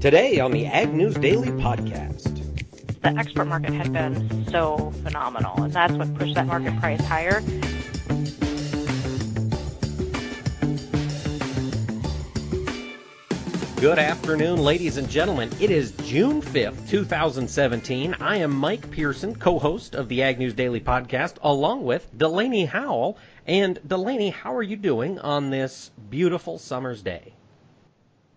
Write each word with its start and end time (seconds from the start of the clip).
Today 0.00 0.40
on 0.40 0.50
the 0.50 0.64
Ag 0.64 0.94
News 0.94 1.14
Daily 1.16 1.48
podcast. 1.48 2.32
The 3.02 3.08
export 3.08 3.48
market 3.48 3.74
had 3.74 3.92
been 3.92 4.46
so 4.48 4.92
phenomenal, 5.02 5.62
and 5.62 5.74
that's 5.74 5.92
what 5.92 6.14
pushed 6.14 6.36
that 6.36 6.46
market 6.46 6.74
price 6.80 7.04
higher. 7.04 7.42
Good 13.78 13.98
afternoon, 13.98 14.60
ladies 14.60 14.96
and 14.96 15.06
gentlemen. 15.06 15.50
It 15.60 15.70
is 15.70 15.92
June 16.04 16.40
5th, 16.40 16.88
2017. 16.88 18.16
I 18.20 18.36
am 18.38 18.56
Mike 18.56 18.90
Pearson, 18.90 19.34
co 19.34 19.58
host 19.58 19.94
of 19.94 20.08
the 20.08 20.22
Ag 20.22 20.38
News 20.38 20.54
Daily 20.54 20.80
podcast, 20.80 21.34
along 21.42 21.84
with 21.84 22.08
Delaney 22.16 22.64
Howell. 22.64 23.18
And 23.46 23.78
Delaney, 23.86 24.30
how 24.30 24.54
are 24.54 24.62
you 24.62 24.76
doing 24.76 25.18
on 25.18 25.50
this 25.50 25.90
beautiful 26.08 26.56
summer's 26.56 27.02
day? 27.02 27.34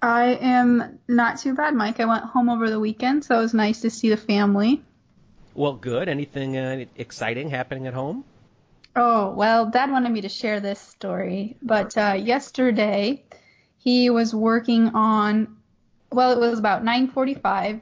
I 0.03 0.37
am 0.41 0.99
not 1.07 1.39
too 1.39 1.55
bad, 1.55 1.73
Mike. 1.73 2.01
I 2.01 2.05
went 2.05 2.25
home 2.25 2.49
over 2.49 2.69
the 2.69 2.79
weekend, 2.79 3.23
so 3.23 3.37
it 3.39 3.41
was 3.41 3.53
nice 3.53 3.79
to 3.81 3.89
see 3.89 4.09
the 4.09 4.17
family. 4.17 4.83
Well, 5.53 5.75
good. 5.75 6.09
Anything 6.09 6.57
uh, 6.57 6.83
exciting 6.97 7.49
happening 7.49 7.87
at 7.87 7.93
home? 7.93 8.25
Oh, 8.97 9.31
well, 9.31 9.67
Dad 9.67 9.89
wanted 9.89 10.11
me 10.11 10.19
to 10.19 10.29
share 10.29 10.59
this 10.59 10.81
story, 10.81 11.55
but 11.61 11.97
uh, 11.97 12.17
yesterday 12.19 13.23
he 13.77 14.09
was 14.09 14.35
working 14.35 14.89
on. 14.89 15.55
Well, 16.11 16.33
it 16.33 16.39
was 16.39 16.59
about 16.59 16.83
9:45. 16.83 17.79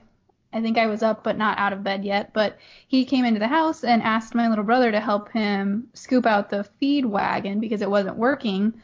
I 0.53 0.61
think 0.61 0.77
I 0.77 0.85
was 0.85 1.01
up 1.01 1.23
but 1.23 1.39
not 1.39 1.57
out 1.57 1.73
of 1.73 1.83
bed 1.83 2.05
yet. 2.05 2.33
But 2.33 2.59
he 2.87 3.05
came 3.05 3.25
into 3.25 3.39
the 3.39 3.47
house 3.47 3.83
and 3.83 4.03
asked 4.03 4.35
my 4.35 4.47
little 4.47 4.63
brother 4.63 4.91
to 4.91 4.99
help 4.99 5.31
him 5.31 5.87
scoop 5.95 6.27
out 6.27 6.51
the 6.51 6.65
feed 6.79 7.03
wagon 7.03 7.59
because 7.59 7.81
it 7.81 7.89
wasn't 7.89 8.17
working 8.17 8.75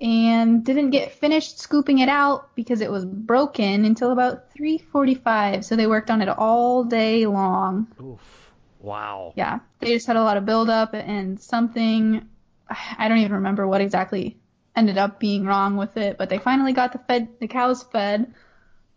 and 0.00 0.64
didn't 0.64 0.90
get 0.90 1.12
finished 1.12 1.58
scooping 1.58 1.98
it 1.98 2.08
out 2.08 2.54
because 2.54 2.80
it 2.80 2.90
was 2.90 3.04
broken 3.04 3.84
until 3.84 4.12
about 4.12 4.52
3:45. 4.52 5.64
So 5.64 5.76
they 5.76 5.86
worked 5.86 6.10
on 6.10 6.22
it 6.22 6.28
all 6.28 6.84
day 6.84 7.26
long. 7.26 7.88
Oof. 8.00 8.52
Wow. 8.80 9.32
Yeah, 9.36 9.58
they 9.80 9.94
just 9.94 10.06
had 10.06 10.16
a 10.16 10.22
lot 10.22 10.36
of 10.36 10.46
buildup 10.46 10.94
and 10.94 11.40
something 11.40 12.28
I 12.98 13.08
don't 13.08 13.18
even 13.18 13.32
remember 13.32 13.66
what 13.66 13.80
exactly 13.80 14.36
ended 14.76 14.98
up 14.98 15.18
being 15.18 15.44
wrong 15.44 15.76
with 15.76 15.96
it, 15.96 16.18
but 16.18 16.28
they 16.28 16.38
finally 16.38 16.72
got 16.72 16.92
the 16.92 16.98
fed 16.98 17.28
the 17.40 17.48
cows 17.48 17.82
fed 17.82 18.32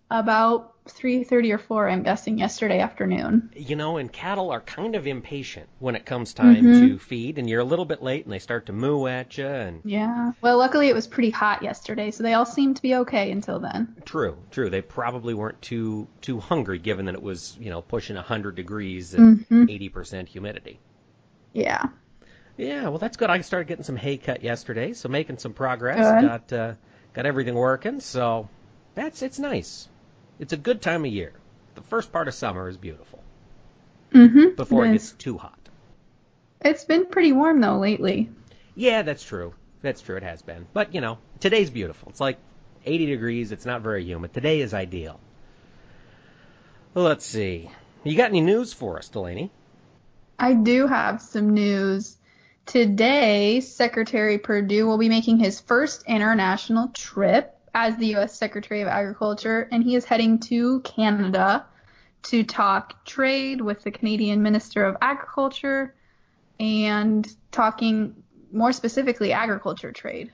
about 0.09 0.70
3:30 0.87 1.51
or 1.53 1.57
4 1.57 1.89
I'm 1.89 2.03
guessing 2.03 2.37
yesterday 2.37 2.79
afternoon. 2.79 3.51
You 3.55 3.75
know, 3.75 3.97
and 3.97 4.11
cattle 4.11 4.49
are 4.51 4.61
kind 4.61 4.95
of 4.95 5.05
impatient 5.07 5.67
when 5.79 5.95
it 5.95 6.05
comes 6.05 6.33
time 6.33 6.65
Mhm. 6.65 6.79
to 6.79 6.99
feed 6.99 7.37
and 7.37 7.49
you're 7.49 7.59
a 7.61 7.65
little 7.65 7.85
bit 7.85 8.01
late 8.01 8.23
and 8.25 8.33
they 8.33 8.39
start 8.39 8.65
to 8.65 8.73
moo 8.73 9.05
at 9.07 9.37
you 9.37 9.45
and 9.45 9.81
Yeah. 9.85 10.31
Well, 10.41 10.57
luckily 10.57 10.89
it 10.89 10.95
was 10.95 11.07
pretty 11.07 11.29
hot 11.29 11.61
yesterday, 11.61 12.09
so 12.11 12.23
they 12.23 12.33
all 12.33 12.45
seemed 12.45 12.77
to 12.77 12.81
be 12.81 12.95
okay 12.95 13.31
until 13.31 13.59
then. 13.59 13.95
True, 14.05 14.37
true. 14.49 14.69
They 14.69 14.81
probably 14.81 15.33
weren't 15.33 15.61
too 15.61 16.07
too 16.21 16.39
hungry, 16.39 16.79
given 16.79 17.05
that 17.05 17.15
it 17.15 17.21
was 17.23 17.57
you 17.59 17.69
know 17.69 17.81
pushing 17.81 18.15
hundred 18.15 18.55
degrees 18.55 19.13
and 19.13 19.45
Mhm. 19.47 19.69
80 19.69 19.89
percent 19.89 20.29
humidity. 20.29 20.79
Yeah. 21.53 21.83
Yeah, 22.57 22.89
well 22.89 22.97
that's 22.97 23.17
good. 23.17 23.29
I 23.29 23.41
started 23.41 23.67
getting 23.67 23.83
some 23.83 23.97
hay 23.97 24.17
cut 24.17 24.43
yesterday, 24.43 24.93
so 24.93 25.09
making 25.09 25.37
some 25.37 25.53
progress. 25.53 25.97
Good. 25.97 26.21
Got 26.21 26.53
uh, 26.53 26.73
got 27.13 27.25
everything 27.25 27.55
working, 27.55 27.99
so 27.99 28.49
that's 28.95 29.21
it's 29.21 29.39
nice. 29.39 29.87
It's 30.41 30.53
a 30.53 30.57
good 30.57 30.81
time 30.81 31.05
of 31.05 31.11
year. 31.11 31.33
The 31.75 31.83
first 31.83 32.11
part 32.11 32.27
of 32.27 32.33
summer 32.33 32.67
is 32.67 32.75
beautiful 32.75 33.23
Mhm. 34.11 34.55
before 34.55 34.85
it 34.85 34.89
it 34.89 34.93
gets 34.93 35.11
too 35.11 35.37
hot. 35.37 35.59
It's 36.59 36.83
been 36.83 37.05
pretty 37.05 37.31
warm 37.31 37.61
though 37.61 37.77
lately. 37.77 38.29
Yeah, 38.75 39.03
that's 39.03 39.23
true. 39.23 39.53
That's 39.83 40.01
true. 40.01 40.17
It 40.17 40.23
has 40.23 40.41
been, 40.41 40.65
but 40.73 40.95
you 40.95 40.99
know 40.99 41.19
today's 41.39 41.69
beautiful. 41.69 42.09
It's 42.09 42.19
like 42.19 42.39
80 42.85 43.05
degrees. 43.05 43.51
It's 43.51 43.67
not 43.67 43.81
very 43.81 44.03
humid. 44.03 44.33
Today 44.33 44.61
is 44.61 44.73
ideal. 44.73 45.19
Let's 46.95 47.25
see. 47.25 47.69
You 48.03 48.17
got 48.17 48.31
any 48.31 48.41
news 48.41 48.73
for 48.73 48.97
us, 48.97 49.09
Delaney? 49.09 49.51
I 50.39 50.53
do 50.53 50.87
have 50.87 51.21
some 51.21 51.53
news. 51.53 52.17
Today, 52.65 53.59
Secretary 53.59 54.39
Perdue 54.39 54.87
will 54.87 54.97
be 54.97 55.07
making 55.09 55.37
his 55.37 55.59
first 55.59 56.03
international 56.07 56.87
trip 56.89 57.55
as 57.73 57.95
the 57.97 58.07
U.S. 58.07 58.37
Secretary 58.37 58.81
of 58.81 58.87
Agriculture, 58.87 59.67
and 59.71 59.83
he 59.83 59.95
is 59.95 60.05
heading 60.05 60.39
to 60.39 60.81
Canada 60.81 61.65
to 62.23 62.43
talk 62.43 63.03
trade 63.05 63.61
with 63.61 63.83
the 63.83 63.91
Canadian 63.91 64.43
Minister 64.43 64.85
of 64.85 64.97
Agriculture 65.01 65.95
and 66.59 67.27
talking 67.51 68.23
more 68.51 68.71
specifically 68.71 69.31
agriculture 69.31 69.91
trade. 69.91 70.31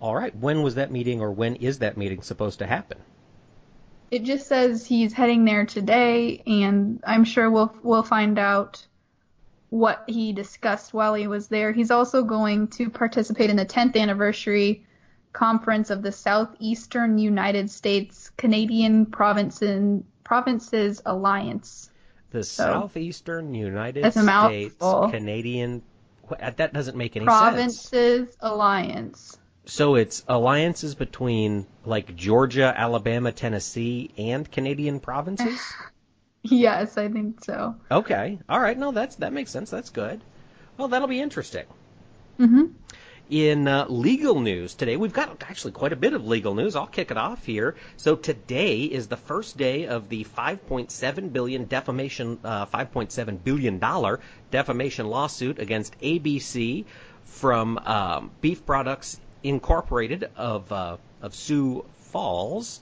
All 0.00 0.14
right. 0.14 0.34
When 0.34 0.62
was 0.62 0.76
that 0.76 0.90
meeting, 0.90 1.20
or 1.20 1.30
when 1.30 1.56
is 1.56 1.80
that 1.80 1.96
meeting 1.96 2.22
supposed 2.22 2.60
to 2.60 2.66
happen? 2.66 2.98
It 4.10 4.24
just 4.24 4.46
says 4.46 4.86
he's 4.86 5.12
heading 5.12 5.44
there 5.44 5.66
today, 5.66 6.42
and 6.46 7.02
I'm 7.06 7.24
sure 7.24 7.50
we'll 7.50 7.74
we'll 7.82 8.02
find 8.02 8.38
out 8.38 8.86
what 9.68 10.04
he 10.08 10.32
discussed 10.32 10.92
while 10.94 11.14
he 11.14 11.28
was 11.28 11.48
there. 11.48 11.72
He's 11.72 11.90
also 11.90 12.24
going 12.24 12.68
to 12.68 12.90
participate 12.90 13.50
in 13.50 13.56
the 13.56 13.66
10th 13.66 13.96
anniversary 13.96 14.84
conference 15.32 15.90
of 15.90 16.02
the 16.02 16.12
Southeastern 16.12 17.18
United 17.18 17.70
States 17.70 18.30
Canadian 18.36 19.06
Provinces 19.06 20.02
Provinces 20.24 21.02
Alliance. 21.06 21.90
The 22.30 22.44
Southeastern 22.44 23.54
United 23.54 24.12
States. 24.12 24.76
Canadian. 25.10 25.82
That 26.56 26.72
doesn't 26.72 26.96
make 26.96 27.16
any 27.16 27.26
sense. 27.26 27.38
Provinces 27.38 28.36
Alliance. 28.40 29.36
So 29.66 29.96
it's 29.96 30.24
alliances 30.28 30.94
between 30.94 31.66
like 31.84 32.14
Georgia, 32.16 32.72
Alabama, 32.76 33.32
Tennessee, 33.32 34.10
and 34.16 34.50
Canadian 34.50 35.00
provinces. 35.00 35.60
Yes, 36.42 36.96
I 36.96 37.08
think 37.08 37.44
so. 37.44 37.76
okay. 37.90 38.38
All 38.48 38.58
right. 38.58 38.78
No, 38.78 38.92
that's 38.92 39.16
that 39.16 39.34
makes 39.34 39.50
sense. 39.50 39.68
That's 39.68 39.90
good. 39.90 40.22
Well, 40.78 40.88
that'll 40.88 41.06
be 41.06 41.20
interesting. 41.20 41.66
Mhm. 42.38 42.72
In 43.30 43.68
uh, 43.68 43.86
legal 43.88 44.40
news 44.40 44.74
today, 44.74 44.96
we've 44.96 45.12
got 45.12 45.44
actually 45.48 45.70
quite 45.70 45.92
a 45.92 45.96
bit 45.96 46.14
of 46.14 46.26
legal 46.26 46.52
news. 46.52 46.74
I'll 46.74 46.88
kick 46.88 47.12
it 47.12 47.16
off 47.16 47.46
here. 47.46 47.76
So 47.96 48.16
today 48.16 48.82
is 48.82 49.06
the 49.06 49.16
first 49.16 49.56
day 49.56 49.86
of 49.86 50.08
the 50.08 50.24
5.7 50.24 51.32
billion 51.32 51.66
defamation, 51.66 52.40
uh, 52.42 52.66
5.7 52.66 53.44
billion 53.44 53.78
dollar 53.78 54.18
defamation 54.50 55.06
lawsuit 55.06 55.60
against 55.60 55.96
ABC 56.00 56.86
from 57.22 57.78
um, 57.78 58.32
Beef 58.40 58.66
Products 58.66 59.20
Incorporated 59.44 60.28
of 60.36 60.72
uh, 60.72 60.96
of 61.22 61.32
Sioux 61.32 61.84
Falls, 61.98 62.80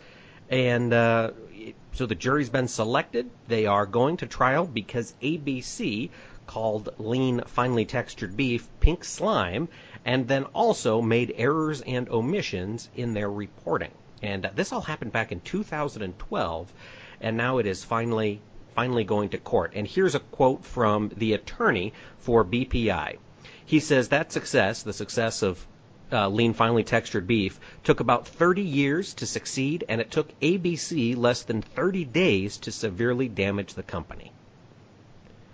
and 0.49 0.95
uh, 0.95 1.33
so 1.93 2.07
the 2.07 2.15
jury's 2.15 2.49
been 2.49 2.69
selected. 2.69 3.29
They 3.49 3.67
are 3.67 3.85
going 3.85 4.17
to 4.17 4.27
trial 4.27 4.67
because 4.67 5.15
ABC 5.23 6.09
called 6.49 6.89
lean, 6.99 7.43
finely 7.47 7.85
textured 7.85 8.37
beef 8.37 8.67
pink 8.81 9.05
slime, 9.05 9.69
and 10.09 10.27
then 10.27 10.45
also 10.55 11.03
made 11.03 11.35
errors 11.37 11.83
and 11.83 12.09
omissions 12.09 12.89
in 12.97 13.13
their 13.13 13.31
reporting. 13.31 13.91
And 14.23 14.47
uh, 14.47 14.51
this 14.55 14.73
all 14.73 14.81
happened 14.81 15.13
back 15.13 15.33
in 15.33 15.41
2012, 15.43 16.73
and 17.21 17.37
now 17.37 17.59
it 17.59 17.67
is 17.67 17.85
finally 17.85 18.41
finally 18.75 19.05
going 19.05 19.29
to 19.29 19.37
court. 19.37 19.73
And 19.75 19.87
here's 19.87 20.15
a 20.15 20.21
quote 20.21 20.65
from 20.65 21.11
the 21.15 21.35
attorney 21.35 21.93
for 22.17 22.43
BPI. 22.43 23.19
He 23.67 23.81
says 23.81 24.09
that 24.09 24.33
success, 24.33 24.83
the 24.83 24.95
success 24.95 25.43
of 25.43 25.67
uh, 26.11 26.31
lean, 26.31 26.55
finely 26.55 26.85
textured 26.85 27.27
beef, 27.27 27.61
took 27.85 28.01
about 28.01 28.27
30 28.27 28.63
years 28.63 29.13
to 29.13 29.27
succeed, 29.27 29.85
and 29.91 30.01
it 30.01 30.11
took 30.11 30.41
ABC 30.41 31.19
less 31.19 31.43
than 31.43 31.61
30 31.61 32.07
days 32.07 32.57
to 32.57 32.73
severely 32.73 33.29
damage 33.29 33.75
the 33.75 33.83
company. 33.83 34.33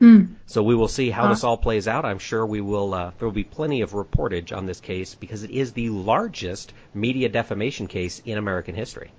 Hmm. 0.04 0.34
So 0.44 0.62
we 0.62 0.74
will 0.74 0.88
see 0.88 1.08
how 1.08 1.22
Huh. 1.22 1.28
this 1.30 1.44
all 1.44 1.56
plays 1.56 1.88
out. 1.88 2.04
I'm 2.04 2.18
sure 2.18 2.44
we 2.44 2.60
will. 2.60 2.92
Uh, 2.92 3.12
there 3.18 3.26
will 3.26 3.32
be 3.32 3.42
plenty 3.42 3.80
of 3.80 3.92
reportage 3.92 4.54
on 4.54 4.66
this 4.66 4.78
case 4.78 5.14
because 5.14 5.44
it 5.44 5.50
is 5.50 5.72
the 5.72 5.88
largest 5.88 6.74
media 6.92 7.30
defamation 7.30 7.86
case 7.86 8.20
in 8.26 8.36
American 8.36 8.74
history. 8.74 9.12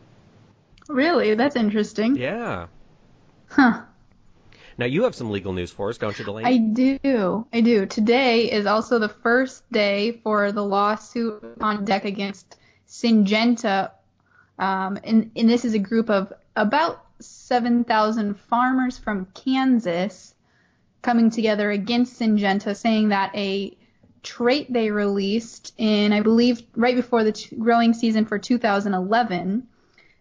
Really? 0.87 1.33
That's 1.33 1.55
interesting. 1.55 2.15
Yeah. 2.17 2.67
Huh. 3.47 3.81
Now 4.77 4.85
you 4.85 5.05
have 5.05 5.15
some 5.15 5.31
legal 5.31 5.53
news 5.53 5.71
for 5.71 5.89
us, 5.89 5.97
don't 5.97 6.19
you, 6.19 6.23
Delaney? 6.23 6.47
I 6.47 6.57
do. 6.57 7.47
I 7.51 7.61
do. 7.61 7.87
Today 7.87 8.51
is 8.51 8.67
also 8.67 8.99
the 8.99 9.09
first 9.09 9.63
day 9.71 10.19
for 10.23 10.51
the 10.51 10.63
lawsuit 10.63 11.43
on 11.61 11.83
deck 11.83 12.05
against 12.05 12.57
Syngenta. 12.87 13.89
Um, 14.59 14.99
and, 15.03 15.31
and 15.35 15.49
this 15.49 15.65
is 15.65 15.73
a 15.73 15.79
group 15.79 16.11
of 16.11 16.31
about 16.55 17.03
7,000 17.21 18.39
farmers 18.39 18.99
from 18.99 19.25
Kansas 19.33 20.34
coming 21.05 21.29
together 21.29 21.69
against 21.69 22.19
Syngenta, 22.19 22.75
saying 22.75 23.09
that 23.09 23.29
a 23.35 23.77
trait 24.23 24.73
they 24.73 24.89
released 24.89 25.71
in, 25.77 26.11
I 26.11 26.21
believe, 26.21 26.63
right 26.75 26.95
before 26.95 27.23
the 27.23 27.31
t- 27.31 27.55
growing 27.55 27.93
season 27.93 28.25
for 28.25 28.39
2011. 28.39 29.67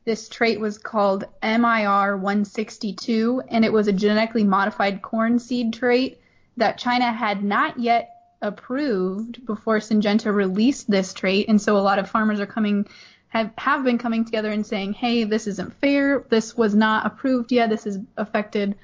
This 0.04 0.28
trait 0.28 0.60
was 0.60 0.76
called 0.76 1.25
MIR 1.42 2.19
162, 2.19 3.42
and 3.48 3.64
it 3.64 3.72
was 3.72 3.88
a 3.88 3.94
genetically 3.94 4.44
modified 4.44 5.00
corn 5.00 5.38
seed 5.38 5.72
trait 5.72 6.20
that 6.58 6.76
China 6.76 7.10
had 7.10 7.42
not 7.42 7.80
yet 7.80 8.10
approved 8.42 9.46
before 9.46 9.78
Syngenta 9.78 10.34
released 10.34 10.90
this 10.90 11.14
trait. 11.14 11.48
And 11.48 11.58
so 11.58 11.78
a 11.78 11.87
lot 11.88 11.98
of 11.98 12.10
farmers 12.10 12.40
are 12.40 12.46
coming 12.46 12.87
have, 13.28 13.50
have 13.56 13.84
been 13.84 13.96
coming 13.96 14.26
together 14.26 14.50
and 14.50 14.66
saying, 14.66 14.92
hey, 14.92 15.25
this 15.25 15.46
isn't 15.46 15.80
fair. 15.80 16.26
This 16.28 16.54
was 16.54 16.75
not 16.75 17.06
approved 17.06 17.52
yet. 17.52 17.70
This 17.70 17.84
has 17.84 17.98
affected 18.19 18.76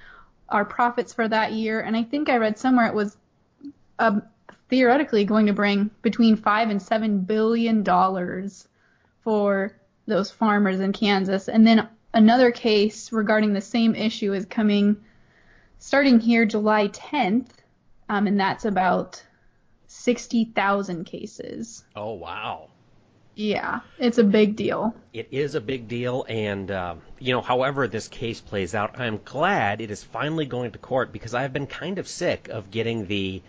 our 0.50 0.64
profits 0.64 1.12
for 1.12 1.26
that 1.28 1.52
year. 1.52 1.80
And 1.80 1.96
I 1.96 2.02
think 2.02 2.28
I 2.28 2.36
read 2.36 2.58
somewhere 2.58 2.86
it 2.86 2.94
was 2.94 3.16
um, 3.98 4.22
theoretically 4.68 5.24
going 5.24 5.46
to 5.46 5.52
bring 5.52 5.90
between 6.02 6.36
five 6.36 6.70
and 6.70 6.80
seven 6.80 7.20
billion 7.20 7.82
dollars 7.82 8.68
for 9.22 9.72
those 10.06 10.30
farmers 10.30 10.80
in 10.80 10.92
Kansas. 10.92 11.48
And 11.48 11.66
then 11.66 11.88
another 12.14 12.50
case 12.50 13.12
regarding 13.12 13.52
the 13.52 13.60
same 13.60 13.94
issue 13.94 14.32
is 14.32 14.44
coming 14.44 14.96
starting 15.78 16.20
here 16.20 16.44
July 16.44 16.88
10th, 16.88 17.48
um, 18.08 18.26
and 18.26 18.38
that's 18.38 18.64
about 18.64 19.22
60,000 19.86 21.04
cases. 21.04 21.84
Oh, 21.96 22.12
wow. 22.12 22.68
Yeah, 23.40 23.80
it's 23.98 24.18
a 24.18 24.22
big 24.22 24.54
deal. 24.54 24.94
It 25.14 25.28
is 25.30 25.54
a 25.54 25.62
big 25.62 25.88
deal, 25.88 26.26
and 26.28 26.70
uh, 26.70 26.96
you 27.18 27.32
know, 27.32 27.40
however 27.40 27.88
this 27.88 28.06
case 28.06 28.38
plays 28.38 28.74
out, 28.74 29.00
I'm 29.00 29.18
glad 29.24 29.80
it 29.80 29.90
is 29.90 30.04
finally 30.04 30.44
going 30.44 30.72
to 30.72 30.78
court 30.78 31.10
because 31.10 31.32
I've 31.32 31.50
been 31.50 31.66
kind 31.66 31.98
of 31.98 32.06
sick 32.06 32.48
of 32.48 32.70
getting 32.70 33.06
the 33.06 33.40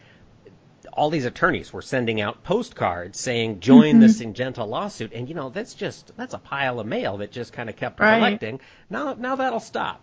all 0.94 1.10
these 1.10 1.26
attorneys 1.26 1.74
were 1.74 1.82
sending 1.82 2.22
out 2.22 2.42
postcards 2.42 3.20
saying 3.20 3.60
join 3.60 3.96
mm-hmm. 3.96 4.00
the 4.00 4.08
Syngenta 4.08 4.66
lawsuit, 4.66 5.12
and 5.12 5.28
you 5.28 5.36
know 5.36 5.50
that's 5.50 5.74
just 5.74 6.16
that's 6.16 6.34
a 6.34 6.40
pile 6.40 6.80
of 6.80 6.88
mail 6.88 7.18
that 7.18 7.34
just 7.34 7.52
kind 7.52 7.70
of 7.70 7.76
kept 7.76 8.00
right. 8.00 8.16
collecting. 8.16 8.62
Now 8.90 9.16
now 9.16 9.36
that'll 9.36 9.60
stop. 9.60 10.00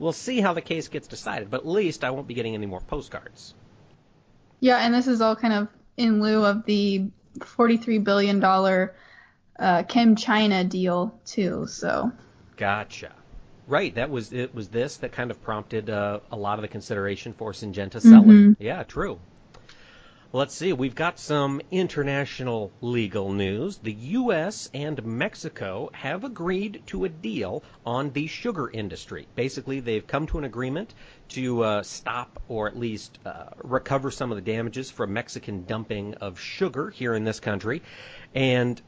We'll 0.00 0.12
see 0.12 0.40
how 0.40 0.54
the 0.54 0.60
case 0.60 0.88
gets 0.88 1.06
decided, 1.06 1.52
but 1.52 1.60
at 1.60 1.68
least 1.68 2.02
I 2.02 2.10
won't 2.10 2.26
be 2.26 2.34
getting 2.34 2.54
any 2.54 2.66
more 2.66 2.80
postcards. 2.80 3.54
Yeah, 4.58 4.78
and 4.78 4.92
this 4.92 5.06
is 5.06 5.20
all 5.20 5.36
kind 5.36 5.54
of 5.54 5.68
in 5.96 6.20
lieu 6.20 6.44
of 6.44 6.64
the 6.64 7.10
43 7.44 7.98
billion 7.98 8.40
dollar 8.40 8.94
uh, 9.58 9.82
China 10.16 10.64
deal 10.64 11.18
too. 11.24 11.66
So. 11.66 12.12
Gotcha. 12.56 13.12
Right, 13.66 13.94
that 13.96 14.08
was 14.08 14.32
it. 14.32 14.54
Was 14.54 14.68
this 14.68 14.96
that 14.98 15.12
kind 15.12 15.30
of 15.30 15.42
prompted 15.42 15.90
uh, 15.90 16.20
a 16.32 16.36
lot 16.36 16.58
of 16.58 16.62
the 16.62 16.68
consideration 16.68 17.34
for 17.34 17.52
Syngenta 17.52 18.00
selling? 18.00 18.28
Mm-hmm. 18.28 18.62
Yeah, 18.62 18.82
true. 18.84 19.18
Let's 20.30 20.54
see, 20.54 20.74
we've 20.74 20.94
got 20.94 21.18
some 21.18 21.62
international 21.70 22.70
legal 22.82 23.32
news. 23.32 23.78
The 23.78 23.94
U.S. 23.94 24.68
and 24.74 25.02
Mexico 25.02 25.88
have 25.94 26.22
agreed 26.22 26.82
to 26.88 27.06
a 27.06 27.08
deal 27.08 27.62
on 27.86 28.10
the 28.10 28.26
sugar 28.26 28.70
industry. 28.70 29.26
Basically, 29.34 29.80
they've 29.80 30.06
come 30.06 30.26
to 30.26 30.36
an 30.36 30.44
agreement 30.44 30.92
to 31.28 31.64
uh, 31.64 31.82
stop 31.82 32.42
or 32.46 32.68
at 32.68 32.78
least 32.78 33.18
uh, 33.24 33.46
recover 33.64 34.10
some 34.10 34.30
of 34.30 34.36
the 34.36 34.42
damages 34.42 34.90
from 34.90 35.14
Mexican 35.14 35.64
dumping 35.64 36.12
of 36.16 36.38
sugar 36.38 36.90
here 36.90 37.14
in 37.14 37.24
this 37.24 37.40
country. 37.40 37.80
And 38.34 38.82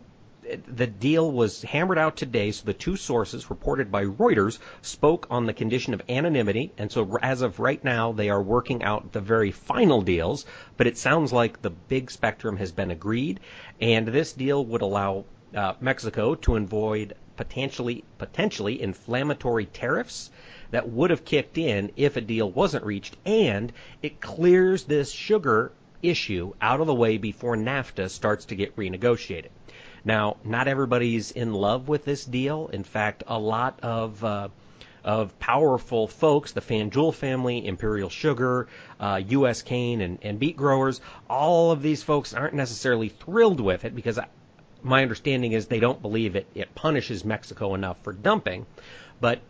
the 0.66 0.86
deal 0.86 1.30
was 1.30 1.62
hammered 1.62 1.98
out 1.98 2.16
today, 2.16 2.50
so 2.50 2.64
the 2.64 2.74
two 2.74 2.96
sources 2.96 3.50
reported 3.50 3.92
by 3.92 4.04
Reuters 4.04 4.58
spoke 4.82 5.26
on 5.30 5.46
the 5.46 5.52
condition 5.52 5.94
of 5.94 6.02
anonymity, 6.08 6.72
and 6.76 6.90
so 6.90 7.18
as 7.22 7.42
of 7.42 7.60
right 7.60 7.82
now, 7.84 8.10
they 8.10 8.28
are 8.30 8.42
working 8.42 8.82
out 8.82 9.12
the 9.12 9.20
very 9.20 9.50
final 9.50 10.02
deals. 10.02 10.44
But 10.76 10.86
it 10.86 10.98
sounds 10.98 11.32
like 11.32 11.62
the 11.62 11.70
big 11.70 12.10
spectrum 12.10 12.56
has 12.56 12.72
been 12.72 12.90
agreed, 12.90 13.38
and 13.80 14.08
this 14.08 14.32
deal 14.32 14.64
would 14.64 14.82
allow 14.82 15.24
uh, 15.54 15.74
Mexico 15.80 16.34
to 16.34 16.56
avoid 16.56 17.14
potentially 17.36 18.04
potentially 18.18 18.82
inflammatory 18.82 19.66
tariffs 19.66 20.30
that 20.72 20.88
would 20.88 21.10
have 21.10 21.24
kicked 21.24 21.56
in 21.56 21.90
if 21.96 22.16
a 22.16 22.20
deal 22.20 22.50
wasn't 22.50 22.84
reached, 22.84 23.16
and 23.24 23.72
it 24.02 24.20
clears 24.20 24.84
this 24.84 25.12
sugar 25.12 25.72
issue 26.02 26.52
out 26.60 26.80
of 26.80 26.86
the 26.86 26.94
way 26.94 27.18
before 27.18 27.56
NAFTA 27.56 28.10
starts 28.10 28.44
to 28.46 28.56
get 28.56 28.74
renegotiated. 28.76 29.50
Now, 30.04 30.36
not 30.44 30.68
everybody's 30.68 31.30
in 31.30 31.52
love 31.52 31.88
with 31.88 32.04
this 32.04 32.24
deal. 32.24 32.68
In 32.72 32.84
fact, 32.84 33.22
a 33.26 33.38
lot 33.38 33.80
of 33.82 34.24
uh, 34.24 34.48
of 35.04 35.38
powerful 35.38 36.06
folks, 36.06 36.52
the 36.52 36.60
Fanjul 36.60 37.14
family, 37.14 37.66
Imperial 37.66 38.10
Sugar, 38.10 38.68
uh, 38.98 39.20
U.S. 39.28 39.62
cane, 39.62 40.00
and, 40.00 40.18
and 40.22 40.38
beet 40.38 40.56
growers, 40.56 41.00
all 41.28 41.70
of 41.70 41.82
these 41.82 42.02
folks 42.02 42.34
aren't 42.34 42.54
necessarily 42.54 43.08
thrilled 43.08 43.60
with 43.60 43.84
it 43.84 43.94
because 43.94 44.18
I, 44.18 44.26
my 44.82 45.02
understanding 45.02 45.52
is 45.52 45.66
they 45.66 45.80
don't 45.80 46.02
believe 46.02 46.36
it, 46.36 46.46
it 46.54 46.74
punishes 46.74 47.24
Mexico 47.24 47.74
enough 47.74 48.02
for 48.02 48.12
dumping. 48.12 48.66
But 49.20 49.40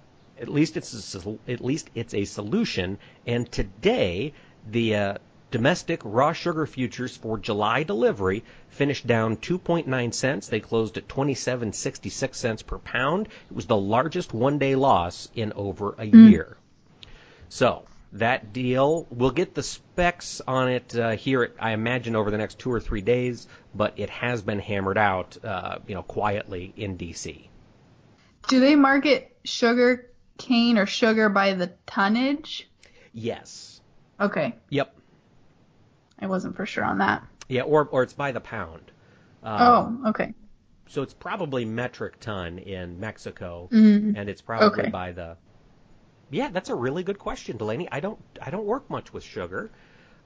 at 0.41 0.49
least 0.49 0.77
it's 0.77 1.15
a, 1.15 1.39
at 1.49 1.61
least 1.61 1.91
it's 1.95 2.15
a 2.15 2.25
solution. 2.25 2.99
And 3.27 3.51
today, 3.51 4.33
the 4.69 4.97
uh, 4.97 5.15
Domestic 5.51 6.01
raw 6.05 6.33
sugar 6.33 6.67
futures 6.67 7.17
for 7.17 7.39
July 7.39 7.83
delivery 7.83 8.45
finished 8.69 9.07
down 9.07 9.37
2.9 9.37 10.15
cents. 10.15 10.49
They 10.49 10.61
closed 10.61 10.97
at 10.97 11.09
27.66 11.09 12.35
cents 12.35 12.63
per 12.63 12.79
pound. 12.79 13.27
It 13.51 13.55
was 13.55 13.67
the 13.67 13.77
largest 13.77 14.33
one-day 14.33 14.77
loss 14.77 15.29
in 15.35 15.53
over 15.55 15.91
a 15.93 16.07
mm. 16.07 16.31
year. 16.31 16.57
So 17.49 17.85
that 18.13 18.53
deal, 18.53 19.07
we'll 19.11 19.31
get 19.31 19.55
the 19.55 19.63
specs 19.63 20.41
on 20.47 20.69
it 20.69 20.97
uh, 20.97 21.11
here, 21.11 21.53
I 21.59 21.73
imagine, 21.73 22.15
over 22.15 22.31
the 22.31 22.39
next 22.39 22.59
two 22.59 22.73
or 22.73 22.81
three 22.81 23.01
days. 23.01 23.49
But 23.75 23.95
it 23.97 24.11
has 24.11 24.43
been 24.43 24.61
hammered 24.61 24.99
out, 24.99 25.37
uh, 25.45 25.79
you 25.87 25.95
know, 25.95 26.03
quietly 26.03 26.73
in 26.77 26.97
D.C. 26.97 27.49
Do 28.49 28.61
they 28.61 28.77
market 28.77 29.37
sugar 29.45 30.11
cane 30.39 30.79
or 30.79 30.87
sugar 30.87 31.29
by 31.29 31.55
the 31.55 31.73
tonnage? 31.87 32.69
Yes. 33.13 33.81
Okay. 34.21 34.55
Yep. 34.69 34.95
I 36.21 36.27
wasn't 36.27 36.57
for 36.57 36.67
sure 36.67 36.85
on 36.85 36.99
that. 36.99 37.23
Yeah, 37.49 37.63
or 37.63 37.87
or 37.91 38.03
it's 38.03 38.13
by 38.13 38.33
the 38.33 38.41
pound. 38.41 38.93
Um, 39.43 40.03
oh, 40.05 40.11
okay. 40.11 40.35
So 40.87 41.03
it's 41.03 41.15
probably 41.15 41.65
metric 41.65 42.21
ton 42.21 42.59
in 42.59 42.99
Mexico, 42.99 43.69
mm-hmm. 43.73 44.17
and 44.17 44.29
it's 44.29 44.43
probably 44.43 44.83
okay. 44.83 44.91
by 44.91 45.13
the. 45.13 45.37
Yeah, 46.31 46.51
that's 46.51 46.69
a 46.69 46.75
really 46.75 47.03
good 47.03 47.19
question, 47.19 47.57
Delaney. 47.57 47.89
I 47.91 48.01
don't 48.01 48.21
I 48.41 48.51
don't 48.51 48.67
work 48.67 48.89
much 48.91 49.13
with 49.13 49.25
sugar. 49.25 49.71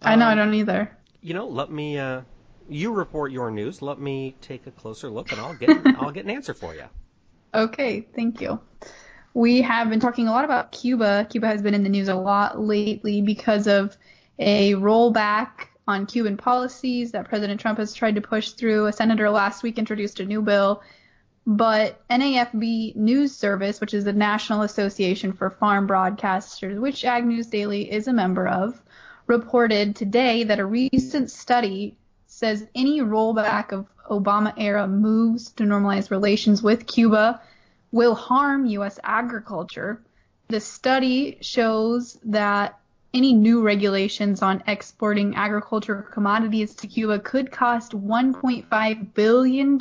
I 0.02 0.16
know 0.16 0.26
um, 0.26 0.32
I 0.32 0.34
don't 0.34 0.54
either. 0.54 0.96
You 1.20 1.34
know, 1.34 1.46
let 1.46 1.70
me. 1.70 1.98
Uh, 1.98 2.22
you 2.68 2.92
report 2.92 3.30
your 3.32 3.50
news. 3.50 3.82
Let 3.82 3.98
me 3.98 4.34
take 4.40 4.66
a 4.66 4.70
closer 4.70 5.08
look, 5.08 5.32
and 5.32 5.40
I'll 5.40 5.54
get 5.54 5.70
I'll 5.98 6.10
get 6.10 6.24
an 6.24 6.30
answer 6.30 6.54
for 6.54 6.74
you. 6.74 6.84
Okay, 7.54 8.06
thank 8.14 8.40
you. 8.40 8.60
We 9.32 9.62
have 9.62 9.90
been 9.90 10.00
talking 10.00 10.28
a 10.28 10.30
lot 10.30 10.44
about 10.44 10.72
Cuba. 10.72 11.26
Cuba 11.28 11.46
has 11.46 11.62
been 11.62 11.74
in 11.74 11.82
the 11.82 11.88
news 11.88 12.08
a 12.08 12.14
lot 12.14 12.60
lately 12.60 13.20
because 13.20 13.66
of 13.66 13.96
a 14.38 14.74
rollback 14.74 15.68
on 15.86 16.06
Cuban 16.06 16.36
policies 16.36 17.12
that 17.12 17.28
President 17.28 17.60
Trump 17.60 17.78
has 17.78 17.94
tried 17.94 18.14
to 18.14 18.20
push 18.20 18.50
through. 18.50 18.86
A 18.86 18.92
senator 18.92 19.28
last 19.30 19.62
week 19.62 19.78
introduced 19.78 20.20
a 20.20 20.24
new 20.24 20.40
bill, 20.40 20.82
but 21.46 22.00
NAFB 22.08 22.96
News 22.96 23.36
Service, 23.36 23.80
which 23.80 23.92
is 23.92 24.04
the 24.04 24.12
National 24.12 24.62
Association 24.62 25.32
for 25.32 25.50
Farm 25.50 25.86
Broadcasters, 25.86 26.80
which 26.80 27.04
Ag 27.04 27.26
News 27.26 27.48
Daily 27.48 27.90
is 27.90 28.08
a 28.08 28.12
member 28.12 28.48
of, 28.48 28.80
reported 29.26 29.94
today 29.96 30.44
that 30.44 30.58
a 30.58 30.66
recent 30.66 31.30
study 31.30 31.96
says 32.26 32.66
any 32.74 33.00
rollback 33.00 33.72
of 33.72 33.86
Obama 34.10 34.52
era 34.56 34.88
moves 34.88 35.52
to 35.52 35.64
normalize 35.64 36.10
relations 36.10 36.62
with 36.62 36.86
Cuba 36.86 37.40
will 37.92 38.14
harm 38.14 38.66
U.S. 38.66 38.98
agriculture. 39.02 40.02
The 40.48 40.60
study 40.60 41.38
shows 41.40 42.18
that 42.24 42.78
any 43.14 43.32
new 43.32 43.62
regulations 43.62 44.42
on 44.42 44.62
exporting 44.66 45.36
agricultural 45.36 46.02
commodities 46.02 46.74
to 46.74 46.88
Cuba 46.88 47.20
could 47.20 47.50
cost 47.52 47.92
$1.5 47.92 49.14
billion 49.14 49.78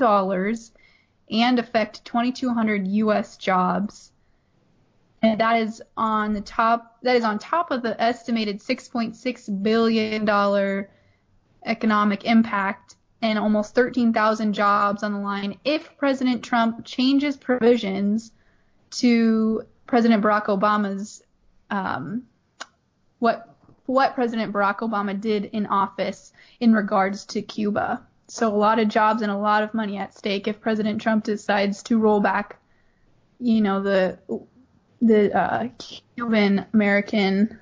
and 1.31 1.59
affect 1.59 2.05
2,200 2.05 2.87
U.S. 2.87 3.37
jobs. 3.37 4.11
And 5.23 5.39
that 5.39 5.61
is 5.61 5.81
on 5.97 6.33
the 6.33 6.41
top. 6.41 6.97
That 7.01 7.15
is 7.15 7.23
on 7.23 7.39
top 7.39 7.71
of 7.71 7.81
the 7.81 7.99
estimated 7.99 8.59
6.6 8.59 9.63
billion 9.63 10.25
dollar 10.25 10.91
economic 11.65 12.25
impact 12.25 12.97
and 13.21 13.39
almost 13.39 13.73
13,000 13.73 14.53
jobs 14.53 15.01
on 15.01 15.13
the 15.13 15.19
line 15.19 15.57
if 15.63 15.97
President 15.97 16.43
Trump 16.43 16.85
changes 16.85 17.37
provisions 17.37 18.33
to 18.91 19.63
President 19.87 20.21
Barack 20.21 20.47
Obama's 20.47 21.23
um, 21.69 22.23
what 23.23 23.55
what 23.85 24.15
President 24.15 24.51
Barack 24.51 24.79
Obama 24.79 25.19
did 25.19 25.45
in 25.45 25.65
office 25.65 26.33
in 26.59 26.73
regards 26.73 27.25
to 27.27 27.41
Cuba. 27.41 28.05
So 28.27 28.53
a 28.53 28.55
lot 28.55 28.79
of 28.79 28.89
jobs 28.89 29.21
and 29.21 29.31
a 29.31 29.37
lot 29.37 29.63
of 29.63 29.73
money 29.73 29.97
at 29.97 30.13
stake 30.13 30.47
if 30.47 30.59
President 30.59 31.01
Trump 31.01 31.23
decides 31.23 31.83
to 31.83 31.97
roll 31.97 32.19
back, 32.19 32.57
you 33.39 33.61
know, 33.61 33.81
the 33.81 34.19
the 35.01 35.37
uh, 35.37 35.67
Cuban 36.15 36.65
American 36.73 37.59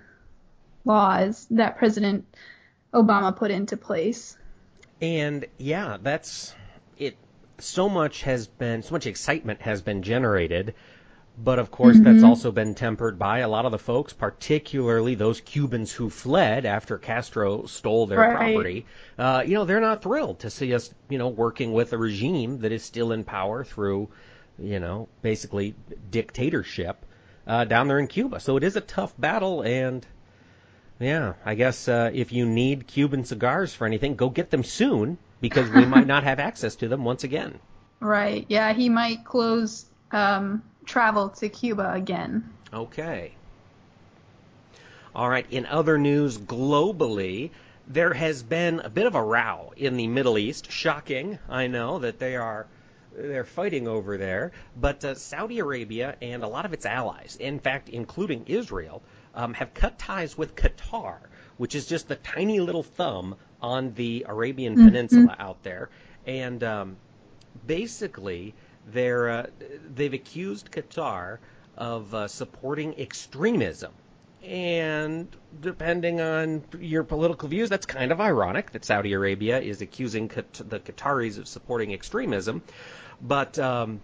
laws 0.84 1.48
that 1.52 1.78
President 1.78 2.26
Obama 2.92 3.36
put 3.36 3.52
into 3.52 3.78
place. 3.78 4.38
And 5.00 5.46
yeah, 5.58 5.98
that's 6.02 6.56
it. 6.98 7.18
So 7.60 7.90
much 7.90 8.24
has 8.24 8.48
been, 8.48 8.82
so 8.82 8.94
much 8.94 9.06
excitement 9.06 9.62
has 9.62 9.82
been 9.82 10.02
generated 10.02 10.74
But 11.44 11.58
of 11.58 11.72
course, 11.72 11.96
mm-hmm. 11.96 12.04
that's 12.04 12.24
also 12.24 12.52
been 12.52 12.76
tempered 12.76 13.18
by 13.18 13.40
a 13.40 13.48
lot 13.48 13.66
of 13.66 13.72
the 13.72 13.80
folks, 13.80 14.14
particularly 14.14 15.16
those 15.16 15.42
Cubans 15.42 15.92
who 15.92 16.10
fled 16.10 16.66
after 16.66 17.00
Castro 17.00 17.66
stole 17.66 18.06
their 18.06 18.20
right. 18.20 18.54
property. 18.54 18.86
Uh, 19.18 19.44
you 19.46 19.56
know, 19.56 19.66
they're 19.66 19.82
not 19.82 20.04
thrilled 20.04 20.40
to 20.40 20.52
see 20.52 20.74
us, 20.76 20.94
you 21.10 21.18
know, 21.18 21.30
working 21.30 21.74
with 21.74 21.94
a 21.94 21.98
regime 21.98 22.60
that 22.60 22.72
is 22.72 22.84
still 22.84 23.12
in 23.12 23.24
power 23.24 23.64
through, 23.64 24.10
you 24.60 24.80
know, 24.80 25.08
basically 25.24 25.74
dictatorship 26.12 27.04
uh, 27.48 27.66
down 27.66 27.88
there 27.88 27.98
in 27.98 28.08
Cuba. 28.08 28.40
So 28.40 28.58
it 28.58 28.64
is 28.64 28.76
a 28.76 28.82
tough 28.82 29.14
battle, 29.18 29.64
and 29.64 30.06
yeah, 31.00 31.34
I 31.44 31.56
guess 31.56 31.88
uh, 31.88 32.12
if 32.14 32.32
you 32.32 32.46
need 32.46 32.86
Cuban 32.86 33.26
cigars 33.26 33.74
for 33.74 33.88
anything, 33.88 34.16
go 34.16 34.30
get 34.30 34.52
them 34.52 34.64
soon 34.64 35.18
because 35.40 35.72
we 35.72 35.86
might 35.86 36.06
not 36.14 36.24
have 36.24 36.40
access 36.40 36.76
to 36.78 36.88
them 36.88 37.04
once 37.04 37.24
again. 37.24 37.60
Right. 38.00 38.46
Yeah, 38.48 38.74
he 38.74 38.90
might 38.90 39.26
close 39.26 39.86
um, 40.12 40.62
travel 40.86 41.30
to 41.30 41.50
Cuba 41.50 41.92
again. 41.94 42.50
Okay. 42.74 43.34
All 45.14 45.30
right. 45.30 45.46
In 45.52 45.66
other 45.66 45.98
news 45.98 46.38
globally, 46.38 47.52
there 47.88 48.14
has 48.14 48.44
been 48.44 48.80
a 48.80 48.90
bit 48.90 49.06
of 49.06 49.16
a 49.16 49.24
row 49.24 49.74
in 49.76 49.98
the 49.98 50.08
Middle 50.08 50.38
East. 50.38 50.72
Shocking, 50.72 51.40
I 51.50 51.68
know 51.68 52.00
that 52.00 52.20
they 52.20 52.36
are 52.36 52.68
they're 53.14 53.44
fighting 53.44 53.88
over 53.88 54.18
there, 54.18 54.54
but 54.80 55.04
uh, 55.04 55.16
Saudi 55.16 55.60
Arabia 55.60 56.16
and 56.22 56.44
a 56.44 56.48
lot 56.48 56.66
of 56.66 56.72
its 56.72 56.86
allies, 56.86 57.38
in 57.40 57.60
fact, 57.60 57.90
including 57.90 58.46
Israel, 58.48 59.02
um, 59.36 59.54
have 59.54 59.74
cut 59.74 60.00
ties 60.00 60.38
with 60.38 60.56
Qatar, 60.56 61.18
which 61.58 61.76
is 61.76 61.88
just 61.88 62.08
the 62.08 62.16
tiny 62.16 62.62
little 62.62 62.84
thumb 62.84 63.36
on 63.62 63.94
the 63.94 64.26
Arabian 64.28 64.76
mm-hmm. 64.76 64.86
Peninsula 64.86 65.36
out 65.38 65.62
there, 65.64 65.90
and 66.26 66.64
um, 66.64 66.96
basically 67.68 68.54
they're 68.88 69.30
uh, 69.30 69.48
they've 69.94 70.14
accused 70.14 70.72
Qatar 70.72 71.38
of 71.78 72.14
uh, 72.14 72.28
supporting 72.28 73.00
extremism. 73.00 73.92
And 74.44 75.28
depending 75.60 76.20
on 76.20 76.64
your 76.80 77.04
political 77.04 77.48
views, 77.48 77.70
that's 77.70 77.86
kind 77.86 78.12
of 78.12 78.20
ironic 78.20 78.72
that 78.72 78.84
Saudi 78.84 79.14
Arabia 79.14 79.60
is 79.60 79.82
accusing 79.82 80.30
the 80.30 80.80
Qataris 80.80 81.38
of 81.38 81.48
supporting 81.48 81.94
extremism. 81.94 82.64
But 83.22 83.60
um, 83.60 84.02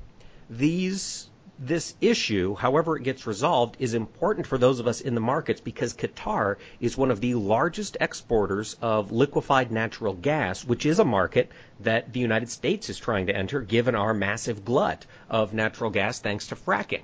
these 0.50 1.27
this 1.59 1.95
issue, 2.01 2.53
however 2.55 2.97
it 2.97 3.03
gets 3.03 3.25
resolved, 3.25 3.77
is 3.79 3.95
important 3.95 4.45
for 4.45 4.59
those 4.59 4.79
of 4.79 4.87
us 4.87 5.01
in 5.01 5.15
the 5.15 5.21
markets 5.21 5.59
because 5.59 5.95
Qatar 5.95 6.57
is 6.79 6.97
one 6.97 7.09
of 7.09 7.19
the 7.19 7.33
largest 7.33 7.97
exporters 7.99 8.75
of 8.81 9.11
liquefied 9.11 9.71
natural 9.71 10.13
gas, 10.13 10.63
which 10.63 10.85
is 10.85 10.99
a 10.99 11.05
market 11.05 11.51
that 11.79 12.13
the 12.13 12.19
United 12.19 12.49
States 12.49 12.89
is 12.89 12.99
trying 12.99 13.25
to 13.27 13.35
enter 13.35 13.61
given 13.61 13.95
our 13.95 14.13
massive 14.13 14.65
glut 14.65 15.05
of 15.29 15.53
natural 15.53 15.89
gas 15.89 16.19
thanks 16.19 16.47
to 16.47 16.55
fracking. 16.55 17.01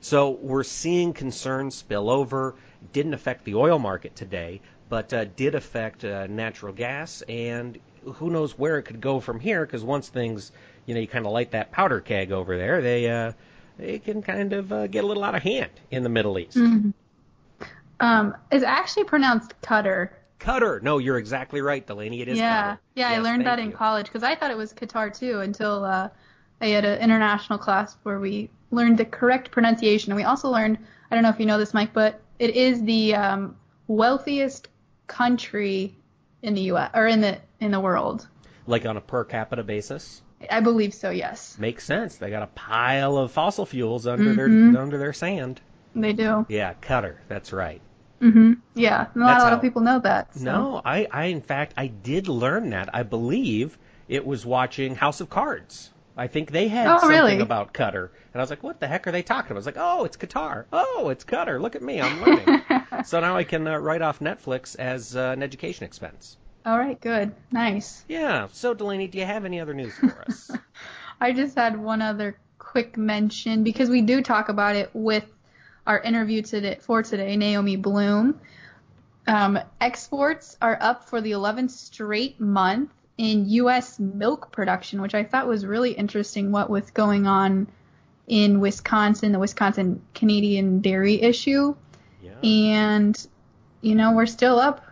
So 0.00 0.30
we're 0.30 0.64
seeing 0.64 1.12
concerns 1.12 1.74
spill 1.74 2.08
over. 2.08 2.54
Didn't 2.94 3.12
affect 3.12 3.44
the 3.44 3.56
oil 3.56 3.78
market 3.78 4.16
today, 4.16 4.62
but 4.88 5.12
uh, 5.12 5.26
did 5.26 5.54
affect 5.54 6.06
uh, 6.06 6.26
natural 6.26 6.72
gas, 6.72 7.20
and 7.28 7.78
who 8.14 8.30
knows 8.30 8.58
where 8.58 8.78
it 8.78 8.84
could 8.84 9.02
go 9.02 9.20
from 9.20 9.40
here 9.40 9.66
because 9.66 9.84
once 9.84 10.08
things, 10.08 10.52
you 10.86 10.94
know, 10.94 11.00
you 11.00 11.06
kind 11.06 11.26
of 11.26 11.32
light 11.32 11.50
that 11.50 11.70
powder 11.70 12.00
keg 12.00 12.32
over 12.32 12.56
there, 12.56 12.80
they. 12.80 13.10
Uh, 13.10 13.32
it 13.82 14.04
can 14.04 14.22
kind 14.22 14.52
of 14.52 14.72
uh, 14.72 14.86
get 14.86 15.04
a 15.04 15.06
little 15.06 15.24
out 15.24 15.34
of 15.34 15.42
hand 15.42 15.70
in 15.90 16.02
the 16.02 16.08
Middle 16.08 16.38
East. 16.38 16.56
Mm-hmm. 16.56 16.90
Um, 18.00 18.34
it's 18.50 18.64
actually 18.64 19.04
pronounced 19.04 19.54
Qatar. 19.60 20.10
Qatar. 20.38 20.82
No, 20.82 20.98
you're 20.98 21.18
exactly 21.18 21.60
right, 21.60 21.86
Delaney. 21.86 22.22
It 22.22 22.28
is. 22.28 22.38
Yeah, 22.38 22.74
Qatar. 22.74 22.78
yeah. 22.94 23.10
Yes, 23.10 23.18
I 23.18 23.22
learned 23.22 23.46
that 23.46 23.58
you. 23.58 23.66
in 23.66 23.72
college 23.72 24.06
because 24.06 24.22
I 24.22 24.34
thought 24.34 24.50
it 24.50 24.56
was 24.56 24.72
Qatar 24.72 25.16
too 25.16 25.40
until 25.40 25.84
uh, 25.84 26.08
I 26.60 26.66
had 26.68 26.84
an 26.84 27.00
international 27.00 27.58
class 27.58 27.96
where 28.02 28.18
we 28.18 28.50
learned 28.70 28.98
the 28.98 29.04
correct 29.04 29.50
pronunciation. 29.50 30.12
And 30.12 30.16
we 30.16 30.24
also 30.24 30.50
learned, 30.50 30.78
I 31.10 31.14
don't 31.14 31.22
know 31.22 31.30
if 31.30 31.38
you 31.38 31.46
know 31.46 31.58
this, 31.58 31.74
Mike, 31.74 31.92
but 31.92 32.20
it 32.38 32.56
is 32.56 32.82
the 32.82 33.14
um, 33.14 33.56
wealthiest 33.86 34.68
country 35.06 35.94
in 36.42 36.54
the 36.54 36.62
U.S. 36.62 36.90
or 36.94 37.06
in 37.06 37.20
the 37.20 37.38
in 37.60 37.70
the 37.70 37.80
world. 37.80 38.26
Like 38.66 38.86
on 38.86 38.96
a 38.96 39.00
per 39.00 39.24
capita 39.24 39.62
basis. 39.62 40.22
I 40.48 40.60
believe 40.60 40.94
so. 40.94 41.10
Yes. 41.10 41.58
Makes 41.58 41.84
sense. 41.84 42.16
They 42.16 42.30
got 42.30 42.42
a 42.42 42.48
pile 42.48 43.16
of 43.18 43.32
fossil 43.32 43.66
fuels 43.66 44.06
under 44.06 44.32
mm-hmm. 44.32 44.72
their 44.72 44.82
under 44.82 44.98
their 44.98 45.12
sand. 45.12 45.60
They 45.94 46.12
do. 46.12 46.46
Yeah, 46.48 46.74
Qatar. 46.74 47.16
That's 47.28 47.52
right. 47.52 47.80
Mhm. 48.20 48.58
Yeah. 48.74 49.06
Not 49.14 49.26
That's 49.26 49.42
a 49.42 49.44
lot 49.44 49.50
how, 49.50 49.56
of 49.56 49.62
people 49.62 49.82
know 49.82 49.98
that. 50.00 50.34
So. 50.34 50.44
No, 50.44 50.82
I, 50.84 51.06
I 51.10 51.24
in 51.26 51.40
fact 51.40 51.74
I 51.76 51.88
did 51.88 52.28
learn 52.28 52.70
that. 52.70 52.94
I 52.94 53.02
believe 53.02 53.78
it 54.08 54.24
was 54.26 54.46
watching 54.46 54.94
House 54.94 55.20
of 55.20 55.30
Cards. 55.30 55.90
I 56.16 56.26
think 56.26 56.50
they 56.50 56.68
had 56.68 56.86
oh, 56.86 56.98
something 56.98 57.08
really? 57.16 57.40
about 57.40 57.72
Qatar, 57.72 58.10
and 58.34 58.40
I 58.40 58.40
was 58.40 58.50
like, 58.50 58.62
"What 58.62 58.78
the 58.78 58.86
heck 58.86 59.06
are 59.06 59.12
they 59.12 59.22
talking 59.22 59.52
about?" 59.52 59.56
I 59.56 59.60
was 59.60 59.66
like, 59.66 59.78
"Oh, 59.78 60.04
it's 60.04 60.16
Qatar. 60.18 60.66
Oh, 60.72 61.08
it's 61.08 61.24
Qatar. 61.24 61.60
Look 61.60 61.76
at 61.76 61.82
me, 61.82 62.00
I'm 62.00 62.20
learning." 62.20 62.62
so 63.04 63.20
now 63.20 63.36
I 63.36 63.44
can 63.44 63.66
uh, 63.66 63.78
write 63.78 64.02
off 64.02 64.18
Netflix 64.18 64.76
as 64.76 65.16
uh, 65.16 65.30
an 65.34 65.42
education 65.42 65.84
expense. 65.86 66.36
All 66.70 66.78
right, 66.78 67.00
good. 67.00 67.32
Nice. 67.50 68.04
Yeah. 68.06 68.46
So, 68.52 68.74
Delaney, 68.74 69.08
do 69.08 69.18
you 69.18 69.24
have 69.24 69.44
any 69.44 69.58
other 69.58 69.74
news 69.74 69.92
for 69.92 70.24
us? 70.28 70.52
I 71.20 71.32
just 71.32 71.56
had 71.56 71.76
one 71.76 72.00
other 72.00 72.38
quick 72.60 72.96
mention 72.96 73.64
because 73.64 73.90
we 73.90 74.02
do 74.02 74.22
talk 74.22 74.50
about 74.50 74.76
it 74.76 74.88
with 74.92 75.24
our 75.84 75.98
interview 76.00 76.42
today 76.42 76.78
for 76.80 77.02
today, 77.02 77.36
Naomi 77.36 77.76
Blohm. 77.76 78.36
Um, 79.26 79.58
exports 79.80 80.56
are 80.62 80.78
up 80.80 81.08
for 81.08 81.20
the 81.20 81.32
11th 81.32 81.72
straight 81.72 82.40
month 82.40 82.92
in 83.18 83.48
U.S. 83.48 83.98
milk 83.98 84.52
production, 84.52 85.02
which 85.02 85.16
I 85.16 85.24
thought 85.24 85.48
was 85.48 85.66
really 85.66 85.90
interesting. 85.90 86.52
What 86.52 86.70
was 86.70 86.88
going 86.92 87.26
on 87.26 87.66
in 88.28 88.60
Wisconsin, 88.60 89.32
the 89.32 89.40
Wisconsin 89.40 90.02
Canadian 90.14 90.82
dairy 90.82 91.20
issue, 91.20 91.74
yeah. 92.22 92.38
and 92.44 93.26
you 93.80 93.96
know 93.96 94.12
we're 94.12 94.26
still 94.26 94.60
up 94.60 94.89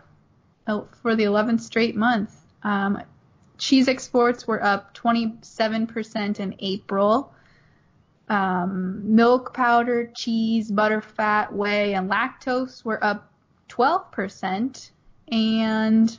for 1.01 1.15
the 1.15 1.23
11th 1.23 1.61
straight 1.61 1.95
month. 1.95 2.35
Um, 2.63 3.01
cheese 3.57 3.87
exports 3.87 4.47
were 4.47 4.63
up 4.63 4.93
27% 4.95 6.39
in 6.39 6.55
April. 6.59 7.33
Um, 8.27 9.15
milk 9.15 9.53
powder, 9.53 10.11
cheese, 10.13 10.69
butter, 10.69 11.01
fat, 11.01 11.53
whey, 11.53 11.93
and 11.93 12.09
lactose 12.09 12.85
were 12.85 13.03
up 13.03 13.31
12%. 13.69 14.91
And 15.31 16.17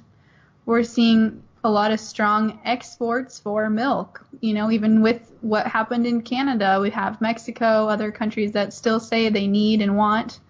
we're 0.66 0.83
seeing 0.83 1.42
a 1.62 1.71
lot 1.71 1.92
of 1.92 2.00
strong 2.00 2.61
exports 2.64 3.38
for 3.38 3.69
milk. 3.69 4.25
You 4.40 4.54
know, 4.54 4.71
even 4.71 5.02
with 5.02 5.33
what 5.40 5.66
happened 5.66 6.07
in 6.07 6.23
Canada, 6.23 6.78
we 6.80 6.90
have 6.90 7.21
Mexico, 7.21 7.87
other 7.87 8.11
countries 8.11 8.52
that 8.52 8.73
still 8.73 8.99
say 8.99 9.28
they 9.28 9.47
need 9.47 9.83
and 9.83 9.97
want 9.97 10.40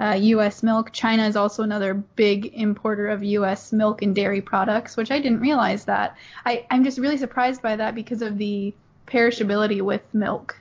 uh, 0.00 0.18
U.S. 0.20 0.62
milk. 0.62 0.92
China 0.92 1.26
is 1.26 1.36
also 1.36 1.62
another 1.62 1.94
big 1.94 2.46
importer 2.46 3.08
of 3.08 3.22
U.S. 3.24 3.72
milk 3.72 4.02
and 4.02 4.14
dairy 4.14 4.40
products, 4.40 4.96
which 4.96 5.10
I 5.10 5.20
didn't 5.20 5.40
realize 5.40 5.84
that. 5.86 6.16
I, 6.44 6.66
I'm 6.70 6.84
just 6.84 6.98
really 6.98 7.16
surprised 7.16 7.62
by 7.62 7.76
that 7.76 7.94
because 7.94 8.22
of 8.22 8.38
the 8.38 8.74
perishability 9.06 9.80
with 9.80 10.02
milk. 10.12 10.60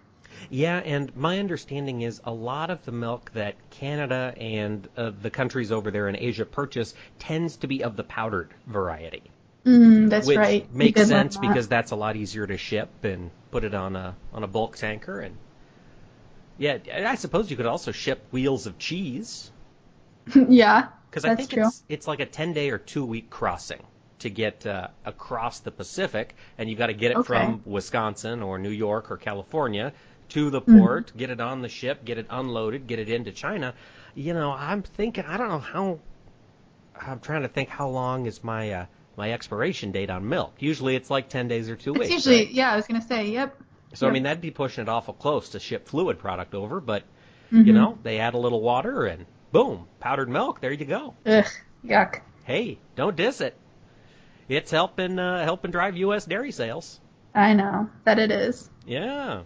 Yeah, 0.49 0.77
and 0.77 1.15
my 1.15 1.39
understanding 1.39 2.01
is 2.01 2.21
a 2.23 2.31
lot 2.31 2.69
of 2.69 2.85
the 2.85 2.91
milk 2.91 3.31
that 3.33 3.55
Canada 3.71 4.33
and 4.37 4.87
uh, 4.95 5.11
the 5.21 5.29
countries 5.29 5.71
over 5.71 5.91
there 5.91 6.07
in 6.07 6.15
Asia 6.15 6.45
purchase 6.45 6.93
tends 7.19 7.57
to 7.57 7.67
be 7.67 7.83
of 7.83 7.95
the 7.95 8.03
powdered 8.03 8.53
variety. 8.67 9.23
Mm, 9.65 10.09
that's 10.09 10.27
which 10.27 10.37
right. 10.37 10.73
Makes 10.73 11.07
sense 11.07 11.35
that. 11.35 11.41
because 11.41 11.67
that's 11.67 11.91
a 11.91 11.95
lot 11.95 12.15
easier 12.15 12.45
to 12.45 12.57
ship 12.57 12.89
and 13.03 13.31
put 13.49 13.63
it 13.63 13.73
on 13.73 13.95
a 13.95 14.15
on 14.31 14.43
a 14.43 14.47
bulk 14.47 14.77
tanker 14.77 15.19
and 15.19 15.35
yeah, 16.57 16.77
I 16.93 17.15
suppose 17.15 17.49
you 17.51 17.57
could 17.57 17.65
also 17.65 17.91
ship 17.91 18.25
wheels 18.31 18.65
of 18.67 18.77
cheese. 18.77 19.51
yeah, 20.49 20.87
because 21.09 21.25
I 21.25 21.35
think 21.35 21.51
true. 21.51 21.67
it's 21.67 21.83
it's 21.87 22.07
like 22.07 22.19
a 22.19 22.25
ten 22.25 22.53
day 22.53 22.69
or 22.69 22.77
two 22.77 23.05
week 23.05 23.29
crossing 23.29 23.81
to 24.19 24.29
get 24.29 24.65
uh, 24.65 24.87
across 25.03 25.59
the 25.59 25.71
Pacific, 25.71 26.35
and 26.57 26.69
you've 26.69 26.79
got 26.79 26.87
to 26.87 26.93
get 26.93 27.11
it 27.11 27.17
okay. 27.17 27.27
from 27.27 27.61
Wisconsin 27.65 28.41
or 28.41 28.57
New 28.57 28.69
York 28.69 29.11
or 29.11 29.17
California 29.17 29.93
to 30.29 30.49
the 30.49 30.61
Mm-hmm. 30.61 30.79
port, 30.79 31.07
mm-hmm. 31.07 31.19
get 31.19 31.29
it 31.29 31.39
on 31.39 31.61
the 31.61 31.69
ship, 31.69 32.03
get 32.05 32.17
it 32.17 32.25
unloaded, 32.29 32.87
get 32.87 32.99
it 32.99 33.09
into 33.09 33.31
China. 33.31 33.73
You 34.15 34.33
know, 34.33 34.51
I'm 34.51 34.81
thinking, 34.81 35.25
I 35.25 35.37
don't 35.37 35.49
know 35.49 35.59
how. 35.59 35.99
I'm 36.99 37.19
trying 37.19 37.41
to 37.41 37.49
think 37.49 37.67
how 37.67 37.89
long 37.89 38.25
is 38.25 38.43
my 38.43 38.71
uh, 38.71 38.85
my 39.17 39.31
expiration 39.33 39.91
date 39.91 40.09
on 40.09 40.27
milk. 40.27 40.53
Usually 40.59 40.95
it's 40.95 41.09
like 41.09 41.29
ten 41.29 41.47
days 41.47 41.69
or 41.69 41.75
two 41.75 41.91
it's 41.91 41.99
weeks. 41.99 42.11
usually 42.11 42.45
right? 42.45 42.51
yeah. 42.51 42.71
I 42.71 42.75
was 42.75 42.87
gonna 42.87 43.01
say 43.01 43.27
yep. 43.29 43.55
So 43.95 44.05
Yep. 44.05 44.11
I 44.11 44.13
mean 44.13 44.23
that'd 44.23 44.41
be 44.41 44.51
pushing 44.51 44.83
it 44.83 44.89
awful 44.89 45.13
close 45.13 45.49
to 45.49 45.59
ship 45.59 45.87
fluid 45.87 46.19
product 46.19 46.53
over, 46.53 46.79
but 46.79 47.03
Mhm. 47.51 47.65
you 47.67 47.73
know 47.73 47.97
they 48.03 48.19
add 48.19 48.33
a 48.33 48.37
little 48.37 48.61
water 48.61 49.05
and 49.05 49.25
boom, 49.51 49.87
powdered 49.99 50.29
milk. 50.29 50.61
There 50.61 50.71
you 50.71 50.85
go. 50.85 51.13
Ugh, 51.25 51.45
yuck. 51.85 52.21
Hey, 52.43 52.77
don't 52.95 53.15
diss 53.15 53.41
it. 53.41 53.55
It's 54.47 54.69
helping 54.71 55.17
uh, 55.17 55.43
helping 55.43 55.71
drive 55.71 55.97
U.S. 55.97 56.25
dairy 56.25 56.51
sales. 56.51 56.99
I 57.33 57.53
know 57.53 57.89
that 58.03 58.19
it 58.19 58.31
is. 58.31 58.69
Yeah. 58.85 59.41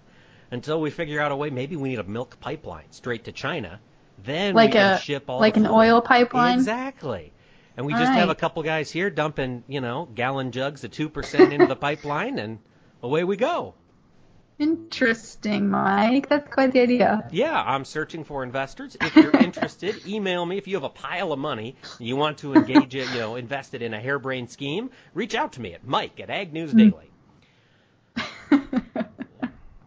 Until 0.52 0.82
we 0.82 0.90
figure 0.90 1.22
out 1.22 1.32
a 1.32 1.36
way, 1.36 1.50
maybe 1.52 1.76
we 1.76 1.90
need 1.90 2.00
a 2.00 2.04
milk 2.04 2.40
pipeline 2.40 2.92
straight 2.92 3.26
to 3.26 3.32
China. 3.32 3.80
Then 4.24 4.54
Like 4.56 4.70
we 4.70 4.74
can 4.74 4.94
a- 4.96 5.00
ship 5.00 5.26
all 5.30 5.40
like 5.40 5.58
an 5.58 5.68
oil 5.68 6.02
pipeline? 6.02 6.56
Exactly. 6.58 7.32
And 7.78 7.86
we 7.86 7.94
All 7.94 8.00
just 8.00 8.12
have 8.12 8.30
a 8.30 8.36
couple 8.36 8.62
guys 8.64 8.92
here 8.92 9.10
dumping, 9.10 9.64
you 9.68 9.80
know, 9.80 10.10
gallon 10.14 10.52
jugs 10.52 10.84
of 10.84 10.92
two 10.92 11.08
percent 11.08 11.54
into 11.54 11.68
the 11.68 11.76
pipeline, 11.78 12.38
and 12.40 12.60
away 13.02 13.24
we 13.24 13.38
go. 13.38 13.76
Interesting, 14.60 15.70
Mike. 15.70 16.28
That's 16.28 16.54
quite 16.54 16.74
the 16.74 16.82
idea. 16.82 17.26
Yeah, 17.32 17.58
I'm 17.58 17.86
searching 17.86 18.26
for 18.26 18.44
investors. 18.44 18.98
If 19.00 19.16
you're 19.16 19.32
interested, 19.40 20.06
email 20.06 20.46
me. 20.46 20.58
If 20.58 20.68
you 20.68 20.76
have 20.76 20.84
a 20.84 20.90
pile 20.90 21.32
of 21.32 21.40
money, 21.40 21.78
you 21.98 22.18
want 22.18 22.40
to 22.40 22.54
engage 22.54 22.94
it, 22.94 23.10
you 23.14 23.20
know, 23.20 23.36
invest 23.38 23.74
it 23.74 23.82
in 23.82 23.94
a 23.94 24.00
harebrained 24.02 24.52
scheme, 24.52 24.90
reach 25.14 25.34
out 25.34 25.54
to 25.54 25.62
me 25.62 25.74
at 25.74 25.88
Mike 25.88 26.20
at 26.20 26.30
Ag 26.30 26.52
News 26.52 26.72
hmm. 26.72 26.78
Daily. 26.78 27.10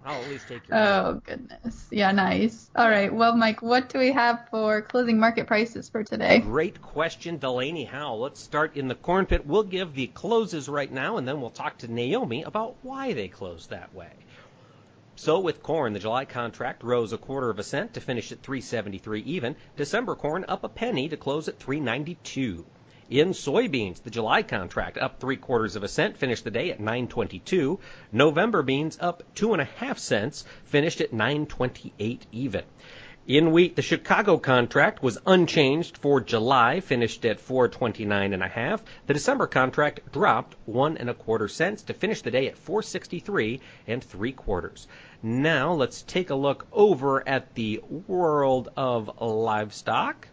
I'll 0.04 0.20
at 0.20 0.28
least 0.30 0.48
take 0.48 0.66
your. 0.66 0.78
Oh 0.78 1.20
goodness, 1.24 1.86
yeah, 1.90 2.10
nice. 2.10 2.70
All 2.74 2.88
right, 2.88 3.12
well, 3.12 3.36
Mike, 3.36 3.62
what 3.62 3.90
do 3.90 3.98
we 3.98 4.12
have 4.12 4.48
for 4.50 4.82
closing 4.82 5.18
market 5.18 5.46
prices 5.46 5.90
for 5.90 6.02
today? 6.02 6.40
Great 6.40 6.80
question, 6.82 7.36
Delaney 7.36 7.84
Howell. 7.84 8.20
Let's 8.20 8.40
start 8.40 8.76
in 8.76 8.88
the 8.88 8.94
corn 8.94 9.26
pit. 9.26 9.46
We'll 9.46 9.62
give 9.62 9.94
the 9.94 10.08
closes 10.08 10.68
right 10.68 10.90
now, 10.90 11.18
and 11.18 11.28
then 11.28 11.40
we'll 11.40 11.50
talk 11.50 11.78
to 11.78 11.92
Naomi 11.92 12.42
about 12.42 12.76
why 12.82 13.12
they 13.12 13.28
closed 13.28 13.70
that 13.70 13.94
way. 13.94 14.10
So 15.14 15.38
with 15.38 15.62
corn, 15.62 15.92
the 15.92 15.98
July 15.98 16.24
contract 16.24 16.82
rose 16.82 17.12
a 17.12 17.18
quarter 17.18 17.50
of 17.50 17.58
a 17.58 17.62
cent 17.62 17.92
to 17.92 18.00
finish 18.00 18.32
at 18.32 18.40
373 18.40 19.20
even. 19.20 19.56
December 19.76 20.14
corn 20.14 20.42
up 20.48 20.64
a 20.64 20.70
penny 20.70 21.06
to 21.10 21.18
close 21.18 21.48
at 21.48 21.58
392. 21.58 22.64
In 23.10 23.34
soybeans, 23.34 24.02
the 24.02 24.10
July 24.10 24.42
contract 24.42 24.96
up 24.96 25.20
three 25.20 25.36
quarters 25.36 25.76
of 25.76 25.82
a 25.82 25.88
cent, 25.88 26.16
finished 26.16 26.44
the 26.44 26.50
day 26.50 26.70
at 26.70 26.80
9.22. 26.80 27.78
November 28.10 28.62
beans 28.62 28.96
up 29.02 29.22
two 29.34 29.52
and 29.52 29.60
a 29.60 29.66
half 29.66 29.98
cents, 29.98 30.46
finished 30.64 31.02
at 31.02 31.12
9.28 31.12 32.20
even. 32.32 32.64
In 33.28 33.52
wheat, 33.52 33.76
the 33.76 33.82
Chicago 33.82 34.36
contract 34.36 35.00
was 35.00 35.16
unchanged 35.26 35.96
for 35.96 36.20
July, 36.20 36.80
finished 36.80 37.24
at 37.24 37.38
429 37.38 38.32
and 38.32 38.42
a 38.42 38.48
half. 38.48 38.82
The 39.06 39.14
December 39.14 39.46
contract 39.46 40.10
dropped 40.10 40.56
one 40.66 40.96
and 40.96 41.08
a 41.08 41.14
quarter 41.14 41.46
cents 41.46 41.84
to 41.84 41.94
finish 41.94 42.20
the 42.22 42.32
day 42.32 42.48
at 42.48 42.58
463 42.58 43.60
and 43.86 44.02
three 44.02 44.32
quarters. 44.32 44.88
Now 45.22 45.72
let's 45.72 46.02
take 46.02 46.30
a 46.30 46.34
look 46.34 46.66
over 46.72 47.22
at 47.28 47.54
the 47.54 47.80
world 48.08 48.70
of 48.76 49.08
livestock. 49.20 50.26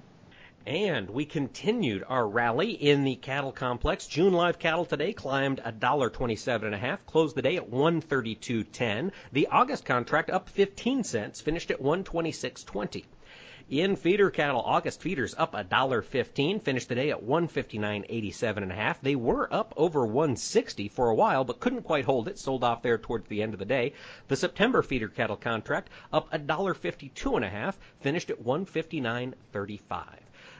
And 0.69 1.09
we 1.09 1.25
continued 1.25 2.03
our 2.07 2.27
rally 2.27 2.69
in 2.73 3.03
the 3.03 3.15
cattle 3.15 3.51
complex. 3.51 4.05
June 4.05 4.33
live 4.33 4.59
cattle 4.59 4.85
today 4.85 5.13
climbed 5.13 5.59
a 5.65 5.71
dollar 5.71 6.11
twenty-seven 6.11 6.67
and 6.67 6.75
a 6.75 6.77
half, 6.77 7.03
closed 7.07 7.35
the 7.35 7.41
day 7.41 7.55
at 7.55 7.69
one 7.69 8.01
thirty-two 8.01 8.65
ten. 8.65 9.11
The 9.31 9.47
August 9.47 9.83
contract 9.83 10.29
up 10.29 10.47
15 10.47 11.03
cents, 11.03 11.41
finished 11.41 11.71
at 11.71 11.81
126.20. 11.81 13.05
In 13.71 13.95
feeder 13.95 14.29
cattle, 14.29 14.61
August 14.61 15.01
feeders 15.01 15.33
up 15.39 15.55
a 15.55 15.63
dollar 15.63 16.03
fifteen, 16.03 16.59
finished 16.59 16.87
the 16.87 16.93
day 16.93 17.09
at 17.09 17.25
159.87 17.25 18.57
and 18.57 18.71
a 18.71 18.75
half. 18.75 19.01
They 19.01 19.15
were 19.15 19.51
up 19.51 19.73
over 19.75 20.05
160 20.05 20.87
for 20.89 21.09
a 21.09 21.15
while, 21.15 21.43
but 21.43 21.59
couldn't 21.59 21.81
quite 21.81 22.05
hold 22.05 22.27
it. 22.27 22.37
Sold 22.37 22.63
off 22.63 22.83
there 22.83 22.99
towards 22.99 23.27
the 23.27 23.41
end 23.41 23.53
of 23.53 23.59
the 23.59 23.65
day. 23.65 23.93
The 24.27 24.35
September 24.35 24.83
feeder 24.83 25.07
cattle 25.07 25.35
contract 25.35 25.89
up 26.13 26.27
a 26.31 26.37
dollar 26.37 26.75
fifty-two 26.75 27.35
and 27.35 27.43
a 27.43 27.49
half, 27.49 27.79
finished 28.01 28.29
at 28.29 28.43
159.35. 28.43 30.05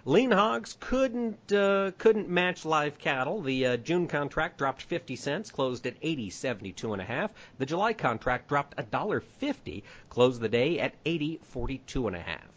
Lean 0.05 0.31
hogs 0.31 0.77
couldn't 0.79 1.51
uh, 1.51 1.91
couldn't 1.97 2.29
match 2.29 2.63
live 2.63 2.97
cattle. 2.97 3.41
The 3.41 3.65
uh, 3.65 3.75
June 3.75 4.07
contract 4.07 4.57
dropped 4.57 4.81
50 4.81 5.17
cents, 5.17 5.51
closed 5.51 5.85
at 5.85 5.99
80.72 5.99 6.93
and 6.93 7.01
a 7.01 7.05
half. 7.05 7.31
The 7.57 7.65
July 7.65 7.91
contract 7.91 8.47
dropped 8.47 8.75
a 8.77 8.83
dollar 8.83 9.19
50, 9.19 9.83
closed 10.07 10.39
the 10.39 10.47
day 10.47 10.79
at 10.79 11.03
80.42 11.03 12.07
and 12.07 12.15
a 12.15 12.21
half. 12.21 12.47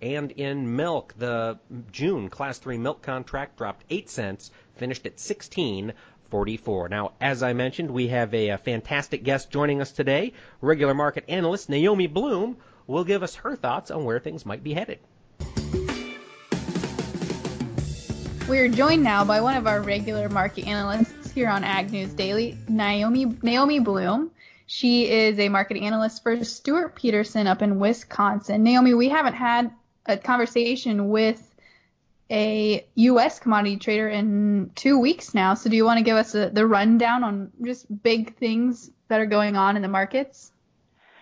And 0.00 0.30
in 0.30 0.76
milk, 0.76 1.14
the 1.18 1.58
June 1.90 2.28
Class 2.30 2.58
3 2.58 2.78
milk 2.78 3.02
contract 3.02 3.56
dropped 3.58 3.84
8 3.90 4.08
cents, 4.08 4.52
finished 4.76 5.04
at 5.04 5.16
16.44. 5.16 6.88
Now, 6.88 7.14
as 7.20 7.42
I 7.42 7.52
mentioned, 7.52 7.90
we 7.90 8.06
have 8.08 8.32
a, 8.32 8.50
a 8.50 8.58
fantastic 8.58 9.24
guest 9.24 9.50
joining 9.50 9.80
us 9.80 9.90
today. 9.90 10.34
Regular 10.60 10.94
market 10.94 11.24
analyst 11.26 11.68
Naomi 11.68 12.06
Blohm 12.06 12.58
will 12.86 13.02
give 13.02 13.24
us 13.24 13.34
her 13.34 13.56
thoughts 13.56 13.90
on 13.90 14.04
where 14.04 14.20
things 14.20 14.46
might 14.46 14.62
be 14.62 14.74
headed. 14.74 15.00
We 18.52 18.58
are 18.58 18.68
joined 18.68 19.02
now 19.02 19.24
by 19.24 19.40
one 19.40 19.56
of 19.56 19.66
our 19.66 19.80
regular 19.80 20.28
market 20.28 20.66
analysts 20.66 21.30
here 21.30 21.48
on 21.48 21.64
Ag 21.64 21.90
News 21.90 22.12
Daily, 22.12 22.58
Naomi 22.68 23.24
Naomi 23.40 23.80
Blohm. 23.80 24.28
She 24.66 25.10
is 25.10 25.38
a 25.38 25.48
market 25.48 25.78
analyst 25.78 26.22
for 26.22 26.44
Stewart 26.44 26.94
Peterson 26.94 27.46
up 27.46 27.62
in 27.62 27.78
Wisconsin. 27.78 28.62
Naomi, 28.62 28.92
we 28.92 29.08
haven't 29.08 29.32
had 29.32 29.70
a 30.04 30.18
conversation 30.18 31.08
with 31.08 31.42
a 32.30 32.84
U.S. 32.96 33.38
commodity 33.38 33.78
trader 33.78 34.10
in 34.10 34.70
two 34.74 34.98
weeks 34.98 35.32
now. 35.32 35.54
So, 35.54 35.70
do 35.70 35.76
you 35.76 35.86
want 35.86 35.96
to 35.96 36.04
give 36.04 36.18
us 36.18 36.34
a, 36.34 36.50
the 36.50 36.66
rundown 36.66 37.24
on 37.24 37.52
just 37.64 38.02
big 38.02 38.36
things 38.36 38.90
that 39.08 39.18
are 39.18 39.24
going 39.24 39.56
on 39.56 39.76
in 39.76 39.82
the 39.82 39.88
markets? 39.88 40.51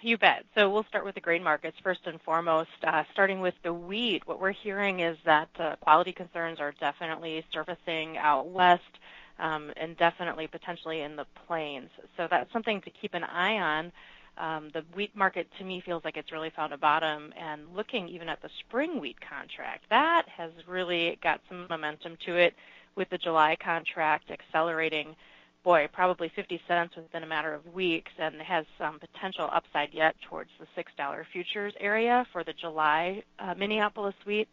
You 0.03 0.17
bet. 0.17 0.47
So 0.55 0.71
we'll 0.71 0.85
start 0.85 1.05
with 1.05 1.15
the 1.15 1.21
grain 1.21 1.43
markets 1.43 1.77
first 1.83 2.01
and 2.07 2.21
foremost. 2.23 2.71
Uh, 2.83 3.05
starting 3.13 3.41
with 3.41 3.55
the 3.63 3.73
wheat, 3.73 4.27
what 4.27 4.41
we're 4.41 4.53
hearing 4.53 5.01
is 5.01 5.19
that 5.27 5.49
uh, 5.59 5.77
quality 5.77 6.13
concerns 6.13 6.59
are 6.59 6.73
definitely 6.81 7.45
surfacing 7.53 8.17
out 8.17 8.49
west 8.49 8.99
um, 9.39 9.71
and 9.77 9.97
definitely 9.99 10.47
potentially 10.47 11.03
in 11.03 11.17
the 11.17 11.27
plains. 11.47 11.91
So 12.17 12.27
that's 12.31 12.51
something 12.53 12.81
to 12.81 12.91
keep 12.91 13.13
an 13.13 13.25
eye 13.25 13.59
on. 13.59 13.93
Um, 14.39 14.71
the 14.73 14.85
wheat 14.95 15.15
market 15.15 15.49
to 15.59 15.65
me 15.65 15.83
feels 15.85 16.03
like 16.03 16.17
it's 16.17 16.33
really 16.33 16.51
found 16.51 16.73
a 16.73 16.79
bottom, 16.79 17.35
and 17.39 17.63
looking 17.75 18.09
even 18.09 18.29
at 18.31 18.41
the 18.41 18.49
spring 18.61 19.01
wheat 19.01 19.21
contract, 19.21 19.85
that 19.91 20.27
has 20.29 20.51
really 20.67 21.19
got 21.23 21.43
some 21.49 21.67
momentum 21.69 22.17
to 22.25 22.37
it 22.37 22.55
with 22.97 23.11
the 23.11 23.19
July 23.19 23.57
contract 23.63 24.31
accelerating 24.31 25.15
boy, 25.63 25.89
probably 25.93 26.31
50 26.35 26.61
cents 26.67 26.97
within 26.97 27.23
a 27.23 27.27
matter 27.27 27.55
of 27.55 27.75
weeks 27.75 28.13
and 28.19 28.41
has 28.41 28.65
some 28.79 28.99
potential 28.99 29.49
upside 29.53 29.93
yet 29.93 30.17
towards 30.29 30.51
the 30.59 30.67
$6 30.81 31.25
futures 31.33 31.75
area 31.81 32.27
for 32.33 32.45
the 32.45 32.53
July 32.53 33.23
uh, 33.39 33.55
Minneapolis 33.57 34.15
wheat. 34.25 34.49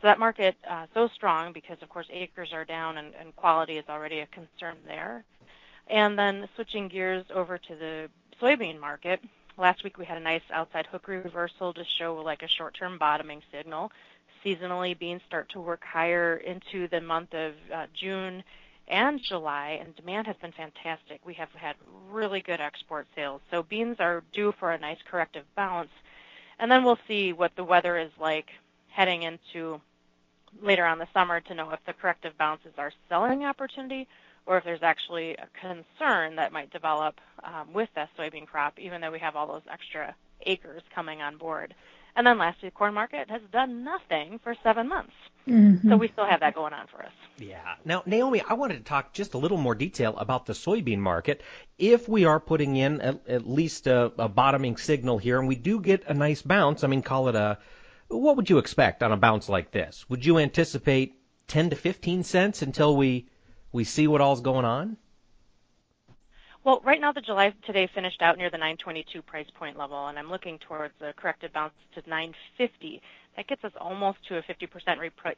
So 0.00 0.08
that 0.08 0.18
market 0.18 0.56
uh, 0.68 0.86
so 0.94 1.08
strong 1.08 1.52
because, 1.52 1.78
of 1.82 1.88
course, 1.88 2.06
acres 2.12 2.52
are 2.52 2.64
down 2.64 2.98
and, 2.98 3.14
and 3.18 3.34
quality 3.36 3.78
is 3.78 3.84
already 3.88 4.20
a 4.20 4.26
concern 4.26 4.76
there. 4.86 5.24
And 5.88 6.18
then 6.18 6.48
switching 6.54 6.88
gears 6.88 7.24
over 7.34 7.58
to 7.58 7.74
the 7.74 8.08
soybean 8.40 8.80
market, 8.80 9.20
last 9.56 9.84
week 9.84 9.98
we 9.98 10.04
had 10.04 10.18
a 10.18 10.20
nice 10.20 10.42
outside 10.52 10.86
hook 10.86 11.08
reversal 11.08 11.72
to 11.74 11.84
show 11.98 12.16
like 12.16 12.42
a 12.42 12.48
short-term 12.48 12.98
bottoming 12.98 13.42
signal. 13.52 13.92
Seasonally, 14.44 14.98
beans 14.98 15.22
start 15.26 15.48
to 15.50 15.60
work 15.60 15.82
higher 15.84 16.36
into 16.36 16.88
the 16.88 17.00
month 17.00 17.32
of 17.34 17.54
uh, 17.74 17.86
June 17.94 18.42
and 18.88 19.20
July, 19.22 19.78
and 19.80 19.96
demand 19.96 20.26
has 20.26 20.36
been 20.36 20.52
fantastic. 20.52 21.20
We 21.24 21.34
have 21.34 21.48
had 21.52 21.76
really 22.10 22.40
good 22.40 22.60
export 22.60 23.06
sales. 23.14 23.40
So 23.50 23.62
beans 23.62 23.96
are 23.98 24.22
due 24.32 24.52
for 24.58 24.72
a 24.72 24.78
nice 24.78 24.98
corrective 25.10 25.44
bounce. 25.56 25.90
And 26.58 26.70
then 26.70 26.84
we'll 26.84 26.98
see 27.08 27.32
what 27.32 27.56
the 27.56 27.64
weather 27.64 27.96
is 27.98 28.10
like 28.20 28.50
heading 28.88 29.22
into 29.22 29.80
later 30.62 30.84
on 30.84 30.98
the 30.98 31.08
summer 31.12 31.40
to 31.40 31.54
know 31.54 31.70
if 31.70 31.80
the 31.86 31.92
corrective 31.92 32.36
bounce 32.38 32.60
is 32.64 32.74
our 32.78 32.92
selling 33.08 33.44
opportunity 33.44 34.06
or 34.46 34.58
if 34.58 34.64
there's 34.64 34.82
actually 34.82 35.32
a 35.32 35.48
concern 35.60 36.36
that 36.36 36.52
might 36.52 36.70
develop 36.70 37.20
um, 37.42 37.72
with 37.72 37.88
that 37.94 38.10
soybean 38.18 38.46
crop, 38.46 38.78
even 38.78 39.00
though 39.00 39.10
we 39.10 39.18
have 39.18 39.36
all 39.36 39.46
those 39.46 39.62
extra 39.72 40.14
acres 40.42 40.82
coming 40.94 41.22
on 41.22 41.36
board. 41.38 41.74
And 42.16 42.26
then 42.26 42.38
lastly, 42.38 42.68
the 42.68 42.74
corn 42.74 42.94
market 42.94 43.28
has 43.30 43.40
done 43.52 43.82
nothing 43.82 44.38
for 44.44 44.54
seven 44.62 44.88
months. 44.88 45.12
Mm-hmm. 45.48 45.88
So 45.88 45.96
we 45.96 46.08
still 46.08 46.26
have 46.26 46.40
that 46.40 46.54
going 46.54 46.72
on 46.72 46.86
for 46.86 47.02
us. 47.02 47.12
Yeah. 47.38 47.74
Now, 47.84 48.02
Naomi, 48.06 48.42
I 48.48 48.54
wanted 48.54 48.78
to 48.78 48.84
talk 48.84 49.12
just 49.12 49.34
a 49.34 49.38
little 49.38 49.58
more 49.58 49.74
detail 49.74 50.16
about 50.16 50.46
the 50.46 50.52
soybean 50.52 50.98
market. 50.98 51.42
If 51.78 52.08
we 52.08 52.24
are 52.24 52.38
putting 52.38 52.76
in 52.76 53.00
at, 53.00 53.26
at 53.28 53.48
least 53.48 53.86
a, 53.86 54.12
a 54.18 54.28
bottoming 54.28 54.76
signal 54.76 55.18
here, 55.18 55.38
and 55.38 55.48
we 55.48 55.56
do 55.56 55.80
get 55.80 56.04
a 56.06 56.14
nice 56.14 56.42
bounce, 56.42 56.84
I 56.84 56.86
mean, 56.86 57.02
call 57.02 57.28
it 57.28 57.34
a, 57.34 57.58
what 58.08 58.36
would 58.36 58.48
you 58.48 58.58
expect 58.58 59.02
on 59.02 59.10
a 59.10 59.16
bounce 59.16 59.48
like 59.48 59.72
this? 59.72 60.08
Would 60.08 60.24
you 60.24 60.38
anticipate 60.38 61.16
10 61.48 61.70
to 61.70 61.76
15 61.76 62.22
cents 62.22 62.62
until 62.62 62.96
we 62.96 63.28
we 63.72 63.82
see 63.82 64.06
what 64.06 64.20
all's 64.20 64.40
going 64.40 64.64
on? 64.64 64.96
Well, 66.62 66.80
right 66.84 67.00
now 67.00 67.12
the 67.12 67.20
July 67.20 67.52
today 67.66 67.88
finished 67.92 68.22
out 68.22 68.38
near 68.38 68.48
the 68.48 68.56
922 68.56 69.20
price 69.22 69.48
point 69.58 69.76
level, 69.76 70.06
and 70.06 70.18
I'm 70.18 70.30
looking 70.30 70.58
towards 70.58 70.94
a 71.02 71.12
corrected 71.12 71.52
bounce 71.52 71.74
to 71.94 72.08
950. 72.08 73.02
That 73.36 73.48
gets 73.48 73.64
us 73.64 73.72
almost 73.78 74.18
to 74.28 74.38
a 74.38 74.42
50% 74.42 74.68
repri- 74.98 75.34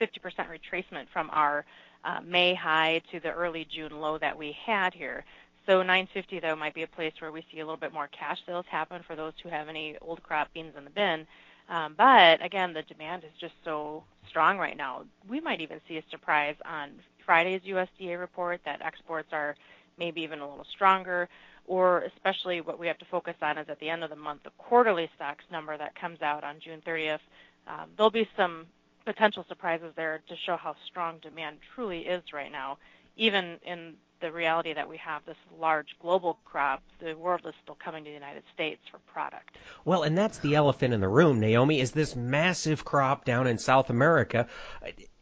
50% 0.00 0.10
retracement 0.48 1.06
from 1.12 1.30
our 1.30 1.64
uh, 2.04 2.20
May 2.24 2.54
high 2.54 3.02
to 3.10 3.20
the 3.20 3.32
early 3.32 3.66
June 3.70 4.00
low 4.00 4.18
that 4.18 4.36
we 4.36 4.56
had 4.64 4.94
here. 4.94 5.24
So 5.66 5.78
950 5.78 6.40
though 6.40 6.56
might 6.56 6.74
be 6.74 6.82
a 6.82 6.88
place 6.88 7.12
where 7.18 7.32
we 7.32 7.44
see 7.52 7.60
a 7.60 7.64
little 7.64 7.76
bit 7.76 7.92
more 7.92 8.08
cash 8.08 8.38
sales 8.46 8.64
happen 8.70 9.02
for 9.06 9.16
those 9.16 9.34
who 9.42 9.48
have 9.48 9.68
any 9.68 9.96
old 10.00 10.22
crop 10.22 10.52
beans 10.54 10.72
in 10.76 10.84
the 10.84 10.90
bin. 10.90 11.26
Um, 11.68 11.94
but 11.98 12.42
again, 12.42 12.72
the 12.72 12.82
demand 12.82 13.24
is 13.24 13.30
just 13.38 13.52
so 13.64 14.02
strong 14.28 14.58
right 14.58 14.76
now. 14.76 15.04
We 15.28 15.40
might 15.40 15.60
even 15.60 15.80
see 15.86 15.98
a 15.98 16.02
surprise 16.10 16.56
on 16.64 16.92
Friday's 17.26 17.60
USDA 17.66 18.18
report 18.18 18.60
that 18.64 18.80
exports 18.80 19.28
are 19.32 19.54
maybe 19.98 20.22
even 20.22 20.38
a 20.38 20.48
little 20.48 20.64
stronger, 20.72 21.28
or 21.66 22.04
especially 22.16 22.62
what 22.62 22.78
we 22.78 22.86
have 22.86 22.98
to 22.98 23.04
focus 23.10 23.34
on 23.42 23.58
is 23.58 23.68
at 23.68 23.78
the 23.80 23.88
end 23.90 24.02
of 24.02 24.08
the 24.08 24.16
month, 24.16 24.44
the 24.44 24.50
quarterly 24.56 25.10
stocks 25.16 25.44
number 25.52 25.76
that 25.76 25.94
comes 25.94 26.22
out 26.22 26.42
on 26.42 26.56
June 26.64 26.80
30th. 26.86 27.18
Um, 27.66 27.90
there'll 27.96 28.10
be 28.10 28.26
some 28.34 28.64
potential 29.08 29.42
surprises 29.48 29.90
there 29.96 30.20
to 30.28 30.34
show 30.44 30.54
how 30.54 30.76
strong 30.86 31.16
demand 31.22 31.56
truly 31.74 32.00
is 32.00 32.22
right 32.34 32.52
now, 32.52 32.76
even 33.16 33.56
in 33.64 33.94
the 34.20 34.30
reality 34.30 34.74
that 34.74 34.86
we 34.86 34.98
have 34.98 35.24
this 35.24 35.36
large 35.58 35.96
global 36.02 36.38
crop, 36.44 36.82
the 37.00 37.14
world 37.14 37.40
is 37.46 37.54
still 37.62 37.78
coming 37.82 38.04
to 38.04 38.10
the 38.10 38.14
United 38.14 38.42
States 38.52 38.82
for 38.90 38.98
product. 39.10 39.56
Well, 39.86 40.02
and 40.02 40.18
that's 40.18 40.40
the 40.40 40.56
elephant 40.56 40.92
in 40.92 41.00
the 41.00 41.08
room, 41.08 41.40
Naomi, 41.40 41.80
is 41.80 41.92
this 41.92 42.14
massive 42.16 42.84
crop 42.84 43.24
down 43.24 43.46
in 43.46 43.56
South 43.56 43.88
America. 43.88 44.46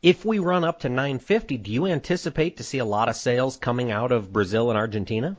If 0.02 0.24
we 0.24 0.40
run 0.40 0.64
up 0.64 0.80
to 0.80 0.88
950, 0.88 1.56
do 1.58 1.70
you 1.70 1.86
anticipate 1.86 2.56
to 2.56 2.64
see 2.64 2.78
a 2.78 2.84
lot 2.84 3.08
of 3.08 3.14
sales 3.14 3.56
coming 3.56 3.92
out 3.92 4.10
of 4.10 4.32
Brazil 4.32 4.68
and 4.68 4.76
Argentina? 4.76 5.36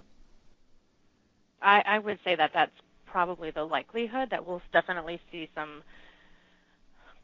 I, 1.62 1.84
I 1.86 2.00
would 2.00 2.20
say 2.24 2.36
that 2.36 2.52
that's 2.54 2.72
probably 3.08 3.52
the 3.52 3.66
likelihood 3.66 4.30
that 4.30 4.48
we'll 4.48 4.62
definitely 4.72 5.20
see 5.34 5.50
some 5.54 5.84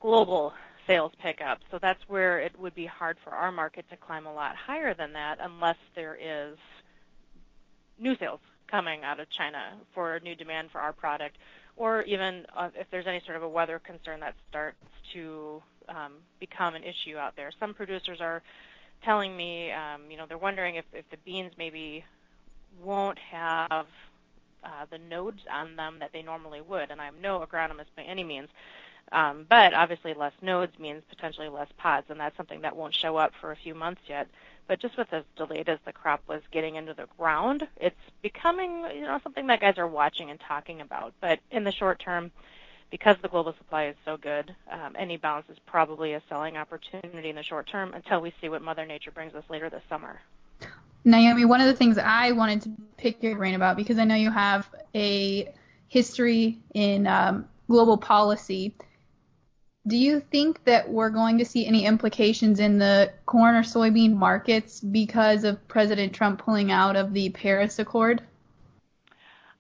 global 0.02 0.52
sales 0.88 1.12
pickup. 1.22 1.60
So 1.72 1.80
that's 1.80 2.02
where 2.08 2.40
it 2.40 2.58
would 2.60 2.76
be 2.76 2.86
hard 2.86 3.18
for 3.24 3.32
our 3.32 3.52
market 3.52 3.90
to 3.90 3.98
climb 3.98 4.26
a 4.26 4.34
lot 4.34 4.56
higher 4.56 4.94
than 4.94 5.14
that 5.14 5.38
unless 5.42 5.78
there 5.96 6.18
is 6.20 6.58
new 8.00 8.16
sales 8.18 8.40
coming 8.68 9.04
out 9.04 9.20
of 9.20 9.30
China 9.30 9.74
for 9.94 10.20
new 10.24 10.36
demand 10.36 10.72
for 10.72 10.80
our 10.80 10.94
product, 10.94 11.38
or 11.76 12.02
even 12.04 12.46
uh, 12.56 12.70
if 12.76 12.88
there's 12.92 13.08
any 13.08 13.22
sort 13.26 13.38
of 13.38 13.44
a 13.44 13.50
weather 13.50 13.80
concern 13.80 14.20
that 14.20 14.36
starts 14.50 14.78
to 15.14 15.62
um, 15.90 16.14
become 16.40 16.76
an 16.76 16.84
issue 16.84 17.18
out 17.18 17.36
there. 17.36 17.52
Some 17.60 17.74
producers 17.74 18.20
are 18.20 18.42
telling 19.04 19.36
me, 19.36 19.72
um, 19.72 20.10
you 20.10 20.18
know, 20.18 20.26
they're 20.28 20.38
wondering 20.38 20.76
if, 20.76 20.86
if 20.94 21.10
the 21.12 21.18
beans 21.26 21.52
maybe 21.58 22.04
won't 22.82 23.20
have 23.20 23.86
uh, 24.64 24.86
the 24.90 24.98
nodes 24.98 25.42
on 25.52 25.76
them 25.76 25.98
that 26.00 26.12
they 26.14 26.22
normally 26.22 26.62
would. 26.62 26.90
And 26.90 27.02
I'm 27.02 27.16
no 27.22 27.46
agronomist 27.46 27.92
by 27.96 28.04
any 28.04 28.24
means, 28.24 28.50
um, 29.14 29.46
but 29.48 29.74
obviously 29.74 30.14
less 30.14 30.34
nodes 30.42 30.78
means 30.80 31.04
potentially 31.08 31.48
less 31.48 31.70
pods, 31.78 32.08
and 32.10 32.20
that's 32.20 32.36
something 32.36 32.62
that 32.62 32.76
won't 32.76 32.96
show 32.96 33.16
up 33.16 33.32
for 33.40 33.52
a 33.52 33.56
few 33.56 33.76
months 33.76 34.02
yet. 34.08 34.28
But 34.68 34.80
just 34.80 34.98
with 34.98 35.14
as 35.14 35.24
delayed 35.36 35.70
as 35.70 35.80
the 35.86 35.94
crop 35.94 36.22
was 36.28 36.42
getting 36.52 36.76
into 36.76 36.94
the 36.94 37.08
ground, 37.18 37.68
it's 37.78 37.96
becoming 38.22 38.86
you 38.96 39.02
know 39.02 39.20
something 39.22 39.48
that 39.48 39.62
guys 39.62 39.78
are 39.78 39.88
watching 39.88 40.32
and 40.32 40.40
talking 40.40 40.82
about. 40.82 41.14
But 41.22 41.40
in 41.52 41.64
the 41.64 41.72
short 41.72 42.00
term, 42.00 42.32
because 42.90 43.18
the 43.22 43.28
global 43.28 43.54
supply 43.54 43.86
is 43.86 43.96
so 44.04 44.18
good, 44.18 44.56
um, 44.72 44.96
any 44.98 45.18
bounce 45.18 45.48
is 45.50 45.58
probably 45.66 46.14
a 46.14 46.22
selling 46.28 46.58
opportunity 46.58 47.30
in 47.30 47.36
the 47.36 47.44
short 47.44 47.68
term 47.68 47.94
until 47.94 48.20
we 48.20 48.34
see 48.42 48.50
what 48.50 48.62
Mother 48.62 48.86
Nature 48.86 49.12
brings 49.12 49.36
us 49.36 49.44
later 49.48 49.70
this 49.70 49.84
summer. 49.90 50.20
Naomi, 51.06 51.46
one 51.46 51.60
of 51.60 51.68
the 51.68 51.74
things 51.74 51.98
I 51.98 52.32
wanted 52.32 52.62
to 52.62 52.72
pick 52.98 53.22
your 53.22 53.36
brain 53.36 53.56
about 53.56 53.76
because 53.78 54.00
I 54.00 54.06
know 54.06 54.16
you 54.16 54.32
have 54.32 54.70
a 54.96 55.54
history 55.90 56.58
in 56.74 57.06
um, 57.06 57.46
global 57.68 57.98
policy. 57.98 58.74
Do 59.86 59.98
you 59.98 60.22
think 60.22 60.64
that 60.64 60.90
we're 60.90 61.10
going 61.10 61.40
to 61.40 61.46
see 61.46 61.68
any 61.68 61.86
implications 61.86 62.60
in 62.60 62.80
the 62.80 63.12
corn 63.26 63.56
or 63.56 63.64
soybean 63.64 64.16
markets 64.16 64.80
because 64.80 65.44
of 65.44 65.68
President 65.68 66.14
Trump 66.14 66.40
pulling 66.44 66.72
out 66.72 66.96
of 66.96 67.14
the 67.14 67.30
Paris 67.32 67.80
Accord? 67.80 68.22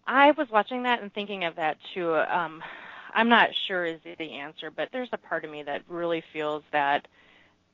I 0.08 0.32
was 0.32 0.50
watching 0.50 0.84
that 0.84 1.02
and 1.02 1.14
thinking 1.14 1.44
of 1.44 1.58
that 1.58 1.78
too. 1.94 2.16
Um, 2.16 2.64
I'm 3.14 3.28
not 3.28 3.50
sure 3.68 3.86
is 3.86 4.00
the 4.04 4.34
answer, 4.34 4.72
but 4.72 4.90
there's 4.94 5.10
a 5.12 5.18
part 5.18 5.44
of 5.44 5.52
me 5.52 5.64
that 5.64 5.82
really 5.90 6.24
feels 6.32 6.64
that 6.72 7.08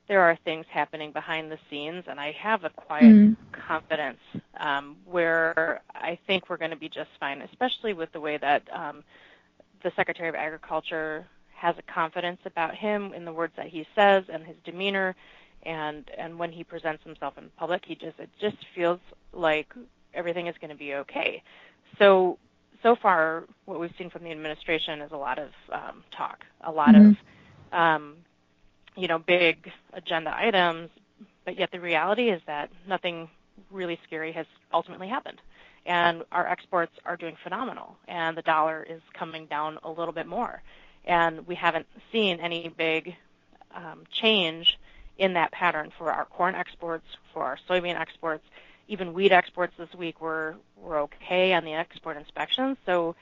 there 0.07 0.21
are 0.21 0.35
things 0.43 0.65
happening 0.71 1.11
behind 1.11 1.51
the 1.51 1.59
scenes, 1.69 2.05
and 2.07 2.19
I 2.19 2.31
have 2.31 2.63
a 2.63 2.71
quiet 2.71 3.03
mm. 3.03 3.35
confidence 3.51 4.17
um, 4.59 4.97
where 5.05 5.81
I 5.93 6.17
think 6.25 6.49
we're 6.49 6.57
going 6.57 6.71
to 6.71 6.77
be 6.77 6.89
just 6.89 7.11
fine, 7.19 7.43
especially 7.43 7.93
with 7.93 8.11
the 8.11 8.19
way 8.19 8.37
that 8.37 8.63
um, 8.73 9.03
the 9.83 9.91
Secretary 9.95 10.27
of 10.27 10.33
Agriculture 10.33 11.27
has 11.59 11.75
a 11.77 11.93
confidence 11.93 12.39
about 12.45 12.75
him 12.75 13.13
in 13.13 13.25
the 13.25 13.33
words 13.33 13.53
that 13.57 13.67
he 13.67 13.85
says 13.95 14.23
and 14.31 14.43
his 14.45 14.55
demeanor, 14.63 15.15
and 15.63 16.09
and 16.17 16.39
when 16.39 16.51
he 16.51 16.63
presents 16.63 17.03
himself 17.03 17.37
in 17.37 17.49
public, 17.57 17.83
he 17.85 17.95
just 17.95 18.19
it 18.19 18.29
just 18.39 18.57
feels 18.73 18.99
like 19.33 19.73
everything 20.13 20.47
is 20.47 20.55
going 20.61 20.71
to 20.71 20.77
be 20.77 20.95
okay. 20.95 21.43
So 21.97 22.37
so 22.81 22.95
far, 22.95 23.43
what 23.65 23.79
we've 23.79 23.93
seen 23.97 24.09
from 24.09 24.23
the 24.23 24.31
administration 24.31 25.01
is 25.01 25.11
a 25.11 25.17
lot 25.17 25.37
of 25.37 25.49
um, 25.71 26.03
talk, 26.15 26.45
a 26.61 26.71
lot 26.71 26.95
mm-hmm. 26.95 27.09
of 27.73 27.77
um, 27.77 28.15
you 28.95 29.07
know, 29.07 29.19
big 29.19 29.71
agenda 29.93 30.35
items, 30.35 30.89
but 31.45 31.57
yet 31.57 31.71
the 31.71 31.79
reality 31.79 32.29
is 32.29 32.41
that 32.47 32.69
nothing 32.87 33.29
really 33.71 33.99
scary 34.05 34.31
has 34.31 34.45
ultimately 34.73 35.07
happened. 35.07 35.41
And 35.85 36.23
our 36.31 36.47
exports 36.47 36.91
are 37.05 37.15
doing 37.15 37.35
phenomenal, 37.43 37.95
and 38.07 38.37
the 38.37 38.41
dollar 38.41 38.85
is 38.87 39.01
coming 39.13 39.45
down 39.45 39.79
a 39.83 39.89
little 39.89 40.13
bit 40.13 40.27
more. 40.27 40.61
And 41.05 41.47
we 41.47 41.55
haven't 41.55 41.87
seen 42.11 42.39
any 42.39 42.69
big 42.69 43.15
um, 43.73 44.03
change 44.11 44.77
in 45.17 45.33
that 45.33 45.51
pattern 45.51 45.91
for 45.97 46.11
our 46.11 46.25
corn 46.25 46.55
exports, 46.55 47.05
for 47.33 47.43
our 47.43 47.57
soybean 47.67 47.99
exports, 47.99 48.43
even 48.87 49.13
wheat 49.13 49.31
exports 49.31 49.73
this 49.77 49.93
week 49.93 50.21
were 50.21 50.55
were 50.75 50.99
okay 50.99 51.53
on 51.53 51.63
the 51.63 51.73
export 51.73 52.17
inspections. 52.17 52.77
So 52.85 53.15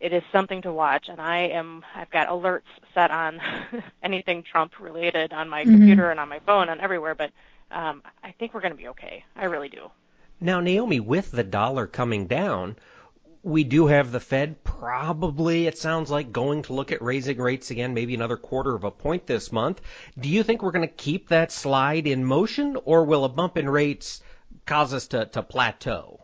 it 0.00 0.14
is 0.14 0.22
something 0.32 0.62
to 0.62 0.72
watch 0.72 1.08
and 1.08 1.20
i 1.20 1.38
am 1.38 1.84
i've 1.94 2.10
got 2.10 2.28
alerts 2.28 2.62
set 2.94 3.10
on 3.10 3.40
anything 4.02 4.42
trump 4.42 4.72
related 4.80 5.32
on 5.32 5.48
my 5.48 5.62
mm-hmm. 5.62 5.72
computer 5.72 6.10
and 6.10 6.18
on 6.18 6.28
my 6.28 6.40
phone 6.40 6.68
and 6.68 6.80
everywhere 6.80 7.14
but 7.14 7.30
um, 7.70 8.02
i 8.24 8.32
think 8.32 8.52
we're 8.54 8.60
going 8.60 8.72
to 8.72 8.78
be 8.78 8.88
okay 8.88 9.24
i 9.36 9.44
really 9.44 9.68
do 9.68 9.90
now 10.40 10.58
naomi 10.58 10.98
with 10.98 11.30
the 11.30 11.44
dollar 11.44 11.86
coming 11.86 12.26
down 12.26 12.74
we 13.42 13.64
do 13.64 13.86
have 13.86 14.12
the 14.12 14.20
Fed 14.20 14.62
probably, 14.64 15.66
it 15.66 15.78
sounds 15.78 16.10
like, 16.10 16.32
going 16.32 16.62
to 16.62 16.74
look 16.74 16.92
at 16.92 17.00
raising 17.00 17.38
rates 17.38 17.70
again, 17.70 17.94
maybe 17.94 18.14
another 18.14 18.36
quarter 18.36 18.74
of 18.74 18.84
a 18.84 18.90
point 18.90 19.26
this 19.26 19.50
month. 19.50 19.80
Do 20.18 20.28
you 20.28 20.42
think 20.42 20.62
we're 20.62 20.72
going 20.72 20.86
to 20.86 20.94
keep 20.94 21.28
that 21.28 21.50
slide 21.50 22.06
in 22.06 22.24
motion, 22.24 22.76
or 22.84 23.04
will 23.04 23.24
a 23.24 23.28
bump 23.28 23.56
in 23.56 23.68
rates 23.68 24.22
cause 24.66 24.92
us 24.92 25.06
to, 25.08 25.26
to 25.26 25.42
plateau? 25.42 26.20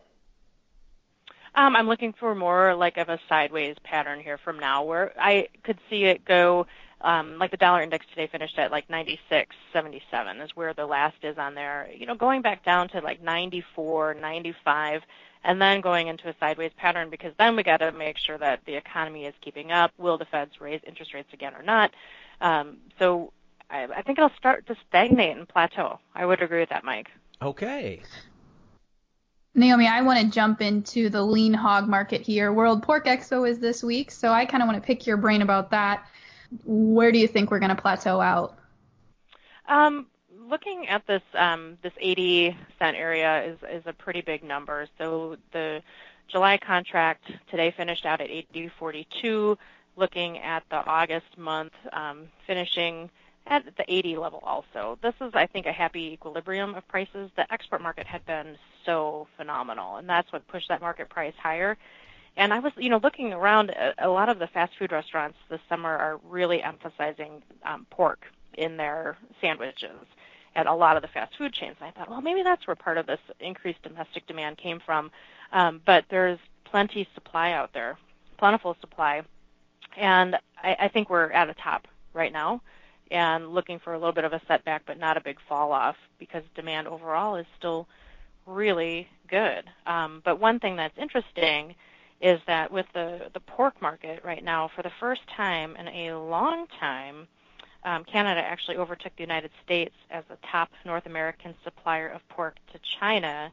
Um, 1.55 1.75
I'm 1.75 1.89
looking 1.89 2.13
for 2.13 2.35
more 2.35 2.75
like 2.75 2.99
of 2.99 3.09
a 3.09 3.19
sideways 3.31 3.77
pattern 3.83 4.21
here 4.21 4.37
from 4.37 4.59
now, 4.59 4.85
where 4.85 5.15
I 5.19 5.49
could 5.63 5.79
see 5.89 6.05
it 6.05 6.25
go. 6.25 6.67
Um, 7.01 7.39
like 7.39 7.51
the 7.51 7.57
dollar 7.57 7.83
index 7.83 8.07
today 8.09 8.27
finished 8.27 8.59
at 8.59 8.71
like 8.71 8.89
96.77 8.89 10.43
is 10.43 10.51
where 10.55 10.75
the 10.75 10.87
last 10.87 11.17
is 11.23 11.39
on 11.39 11.55
there. 11.55 11.89
You 11.95 12.07
know, 12.07 12.15
going 12.15 12.43
back 12.43 12.65
down 12.65 12.89
to 12.91 13.01
like 13.01 13.23
94, 13.23 14.15
95, 14.15 15.03
and 15.47 15.63
then 15.63 15.81
going 15.81 16.09
into 16.09 16.29
a 16.29 16.35
sideways 16.41 16.73
pattern 16.77 17.09
because 17.09 17.33
then 17.39 17.55
we 17.55 17.63
got 17.63 17.77
to 17.77 17.93
make 17.93 18.19
sure 18.19 18.37
that 18.37 18.61
the 18.67 18.75
economy 18.75 19.27
is 19.27 19.35
keeping 19.41 19.71
up. 19.71 19.93
Will 19.97 20.19
the 20.19 20.25
Feds 20.25 20.61
raise 20.61 20.81
interest 20.85 21.15
rates 21.15 21.33
again 21.33 21.55
or 21.55 21.63
not? 21.63 21.93
Um, 22.41 22.79
so 22.99 23.33
I, 23.71 23.85
I 23.85 24.03
think 24.03 24.19
it'll 24.19 24.37
start 24.37 24.67
to 24.67 24.77
stagnate 24.89 25.37
and 25.37 25.49
plateau. 25.49 26.01
I 26.15 26.27
would 26.27 26.43
agree 26.43 26.59
with 26.59 26.71
that, 26.71 26.83
Mike. 26.83 27.09
Okay. 27.41 28.03
Naomi, 29.55 29.87
I 29.87 30.03
want 30.03 30.21
to 30.21 30.27
jump 30.35 30.61
into 30.61 31.09
the 31.11 31.23
lean 31.23 31.55
hog 31.55 31.87
market 31.87 32.23
here. 32.23 32.53
World 32.53 32.83
Pork 32.83 33.07
Expo 33.07 33.49
is 33.49 33.61
this 33.61 33.85
week, 33.85 34.11
so 34.11 34.33
I 34.33 34.47
kind 34.47 34.65
of 34.65 34.67
want 34.67 34.83
to 34.83 34.87
pick 34.87 35.07
your 35.07 35.17
brain 35.17 35.43
about 35.43 35.71
that. 35.71 36.05
Where 36.65 37.13
do 37.13 37.21
you 37.21 37.29
think 37.29 37.53
we're 37.53 37.61
going 37.61 37.75
to 37.75 37.81
plateau 37.81 38.21
out? 38.21 38.59
Um, 39.69 40.07
looking 40.49 40.89
at 40.89 41.07
this 41.07 41.23
um, 41.35 41.79
this 41.83 41.93
80 41.99 42.57
cent 42.79 42.97
area 42.97 43.45
is 43.45 43.59
is 43.71 43.83
a 43.87 43.93
pretty 43.93 44.21
big 44.21 44.43
number. 44.43 44.87
So 44.99 45.37
the 45.53 45.83
July 46.29 46.59
contract 46.59 47.31
today 47.51 47.71
finished 47.77 48.05
out 48.05 48.21
at 48.21 48.29
80.42. 48.29 49.57
Looking 49.97 50.39
at 50.39 50.63
the 50.71 50.77
August 50.77 51.39
month, 51.39 51.73
um, 51.93 52.25
finishing 52.47 53.09
at 53.47 53.65
the 53.77 53.85
80 53.89 54.17
level 54.17 54.43
also. 54.45 54.99
This 55.03 55.15
is, 55.21 55.31
I 55.35 55.47
think, 55.47 55.67
a 55.67 55.73
happy 55.73 56.13
equilibrium 56.13 56.75
of 56.75 56.87
prices. 56.89 57.31
The 57.37 57.51
export 57.53 57.81
market 57.81 58.07
had 58.07 58.27
been 58.27 58.59
so 58.85 59.29
phenomenal, 59.37 59.97
and 59.97 60.09
that's 60.09 60.31
what 60.33 60.47
pushed 60.49 60.69
that 60.69 60.81
market 60.81 61.09
price 61.09 61.33
higher. 61.41 61.79
And 62.37 62.53
I 62.53 62.59
was, 62.59 62.73
you 62.77 62.91
know, 62.91 63.01
looking 63.03 63.33
around, 63.33 63.75
a 63.99 64.09
lot 64.09 64.29
of 64.29 64.39
the 64.39 64.49
fast 64.49 64.73
food 64.79 64.93
restaurants 64.93 65.39
this 65.49 65.61
summer 65.69 65.97
are 65.97 66.21
really 66.29 66.63
emphasizing 66.63 67.43
um, 67.65 67.87
pork 67.89 68.27
in 68.59 68.77
their 68.77 69.17
sandwiches 69.41 69.97
at 70.57 70.67
a 70.67 70.75
lot 70.75 70.97
of 70.97 71.03
the 71.03 71.09
fast 71.09 71.37
food 71.37 71.53
chains. 71.53 71.77
And 71.81 71.89
I 71.89 71.93
thought, 71.93 72.11
well, 72.11 72.23
maybe 72.23 72.43
that's 72.43 72.67
where 72.67 72.75
part 72.75 72.99
of 72.99 73.07
this 73.07 73.21
increased 73.39 73.83
domestic 73.83 74.27
demand 74.27 74.57
came 74.59 74.81
from. 74.81 75.11
Um, 75.53 75.81
but 75.87 76.07
there's 76.09 76.39
plenty 76.65 77.07
supply 77.15 77.53
out 77.53 77.73
there, 77.73 77.99
plentiful 78.39 78.77
supply, 78.81 79.23
and 79.97 80.37
I, 80.63 80.77
I 80.81 80.89
think 80.89 81.09
we're 81.09 81.31
at 81.31 81.49
a 81.49 81.55
top 81.55 81.87
right 82.13 82.33
now 82.33 82.63
and 83.11 83.51
looking 83.51 83.79
for 83.79 83.95
a 83.95 83.99
little 83.99 84.13
bit 84.13 84.25
of 84.25 84.33
a 84.33 84.41
setback, 84.49 84.83
but 84.87 84.99
not 84.99 85.17
a 85.17 85.21
big 85.21 85.39
fall 85.49 85.71
off 85.71 85.97
because 86.19 86.43
demand 86.55 86.89
overall 86.89 87.37
is 87.37 87.47
still 87.57 87.87
really 88.47 89.09
good. 89.29 89.65
Um, 89.87 90.23
but 90.25 90.41
one 90.41 90.59
thing 90.59 90.77
that's 90.77 90.97
interesting 90.99 91.75
is 92.21 92.41
that 92.47 92.73
with 92.73 92.87
the, 92.95 93.31
the 93.35 93.41
pork 93.41 93.81
market 93.81 94.25
right 94.25 94.43
now, 94.43 94.71
for 94.75 94.83
the 94.83 94.91
first 94.99 95.21
time 95.37 95.77
in 95.77 95.87
a 95.87 96.15
long 96.15 96.67
time, 96.81 97.29
um, 97.87 98.05
Canada 98.05 98.41
actually 98.41 98.77
overtook 98.77 99.15
the 99.17 99.23
United 99.23 99.53
States 99.65 99.95
as 100.11 100.25
the 100.29 100.37
top 100.51 100.71
North 100.85 101.07
American 101.07 101.55
supplier 101.63 102.09
of 102.09 102.29
pork 102.29 102.57
to 102.73 102.81
China 103.01 103.53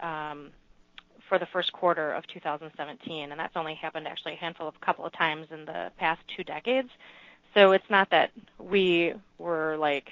um, 0.00 0.50
for 1.28 1.38
the 1.38 1.46
first 1.46 1.72
quarter 1.72 2.12
of 2.12 2.26
2017, 2.26 3.30
and 3.30 3.40
that's 3.40 3.56
only 3.56 3.74
happened 3.74 4.06
actually 4.06 4.34
a 4.34 4.36
handful 4.36 4.68
of 4.68 4.78
couple 4.82 5.06
of 5.06 5.12
times 5.14 5.46
in 5.50 5.64
the 5.64 5.90
past 5.96 6.20
two 6.36 6.44
decades. 6.44 6.90
So 7.54 7.72
it's 7.72 7.88
not 7.88 8.10
that 8.10 8.30
we 8.58 9.14
were 9.38 9.76
like 9.78 10.10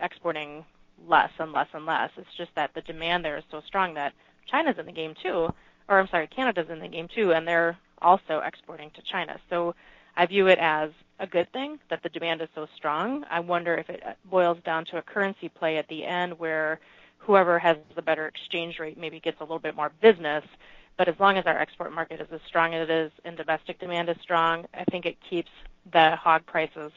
exporting 0.00 0.64
less 1.06 1.30
and 1.38 1.52
less 1.52 1.68
and 1.74 1.84
less. 1.84 2.10
It's 2.16 2.34
just 2.38 2.54
that 2.54 2.72
the 2.74 2.80
demand 2.80 3.22
there 3.22 3.36
is 3.36 3.44
so 3.50 3.60
strong 3.66 3.94
that 3.94 4.14
China's 4.46 4.78
in 4.78 4.86
the 4.86 4.92
game 4.92 5.14
too, 5.22 5.52
or 5.88 6.00
I'm 6.00 6.08
sorry, 6.08 6.26
Canada's 6.26 6.70
in 6.70 6.78
the 6.78 6.88
game 6.88 7.08
too, 7.14 7.34
and 7.34 7.46
they're 7.46 7.76
also 8.00 8.40
exporting 8.40 8.90
to 8.94 9.02
China. 9.02 9.38
So 9.50 9.74
I 10.16 10.26
view 10.26 10.48
it 10.48 10.58
as 10.58 10.90
a 11.18 11.26
good 11.26 11.52
thing 11.52 11.78
that 11.90 12.02
the 12.02 12.08
demand 12.08 12.40
is 12.42 12.48
so 12.54 12.66
strong. 12.76 13.24
I 13.30 13.40
wonder 13.40 13.74
if 13.74 13.88
it 13.90 14.02
boils 14.24 14.58
down 14.64 14.84
to 14.86 14.98
a 14.98 15.02
currency 15.02 15.48
play 15.48 15.76
at 15.76 15.88
the 15.88 16.04
end 16.04 16.38
where 16.38 16.80
whoever 17.18 17.58
has 17.58 17.76
the 17.94 18.02
better 18.02 18.26
exchange 18.26 18.78
rate 18.78 18.98
maybe 18.98 19.20
gets 19.20 19.40
a 19.40 19.44
little 19.44 19.58
bit 19.58 19.76
more 19.76 19.92
business. 20.00 20.44
But 20.96 21.08
as 21.08 21.14
long 21.18 21.38
as 21.38 21.46
our 21.46 21.58
export 21.58 21.92
market 21.92 22.20
is 22.20 22.28
as 22.32 22.40
strong 22.46 22.74
as 22.74 22.88
it 22.88 22.90
is 22.90 23.12
and 23.24 23.36
domestic 23.36 23.78
demand 23.78 24.08
is 24.08 24.16
strong, 24.20 24.66
I 24.74 24.84
think 24.84 25.06
it 25.06 25.16
keeps 25.28 25.50
the 25.92 26.16
hog 26.16 26.44
prices 26.46 26.92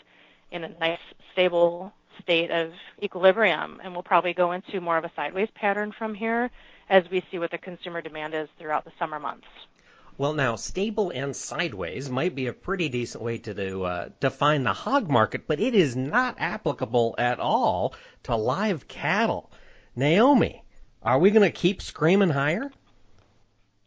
in 0.52 0.64
a 0.64 0.70
nice, 0.80 1.00
stable 1.32 1.94
state 2.22 2.52
of 2.52 2.72
equilibrium. 3.02 3.80
And 3.84 3.94
we'll 3.94 4.04
probably 4.04 4.34
go 4.34 4.52
into 4.52 4.82
more 4.82 4.98
of 4.98 5.04
a 5.04 5.12
sideways 5.16 5.50
pattern 5.56 5.92
from 5.98 6.14
here 6.14 6.50
as 6.90 7.04
we 7.10 7.24
see 7.32 7.40
what 7.40 7.52
the 7.52 7.58
consumer 7.58 8.02
demand 8.02 8.34
is 8.34 8.50
throughout 8.58 8.86
the 8.86 8.92
summer 9.00 9.20
months. 9.20 9.48
Well, 10.16 10.34
now, 10.34 10.58
stable 10.58 11.10
and 11.10 11.36
sideways 11.36 12.10
might 12.10 12.36
be 12.36 12.46
a 12.46 12.54
pretty 12.54 12.88
decent 12.88 13.24
way 13.24 13.40
to 13.40 13.54
do, 13.54 13.84
uh, 13.84 14.10
define 14.20 14.64
the 14.64 14.74
hog 14.74 15.10
market, 15.10 15.48
but 15.48 15.60
it 15.60 15.74
is 15.74 15.96
not 15.96 16.36
applicable 16.38 17.16
at 17.18 17.40
all 17.40 17.96
to 18.24 18.36
live 18.36 18.88
cattle. 18.88 19.52
Naomi, 19.96 20.64
are 21.02 21.18
we 21.18 21.32
going 21.32 21.42
to 21.42 21.52
keep 21.52 21.82
screaming 21.82 22.30
higher? 22.30 22.72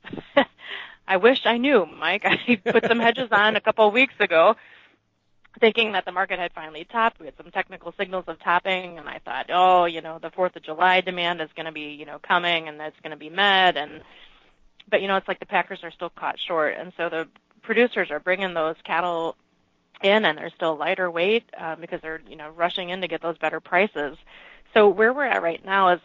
I 1.09 1.19
wish 1.19 1.47
I 1.47 1.59
knew, 1.59 1.87
Mike. 1.87 2.23
I 2.25 2.57
put 2.57 2.87
some 2.87 2.99
hedges 2.99 3.29
on 3.31 3.55
a 3.55 3.61
couple 3.61 3.87
of 3.87 3.95
weeks 3.95 4.15
ago, 4.19 4.57
thinking 5.61 5.93
that 5.93 6.05
the 6.07 6.13
market 6.13 6.41
had 6.41 6.53
finally 6.53 6.85
topped. 6.85 7.21
We 7.21 7.27
had 7.27 7.37
some 7.37 7.53
technical 7.53 7.95
signals 7.97 8.25
of 8.27 8.41
topping, 8.41 8.99
and 8.99 9.09
I 9.09 9.21
thought, 9.25 9.47
oh, 9.53 9.85
you 9.85 10.01
know, 10.01 10.19
the 10.19 10.31
Fourth 10.31 10.57
of 10.57 10.63
July 10.63 11.03
demand 11.03 11.41
is 11.41 11.51
going 11.55 11.67
to 11.67 11.73
be, 11.73 11.93
you 11.93 12.05
know, 12.05 12.19
coming, 12.19 12.67
and 12.67 12.81
that's 12.81 12.99
going 13.01 13.13
to 13.13 13.17
be 13.17 13.31
met, 13.31 13.77
and 13.77 14.03
but 14.89 15.03
you 15.03 15.09
know, 15.09 15.17
it's 15.17 15.29
like 15.29 15.41
the 15.41 15.47
packers 15.47 15.81
are 15.83 15.91
still 15.91 16.11
caught 16.11 16.39
short, 16.39 16.77
and 16.79 16.93
so 16.97 17.09
the 17.09 17.29
producers 17.63 18.11
are 18.11 18.21
bringing 18.21 18.55
those 18.55 18.77
cattle 18.85 19.37
in, 20.03 20.25
and 20.25 20.39
they're 20.39 20.51
still 20.51 20.77
lighter 20.77 21.11
weight 21.11 21.45
um, 21.59 21.81
because 21.81 22.01
they're 22.01 22.21
you 22.29 22.37
know 22.37 22.51
rushing 22.51 22.91
in 22.91 23.01
to 23.01 23.09
get 23.09 23.23
those 23.23 23.39
better 23.39 23.61
prices. 23.61 24.17
So 24.75 24.89
where 24.89 25.13
we're 25.13 25.25
at 25.25 25.43
right 25.43 25.65
now 25.65 25.89
is 25.89 26.01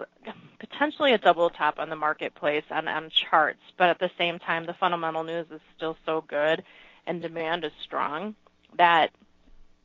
potentially 0.59 1.11
a 1.13 1.17
double 1.17 1.49
top 1.49 1.77
on 1.77 1.89
the 1.89 1.95
marketplace 1.95 2.63
on, 2.71 2.87
on 2.87 3.09
charts, 3.09 3.59
but 3.77 3.89
at 3.89 3.99
the 3.99 4.09
same 4.17 4.39
time, 4.39 4.65
the 4.65 4.73
fundamental 4.73 5.23
news 5.23 5.47
is 5.51 5.59
still 5.75 5.97
so 6.05 6.21
good 6.21 6.63
and 7.05 7.21
demand 7.21 7.65
is 7.65 7.71
strong 7.83 8.35
that 8.77 9.11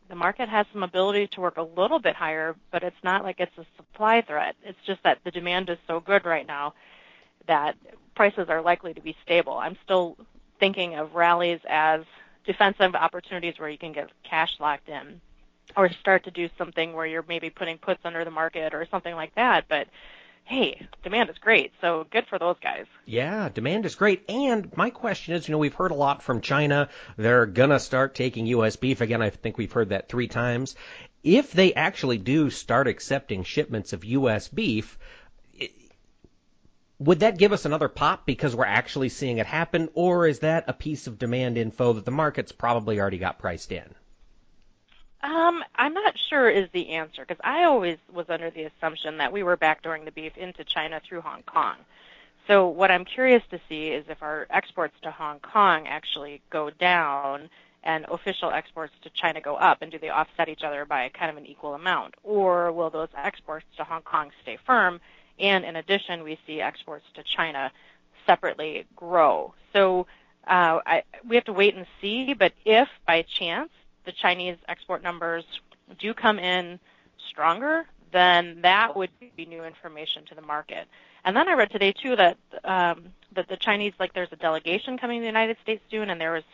the 0.09 0.15
market 0.15 0.49
has 0.49 0.67
some 0.73 0.83
ability 0.83 1.27
to 1.29 1.41
work 1.41 1.57
a 1.57 1.63
little 1.63 1.99
bit 1.99 2.15
higher, 2.15 2.55
but 2.71 2.83
it's 2.83 3.03
not 3.03 3.25
like 3.25 3.41
it's 3.41 3.59
a 3.59 3.67
supply 3.77 4.21
threat. 4.21 4.55
It's 4.63 4.79
just 4.87 5.03
that 5.03 5.19
the 5.25 5.31
demand 5.31 5.69
is 5.69 5.79
so 5.89 5.99
good 5.99 6.25
right 6.25 6.47
now 6.47 6.75
that 7.49 7.77
prices 8.17 8.49
are 8.49 8.63
likely 8.63 8.95
to 8.95 9.01
be 9.01 9.17
stable. 9.23 9.57
I'm 9.57 9.77
still 9.85 10.17
thinking 10.59 10.97
of 10.97 11.15
rallies 11.15 11.61
as 11.69 12.01
defensive 12.45 12.95
opportunities 12.95 13.55
where 13.59 13.69
you 13.69 13.79
can 13.79 13.93
get 13.93 14.11
cash 14.29 14.51
locked 14.59 14.89
in 14.89 15.21
or 15.77 15.91
start 16.01 16.25
to 16.25 16.31
do 16.31 16.49
something 16.57 16.93
where 16.93 17.07
you're 17.07 17.25
maybe 17.29 17.51
putting 17.51 17.79
puts 17.79 18.01
under 18.05 18.25
the 18.25 18.31
market 18.31 18.75
or 18.75 18.87
something 18.91 19.15
like 19.15 19.35
that. 19.35 19.67
But 19.69 19.89
hey, 20.45 20.87
demand 21.03 21.29
is 21.29 21.39
great. 21.39 21.73
So 21.81 22.07
good 22.11 22.25
for 22.29 22.39
those 22.39 22.57
guys. 22.63 22.87
Yeah, 23.05 23.49
demand 23.49 23.85
is 23.85 23.97
great. 23.97 24.25
And 24.29 24.75
my 24.77 24.91
question 24.91 25.35
is, 25.35 25.47
you 25.47 25.53
know, 25.53 25.59
we've 25.59 25.75
heard 25.75 25.91
a 25.91 25.97
lot 25.97 26.23
from 26.23 26.41
China. 26.41 26.89
They're 27.17 27.47
going 27.47 27.71
to 27.71 27.81
start 27.81 28.15
taking 28.15 28.47
U.S. 28.47 28.77
beef. 28.77 29.01
Again, 29.01 29.23
I 29.23 29.31
think 29.31 29.59
we've 29.59 29.73
heard 29.73 29.89
that 29.89 30.09
three 30.09 30.29
times. 30.29 30.77
If 31.25 31.53
they 31.53 31.75
actually 31.75 32.19
do 32.19 32.51
start 32.51 32.87
accepting 32.87 33.43
shipments 33.43 33.93
of 33.93 34.05
U.S. 34.05 34.47
beef, 34.47 34.97
would 36.99 37.21
that 37.21 37.39
give 37.39 37.53
us 37.53 37.65
another 37.65 37.89
pop 37.89 38.25
because 38.25 38.57
we're 38.57 38.65
actually 38.65 39.09
seeing 39.09 39.39
it 39.39 39.47
happen, 39.47 39.89
or 39.95 40.27
is 40.27 40.41
that 40.41 40.65
a 40.69 40.73
piece 40.73 41.07
of 41.07 41.19
demand 41.19 41.59
info 41.59 41.93
that 41.93 42.05
the 42.05 42.11
market's 42.11 42.53
probably 42.53 42.99
already 42.99 43.19
got 43.19 43.39
priced 43.39 43.73
in? 43.73 43.95
Um, 45.23 45.63
I'm 45.75 45.93
not 45.93 46.15
sure 46.31 46.49
is 46.49 46.69
the 46.73 46.91
answer 46.91 47.25
because 47.27 47.41
I 47.43 47.65
always 47.65 47.99
was 48.13 48.27
under 48.29 48.51
the 48.51 48.65
assumption 48.65 49.19
that 49.19 49.33
we 49.33 49.43
were 49.43 49.57
backdooring 49.57 50.05
the 50.05 50.13
beef 50.13 50.37
into 50.37 50.65
China 50.65 51.01
through 51.07 51.23
Hong 51.23 51.43
Kong. 51.43 51.77
So 52.47 52.69
what 52.69 52.91
I'm 52.91 53.05
curious 53.05 53.43
to 53.51 53.61
see 53.69 53.89
is 53.89 54.05
if 54.09 54.23
our 54.23 54.47
exports 54.51 54.95
to 55.03 55.11
Hong 55.11 55.41
Kong 55.41 55.89
actually 55.89 56.43
go 56.51 56.71
down 56.71 57.51
and 57.83 58.05
official 58.09 58.51
exports 58.51 58.93
to 59.03 59.11
China 59.11 59.41
go 59.41 59.57
up, 59.57 59.83
and 59.83 59.93
do 59.93 59.99
they 59.99 60.11
offset 60.11 60.49
each 60.49 60.63
other 60.63 60.85
by 60.85 61.09
kind 61.09 61.31
of 61.31 61.37
an 61.37 61.47
equal 61.47 61.75
amount, 61.75 62.15
or 62.23 62.73
will 62.73 62.91
those 62.91 63.09
exports 63.17 63.67
to 63.77 63.85
Hong 63.85 64.03
Kong 64.03 64.31
stay 64.43 64.59
firm 64.67 65.01
and 65.39 65.65
in 65.65 65.77
addition, 65.77 66.23
we 66.23 66.39
see 66.47 66.61
exports 66.61 67.05
to 67.15 67.23
China 67.23 67.71
separately 68.27 68.87
grow. 68.97 69.55
So 69.73 70.07
uh, 70.47 70.81
I, 70.87 71.03
we 71.29 71.37
have 71.37 71.45
to 71.45 71.53
wait 71.53 71.75
and 71.75 71.87
see. 72.01 72.35
But 72.35 72.53
if 72.65 72.89
by 73.07 73.23
chance 73.23 73.71
the 74.05 74.13
Chinese 74.13 74.57
export 74.69 75.03
numbers 75.03 75.45
do 75.99 76.15
come 76.15 76.39
in 76.39 76.79
stronger, 77.29 77.85
then 78.13 78.61
that 78.63 78.97
would 78.97 79.11
be 79.37 79.47
new 79.47 79.65
information 79.65 80.25
to 80.27 80.35
the 80.35 80.43
market. 80.43 80.87
And 81.25 81.37
then 81.37 81.49
I 81.49 81.55
read 81.55 81.71
today 81.71 81.93
too 81.93 82.17
that 82.17 82.39
um, 82.65 83.13
that 83.33 83.49
the 83.49 83.57
Chinese, 83.57 83.93
like, 83.99 84.15
there's 84.15 84.33
a 84.33 84.37
delegation 84.37 84.97
coming 84.97 85.19
to 85.19 85.23
the 85.23 85.27
United 85.27 85.57
States 85.63 85.83
soon, 85.91 86.09
and 86.11 86.21
there 86.21 86.33
was 86.33 86.45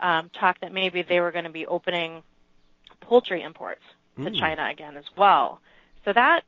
um, 0.00 0.30
talk 0.30 0.58
that 0.60 0.72
maybe 0.72 1.02
they 1.02 1.20
were 1.20 1.30
going 1.30 1.44
to 1.44 1.50
be 1.50 1.66
opening 1.66 2.22
poultry 3.00 3.42
imports 3.42 3.82
to 4.16 4.30
mm. 4.30 4.38
China 4.38 4.68
again 4.70 4.96
as 4.96 5.04
well. 5.16 5.60
So 6.04 6.12
that 6.12 6.44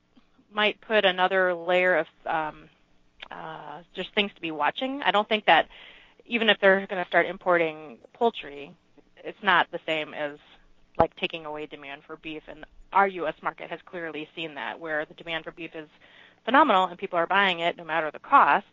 might 0.54 0.80
put 0.80 1.04
another 1.04 1.54
layer 1.54 1.96
of 1.96 2.06
um, 2.26 2.68
uh, 3.30 3.82
just 3.94 4.14
things 4.14 4.30
to 4.34 4.40
be 4.40 4.50
watching. 4.50 5.02
I 5.02 5.10
don't 5.10 5.28
think 5.28 5.46
that 5.46 5.68
even 6.26 6.48
if 6.48 6.58
they're 6.60 6.86
going 6.86 7.02
to 7.02 7.08
start 7.08 7.26
importing 7.26 7.98
poultry, 8.12 8.74
it's 9.22 9.42
not 9.42 9.70
the 9.70 9.80
same 9.86 10.14
as 10.14 10.38
like 10.98 11.14
taking 11.16 11.44
away 11.44 11.66
demand 11.66 12.02
for 12.06 12.16
beef. 12.16 12.42
And 12.48 12.64
our 12.92 13.08
U.S. 13.08 13.34
market 13.42 13.68
has 13.70 13.80
clearly 13.84 14.28
seen 14.34 14.54
that, 14.54 14.78
where 14.78 15.04
the 15.04 15.14
demand 15.14 15.44
for 15.44 15.50
beef 15.52 15.74
is 15.74 15.88
phenomenal 16.44 16.86
and 16.86 16.98
people 16.98 17.18
are 17.18 17.26
buying 17.26 17.60
it 17.60 17.76
no 17.76 17.84
matter 17.84 18.10
the 18.10 18.18
cost. 18.18 18.66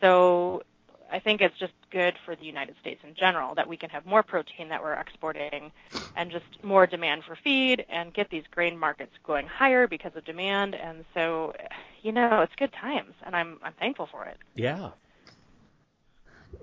So 0.00 0.62
I 1.10 1.18
think 1.18 1.40
it's 1.40 1.58
just 1.58 1.72
good 1.90 2.14
for 2.24 2.34
the 2.34 2.44
United 2.44 2.74
States 2.80 3.00
in 3.06 3.14
general 3.14 3.54
that 3.54 3.68
we 3.68 3.76
can 3.76 3.90
have 3.90 4.06
more 4.06 4.22
protein 4.22 4.68
that 4.68 4.82
we're 4.82 4.94
exporting 4.94 5.72
and 6.16 6.30
just 6.30 6.44
more 6.62 6.86
demand 6.86 7.24
for 7.24 7.36
feed 7.36 7.84
and 7.88 8.12
get 8.12 8.30
these 8.30 8.44
grain 8.50 8.78
markets 8.78 9.12
going 9.24 9.46
higher 9.46 9.86
because 9.86 10.12
of 10.16 10.24
demand. 10.24 10.74
And 10.74 11.04
so, 11.14 11.54
you 12.02 12.12
know, 12.12 12.40
it's 12.42 12.54
good 12.56 12.72
times 12.72 13.14
and 13.24 13.36
I'm 13.36 13.58
I'm 13.62 13.72
thankful 13.74 14.08
for 14.10 14.24
it. 14.24 14.36
Yeah. 14.54 14.90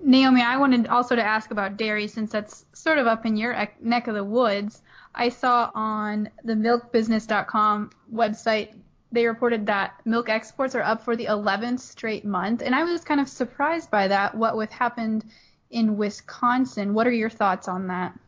Naomi, 0.02 0.42
I 0.42 0.56
wanted 0.56 0.86
also 0.88 1.14
to 1.14 1.22
ask 1.22 1.50
about 1.50 1.76
dairy 1.76 2.08
since 2.08 2.32
that's 2.32 2.66
sort 2.72 2.98
of 2.98 3.06
up 3.06 3.26
in 3.26 3.36
your 3.36 3.68
neck 3.80 4.08
of 4.08 4.14
the 4.14 4.24
woods. 4.24 4.82
I 5.14 5.28
saw 5.28 5.70
on 5.74 6.28
the 6.42 6.54
milkbusiness.com 6.54 7.90
website 8.12 8.74
they 9.14 9.26
reported 9.26 9.66
that 9.66 9.94
milk 10.04 10.28
exports 10.28 10.74
are 10.74 10.82
up 10.82 11.02
for 11.02 11.16
the 11.16 11.26
11th 11.26 11.80
straight 11.80 12.24
month, 12.24 12.62
and 12.62 12.74
I 12.74 12.84
was 12.84 13.04
kind 13.04 13.20
of 13.20 13.28
surprised 13.28 13.90
by 13.90 14.08
that. 14.08 14.34
What 14.34 14.56
with 14.56 14.70
happened 14.70 15.24
in 15.70 15.96
Wisconsin? 15.96 16.94
What 16.94 17.06
are 17.06 17.12
your 17.12 17.30
thoughts 17.30 17.68
on 17.68 17.86
that? 17.88 18.18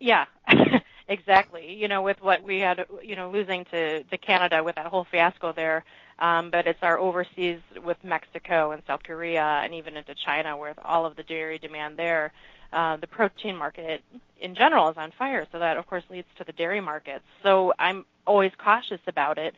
Yeah, 0.00 0.24
exactly. 1.08 1.74
You 1.74 1.88
know, 1.88 2.02
with 2.02 2.20
what 2.22 2.42
we 2.42 2.58
had, 2.58 2.86
you 3.02 3.16
know, 3.16 3.30
losing 3.30 3.64
to 3.66 4.02
to 4.02 4.18
Canada 4.18 4.62
with 4.64 4.76
that 4.76 4.86
whole 4.86 5.04
fiasco 5.04 5.52
there, 5.52 5.84
um, 6.18 6.50
but 6.50 6.66
it's 6.66 6.82
our 6.82 6.98
overseas 6.98 7.60
with 7.84 8.02
Mexico 8.02 8.72
and 8.72 8.82
South 8.86 9.02
Korea 9.02 9.60
and 9.62 9.74
even 9.74 9.96
into 9.96 10.14
China 10.14 10.56
with 10.56 10.78
all 10.84 11.06
of 11.06 11.16
the 11.16 11.22
dairy 11.22 11.58
demand 11.58 11.96
there. 11.96 12.32
Uh, 12.72 12.96
the 12.96 13.06
protein 13.06 13.54
market 13.54 14.02
in 14.40 14.54
general 14.54 14.88
is 14.88 14.96
on 14.96 15.12
fire, 15.12 15.46
so 15.52 15.58
that 15.58 15.76
of 15.76 15.86
course 15.86 16.04
leads 16.08 16.28
to 16.38 16.44
the 16.44 16.52
dairy 16.52 16.80
markets. 16.80 17.24
So 17.42 17.74
I'm 17.78 18.06
always 18.26 18.52
cautious 18.56 19.00
about 19.06 19.38
it 19.38 19.54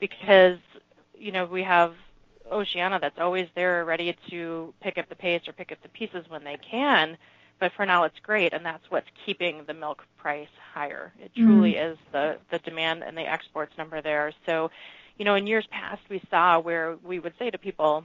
because 0.00 0.58
you 1.14 1.32
know 1.32 1.44
we 1.44 1.62
have 1.62 1.94
Oceania 2.50 2.98
that's 3.00 3.18
always 3.18 3.48
there 3.54 3.84
ready 3.84 4.16
to 4.30 4.74
pick 4.80 4.98
up 4.98 5.08
the 5.08 5.14
pace 5.14 5.46
or 5.46 5.52
pick 5.52 5.72
up 5.72 5.82
the 5.82 5.88
pieces 5.88 6.24
when 6.28 6.44
they 6.44 6.56
can. 6.58 7.16
But 7.58 7.72
for 7.76 7.84
now, 7.84 8.04
it's 8.04 8.18
great, 8.20 8.54
and 8.54 8.64
that's 8.64 8.90
what's 8.90 9.06
keeping 9.26 9.64
the 9.66 9.74
milk 9.74 10.02
price 10.16 10.48
higher. 10.72 11.12
It 11.20 11.34
truly 11.34 11.74
mm. 11.74 11.92
is 11.92 11.98
the 12.10 12.38
the 12.50 12.58
demand 12.58 13.04
and 13.04 13.16
the 13.16 13.30
exports 13.30 13.76
number 13.76 14.00
there. 14.00 14.32
So, 14.46 14.70
you 15.18 15.26
know, 15.26 15.34
in 15.34 15.46
years 15.46 15.66
past, 15.70 16.00
we 16.08 16.22
saw 16.30 16.58
where 16.58 16.96
we 17.04 17.18
would 17.18 17.34
say 17.38 17.50
to 17.50 17.58
people, 17.58 18.04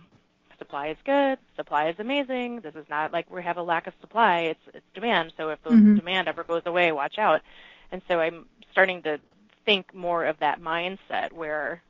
supply 0.58 0.88
is 0.88 0.97
good, 1.05 1.38
supply 1.55 1.88
is 1.88 1.95
amazing. 1.99 2.62
This 2.62 2.75
is 2.75 2.86
not 2.89 3.13
like 3.13 3.31
we 3.31 3.41
have 3.43 3.58
a 3.58 3.63
lack 3.63 3.88
of 3.88 3.93
supply; 4.01 4.39
it's 4.41 4.60
it's 4.73 4.86
demand. 4.93 5.31
So 5.38 5.49
if 5.49 5.63
the 5.63 5.69
mm-hmm. 5.69 5.95
demand 5.95 6.27
ever 6.27 6.43
goes 6.43 6.63
away, 6.65 6.91
watch 6.91 7.17
out. 7.17 7.41
And 7.93 8.01
so 8.10 8.19
I'm 8.19 8.47
starting 8.71 9.01
to 9.03 9.21
think 9.65 9.93
more 9.93 10.25
of 10.25 10.39
that 10.39 10.62
mindset 10.62 11.34
where 11.34 11.82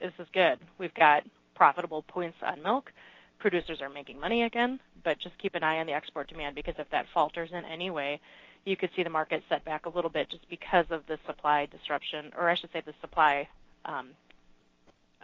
this 0.00 0.12
is 0.18 0.26
good. 0.32 0.58
We've 0.78 0.94
got 0.94 1.24
profitable 1.54 2.02
points 2.02 2.36
on 2.42 2.62
milk. 2.62 2.92
Producers 3.38 3.80
are 3.80 3.88
making 3.88 4.20
money 4.20 4.42
again, 4.42 4.80
but 5.02 5.18
just 5.18 5.36
keep 5.38 5.54
an 5.54 5.62
eye 5.62 5.78
on 5.78 5.86
the 5.86 5.92
export 5.92 6.28
demand 6.28 6.54
because 6.54 6.74
if 6.78 6.88
that 6.90 7.06
falters 7.12 7.50
in 7.52 7.64
any 7.64 7.90
way, 7.90 8.20
you 8.64 8.76
could 8.76 8.90
see 8.96 9.02
the 9.02 9.10
market 9.10 9.42
set 9.48 9.64
back 9.64 9.86
a 9.86 9.88
little 9.88 10.10
bit 10.10 10.30
just 10.30 10.48
because 10.48 10.86
of 10.90 11.02
the 11.06 11.18
supply 11.26 11.66
disruption, 11.66 12.32
or 12.36 12.48
I 12.48 12.54
should 12.54 12.72
say 12.72 12.82
the 12.84 12.94
supply 13.00 13.48
um, 13.84 14.10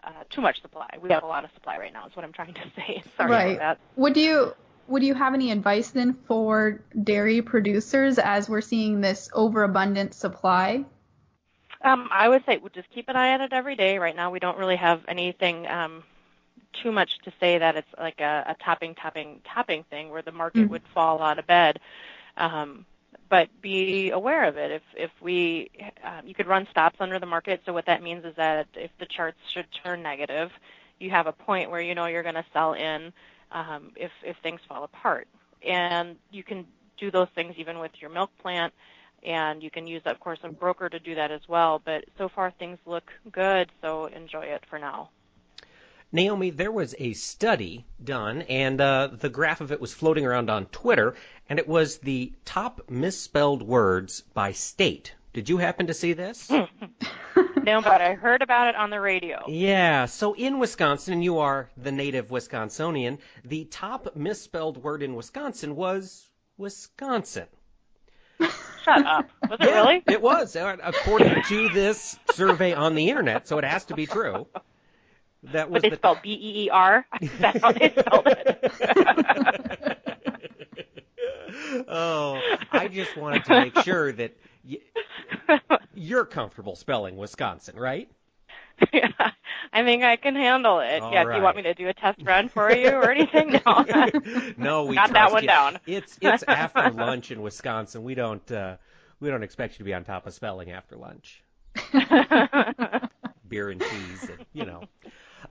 uh, 0.03 0.11
too 0.31 0.41
much 0.41 0.61
supply. 0.61 0.89
We 1.01 1.11
have 1.11 1.23
a 1.23 1.27
lot 1.27 1.45
of 1.45 1.51
supply 1.55 1.79
right 1.79 1.93
now. 1.93 2.07
Is 2.07 2.17
what 2.17 2.25
I'm 2.25 2.33
trying 2.33 2.55
to 2.55 2.73
say. 2.77 3.03
Sorry 3.17 3.31
right. 3.31 3.57
about 3.57 3.79
that. 3.79 3.81
Would 3.97 4.17
you 4.17 4.55
would 4.89 5.03
you 5.03 5.15
have 5.15 5.35
any 5.35 5.53
advice 5.53 5.91
then 5.91 6.15
for 6.27 6.83
dairy 7.05 7.43
producers 7.43 8.19
as 8.19 8.49
we're 8.49 8.61
seeing 8.61 9.01
this 9.01 9.31
overabundant 9.33 10.15
supply? 10.15 10.85
Um, 11.83 12.09
I 12.13 12.29
would 12.29 12.45
say 12.45 12.59
we'll 12.59 12.71
just 12.71 12.91
keep 12.91 13.09
an 13.09 13.17
eye 13.17 13.33
on 13.33 13.41
it 13.41 13.53
every 13.53 13.75
day. 13.75 13.99
Right 13.99 14.15
now, 14.15 14.31
we 14.31 14.39
don't 14.39 14.59
really 14.59 14.77
have 14.77 15.03
anything 15.09 15.67
um, 15.67 16.03
too 16.73 16.93
much 16.93 17.19
to 17.21 17.33
say 17.41 17.59
that 17.59 17.77
it's 17.77 17.89
like 17.99 18.21
a, 18.21 18.45
a 18.49 18.63
topping, 18.63 18.95
topping, 18.95 19.41
topping 19.45 19.85
thing 19.85 20.11
where 20.11 20.23
the 20.23 20.33
market 20.33 20.61
mm-hmm. 20.61 20.73
would 20.73 20.83
fall 20.95 21.23
out 21.23 21.39
of 21.39 21.47
bed. 21.47 21.81
Um, 22.37 22.85
but 23.29 23.49
be 23.63 24.11
aware 24.11 24.45
of 24.45 24.57
it. 24.57 24.73
If 24.73 24.83
if 24.97 25.11
we, 25.21 25.71
um, 26.05 26.27
you 26.27 26.35
could 26.35 26.49
run 26.49 26.67
stops 26.71 26.97
under 27.01 27.19
the 27.19 27.27
market. 27.27 27.63
So 27.65 27.73
what 27.73 27.87
that 27.87 28.03
means 28.03 28.25
is 28.25 28.35
that 28.37 28.67
if 28.75 28.91
the 28.99 29.07
charts 29.07 29.39
should 29.49 29.67
turn 29.85 30.03
negative, 30.03 30.51
you 30.99 31.11
have 31.11 31.27
a 31.29 31.33
point 31.33 31.71
where 31.71 31.81
you 31.81 31.95
know 31.95 32.07
you're 32.07 32.25
going 32.25 32.35
to 32.35 32.45
sell 32.53 32.75
in 32.75 33.13
um, 33.53 33.93
if 33.97 34.11
if 34.23 34.37
things 34.43 34.61
fall 34.69 34.85
apart. 34.85 35.29
And 35.63 36.17
you 36.31 36.43
can 36.43 36.67
do 36.99 37.11
those 37.11 37.29
things 37.35 37.55
even 37.57 37.79
with 37.79 37.93
your 38.01 38.11
milk 38.11 38.31
plant, 38.43 38.75
and 39.23 39.63
you 39.63 39.71
can 39.71 39.87
use, 39.87 40.03
of 40.07 40.19
course, 40.21 40.39
a 40.43 40.49
broker 40.49 40.89
to 40.89 40.99
do 40.99 41.15
that 41.15 41.31
as 41.31 41.43
well. 41.49 41.81
But 41.85 42.05
so 42.19 42.29
far 42.29 42.51
things 42.51 42.79
look 42.87 43.11
good, 43.31 43.71
so 43.81 44.07
enjoy 44.07 44.45
it 44.45 44.65
for 44.69 44.79
now. 44.79 45.11
Naomi, 46.13 46.51
there 46.51 46.73
was 46.73 46.95
a 46.99 47.13
study 47.13 47.85
done, 48.03 48.43
and 48.43 48.81
uh, 48.81 49.11
the 49.13 49.29
graph 49.29 49.61
of 49.61 49.71
it 49.71 49.81
was 49.81 49.95
floating 49.95 50.27
around 50.27 50.51
on 50.51 50.67
Twitter, 50.67 51.15
and 51.49 51.59
it 51.61 51.69
was 51.69 51.99
the 51.99 52.33
top 52.45 52.91
misspelled 52.91 53.63
words 53.63 54.23
by 54.35 54.51
state. 54.51 55.15
Did 55.33 55.49
you 55.49 55.59
happen 55.59 55.87
to 55.87 55.95
see 55.95 56.13
this? 56.15 56.51
no, 56.51 56.67
but 57.81 58.01
I 58.01 58.15
heard 58.15 58.43
about 58.43 58.67
it 58.69 58.75
on 58.75 58.91
the 58.91 59.01
radio. 59.01 59.45
Yeah, 59.47 60.07
so 60.07 60.35
in 60.35 60.59
Wisconsin, 60.59 61.15
and 61.15 61.23
you 61.23 61.39
are 61.39 61.71
the 61.77 61.93
native 61.93 62.29
Wisconsinian, 62.31 63.19
the 63.45 63.67
top 63.67 64.17
misspelled 64.17 64.83
word 64.83 65.05
in 65.05 65.15
Wisconsin 65.15 65.77
was 65.77 66.27
Wisconsin. 66.59 67.47
Shut 68.85 69.07
up. 69.07 69.31
Was 69.49 69.61
it 69.61 69.65
really? 69.65 70.03
It 70.09 70.23
was, 70.23 70.57
uh, 70.57 70.77
according 70.83 71.43
to 71.45 71.69
this 71.69 72.19
survey 72.33 72.73
on 72.73 72.95
the 72.95 73.09
internet, 73.11 73.49
so 73.49 73.59
it 73.59 73.65
has 73.65 73.85
to 73.87 73.95
be 73.95 74.07
true. 74.07 74.47
That 75.45 75.71
was 75.71 75.81
but 75.81 75.83
they 75.83 75.91
the... 75.91 75.97
spelled 75.97 76.23
B 76.23 76.33
E 76.33 76.65
E 76.65 76.71
R. 76.71 77.07
That's 77.39 77.61
how 77.61 77.73
they 77.73 77.91
spelled 77.91 78.27
it. 78.27 79.99
oh, 81.89 82.41
I 82.73 82.89
just 82.89 83.17
wanted 83.17 83.45
to 83.47 83.61
make 83.61 83.79
sure 83.81 84.13
that 84.13 84.37
you're 85.95 86.25
comfortable 86.25 86.77
spelling 86.77 87.17
Wisconsin, 87.17 87.77
right? 87.77 88.11
Yeah, 88.93 89.31
I 89.73 89.85
think 89.85 90.03
I 90.03 90.17
can 90.17 90.35
handle 90.35 90.81
it. 90.81 91.01
All 91.01 91.13
yeah, 91.13 91.23
right. 91.23 91.33
do 91.33 91.39
you 91.39 91.45
want 91.45 91.57
me 91.57 91.63
to 91.63 91.75
do 91.75 91.89
a 91.89 91.95
test 91.95 92.21
run 92.23 92.49
for 92.49 92.73
you 92.73 92.91
or 92.91 93.11
anything? 93.11 93.61
No, 93.67 93.85
no, 94.57 94.85
we 94.85 94.95
got 94.97 95.13
that 95.13 95.33
one 95.33 95.43
you. 95.43 95.49
down. 95.49 95.79
It's 95.87 96.19
it's 96.21 96.43
after 96.45 96.91
lunch 96.91 97.31
in 97.31 97.43
Wisconsin. 97.43 98.03
We 98.03 98.15
don't 98.15 98.51
uh, 98.51 98.77
we 99.21 99.29
don't 99.29 99.43
expect 99.43 99.75
you 99.75 99.79
to 99.79 99.85
be 99.85 99.95
on 99.95 100.05
top 100.05 100.27
of 100.27 100.35
spelling 100.35 100.71
after 100.71 100.97
lunch. 100.97 101.43
Beer 103.49 103.71
and 103.71 103.81
cheese, 103.81 104.23
and, 104.31 104.47
you 104.53 104.65
know. 104.65 104.83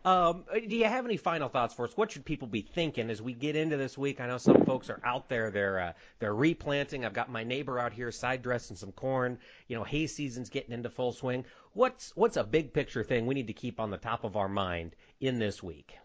Um, 0.06 0.46
do 0.54 0.76
you 0.76 0.86
have 0.86 1.06
any 1.06 1.18
final 1.18 1.50
thoughts 1.50 1.74
for 1.74 1.86
us? 1.86 1.98
What 1.98 2.12
should 2.12 2.24
people 2.24 2.48
be 2.48 2.62
thinking 2.62 3.10
as 3.10 3.22
we 3.22 3.34
get 3.34 3.56
into 3.58 3.76
this 3.76 3.98
week? 3.98 4.22
I 4.22 4.28
know 4.28 4.38
some 4.38 4.64
folks 4.64 4.90
are 4.90 5.02
out 5.04 5.28
there; 5.28 5.52
they're 5.52 5.80
uh, 5.80 5.94
they're 6.20 6.34
replanting. 6.34 7.04
I've 7.04 7.14
got 7.14 7.30
my 7.30 7.44
neighbor 7.44 7.78
out 7.78 7.92
here 7.92 8.12
side 8.12 8.42
dressing 8.42 8.78
some 8.78 8.94
corn. 8.94 9.38
You 9.68 9.76
know, 9.76 9.84
hay 9.84 10.08
season's 10.08 10.50
getting 10.50 10.74
into 10.74 10.90
full 10.90 11.12
swing. 11.12 11.44
What's 11.74 12.16
what's 12.16 12.38
a 12.38 12.44
big 12.46 12.74
picture 12.74 13.04
thing 13.04 13.26
we 13.26 13.36
need 13.36 13.48
to 13.48 13.54
keep 13.54 13.80
on 13.80 13.92
the 13.92 13.98
top 13.98 14.24
of 14.24 14.38
our 14.38 14.48
mind 14.48 14.96
in 15.20 15.38
this 15.38 15.62
week? 15.62 15.98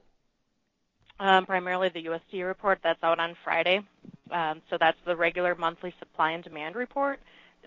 Um, 1.20 1.46
primarily 1.46 1.90
the 1.90 2.06
USDA 2.06 2.44
report 2.44 2.80
that's 2.82 3.02
out 3.04 3.20
on 3.20 3.36
Friday. 3.44 3.80
Um, 4.32 4.60
so 4.70 4.76
that's 4.78 4.98
the 5.04 5.14
regular 5.14 5.54
monthly 5.54 5.94
supply 6.00 6.32
and 6.32 6.42
demand 6.42 6.74
report, 6.74 7.20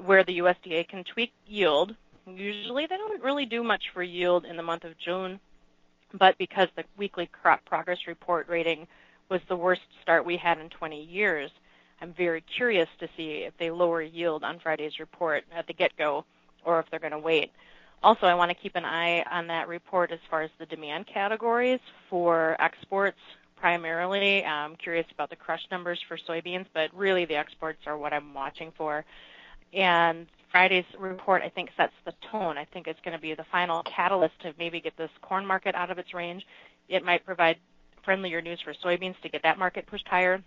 where 0.03 0.25
the 0.25 0.39
USDA 0.39 0.89
can 0.89 1.05
tweak 1.05 1.31
yield. 1.45 1.95
Usually 2.25 2.85
they 2.87 2.97
don't 2.97 3.23
really 3.23 3.45
do 3.45 3.63
much 3.63 3.83
for 3.93 4.03
yield 4.03 4.43
in 4.43 4.57
the 4.57 4.63
month 4.63 4.83
of 4.83 4.97
June 4.97 5.39
but 6.13 6.37
because 6.37 6.69
the 6.75 6.83
weekly 6.97 7.27
crop 7.27 7.63
progress 7.65 7.99
report 8.07 8.47
rating 8.49 8.87
was 9.29 9.41
the 9.47 9.55
worst 9.55 9.81
start 10.01 10.25
we 10.25 10.37
had 10.37 10.59
in 10.59 10.69
20 10.69 11.03
years, 11.03 11.51
I'm 12.01 12.13
very 12.13 12.41
curious 12.41 12.87
to 12.99 13.09
see 13.17 13.43
if 13.43 13.57
they 13.57 13.71
lower 13.71 14.01
yield 14.01 14.43
on 14.43 14.59
Friday's 14.59 14.99
report 14.99 15.43
at 15.53 15.67
the 15.67 15.73
get-go 15.73 16.25
or 16.63 16.79
if 16.79 16.89
they're 16.89 16.99
going 16.99 17.11
to 17.11 17.19
wait. 17.19 17.51
Also, 18.03 18.27
I 18.27 18.35
want 18.35 18.49
to 18.51 18.55
keep 18.55 18.75
an 18.75 18.85
eye 18.85 19.23
on 19.29 19.47
that 19.47 19.67
report 19.67 20.11
as 20.11 20.19
far 20.29 20.43
as 20.43 20.51
the 20.59 20.65
demand 20.67 21.07
categories 21.07 21.79
for 22.09 22.55
exports 22.59 23.17
primarily. 23.55 24.45
I'm 24.45 24.75
curious 24.75 25.07
about 25.11 25.31
the 25.31 25.35
crush 25.35 25.65
numbers 25.71 25.99
for 26.07 26.17
soybeans, 26.17 26.67
but 26.73 26.93
really 26.93 27.25
the 27.25 27.35
exports 27.35 27.79
are 27.87 27.97
what 27.97 28.13
I'm 28.13 28.33
watching 28.33 28.71
for. 28.77 29.03
And 29.73 30.27
Friday's 30.57 30.85
report, 30.97 31.43
I 31.43 31.49
think, 31.49 31.69
sets 31.77 31.93
the 32.03 32.13
tone. 32.31 32.57
I 32.57 32.65
think 32.65 32.87
it's 32.87 32.99
going 33.01 33.15
to 33.15 33.21
be 33.21 33.35
the 33.35 33.45
final 33.51 33.83
catalyst 33.83 34.39
to 34.41 34.55
maybe 34.57 34.81
get 34.81 34.97
this 34.97 35.11
corn 35.21 35.45
market 35.45 35.75
out 35.75 35.91
of 35.91 35.99
its 35.99 36.15
range. 36.15 36.47
It 36.89 37.05
might 37.05 37.23
provide 37.23 37.57
friendlier 38.03 38.41
news 38.41 38.59
for 38.63 38.73
soybeans 38.73 39.21
to 39.21 39.29
get 39.29 39.43
that 39.43 39.59
market 39.59 39.85
pushed 39.85 40.07
higher. 40.07 40.41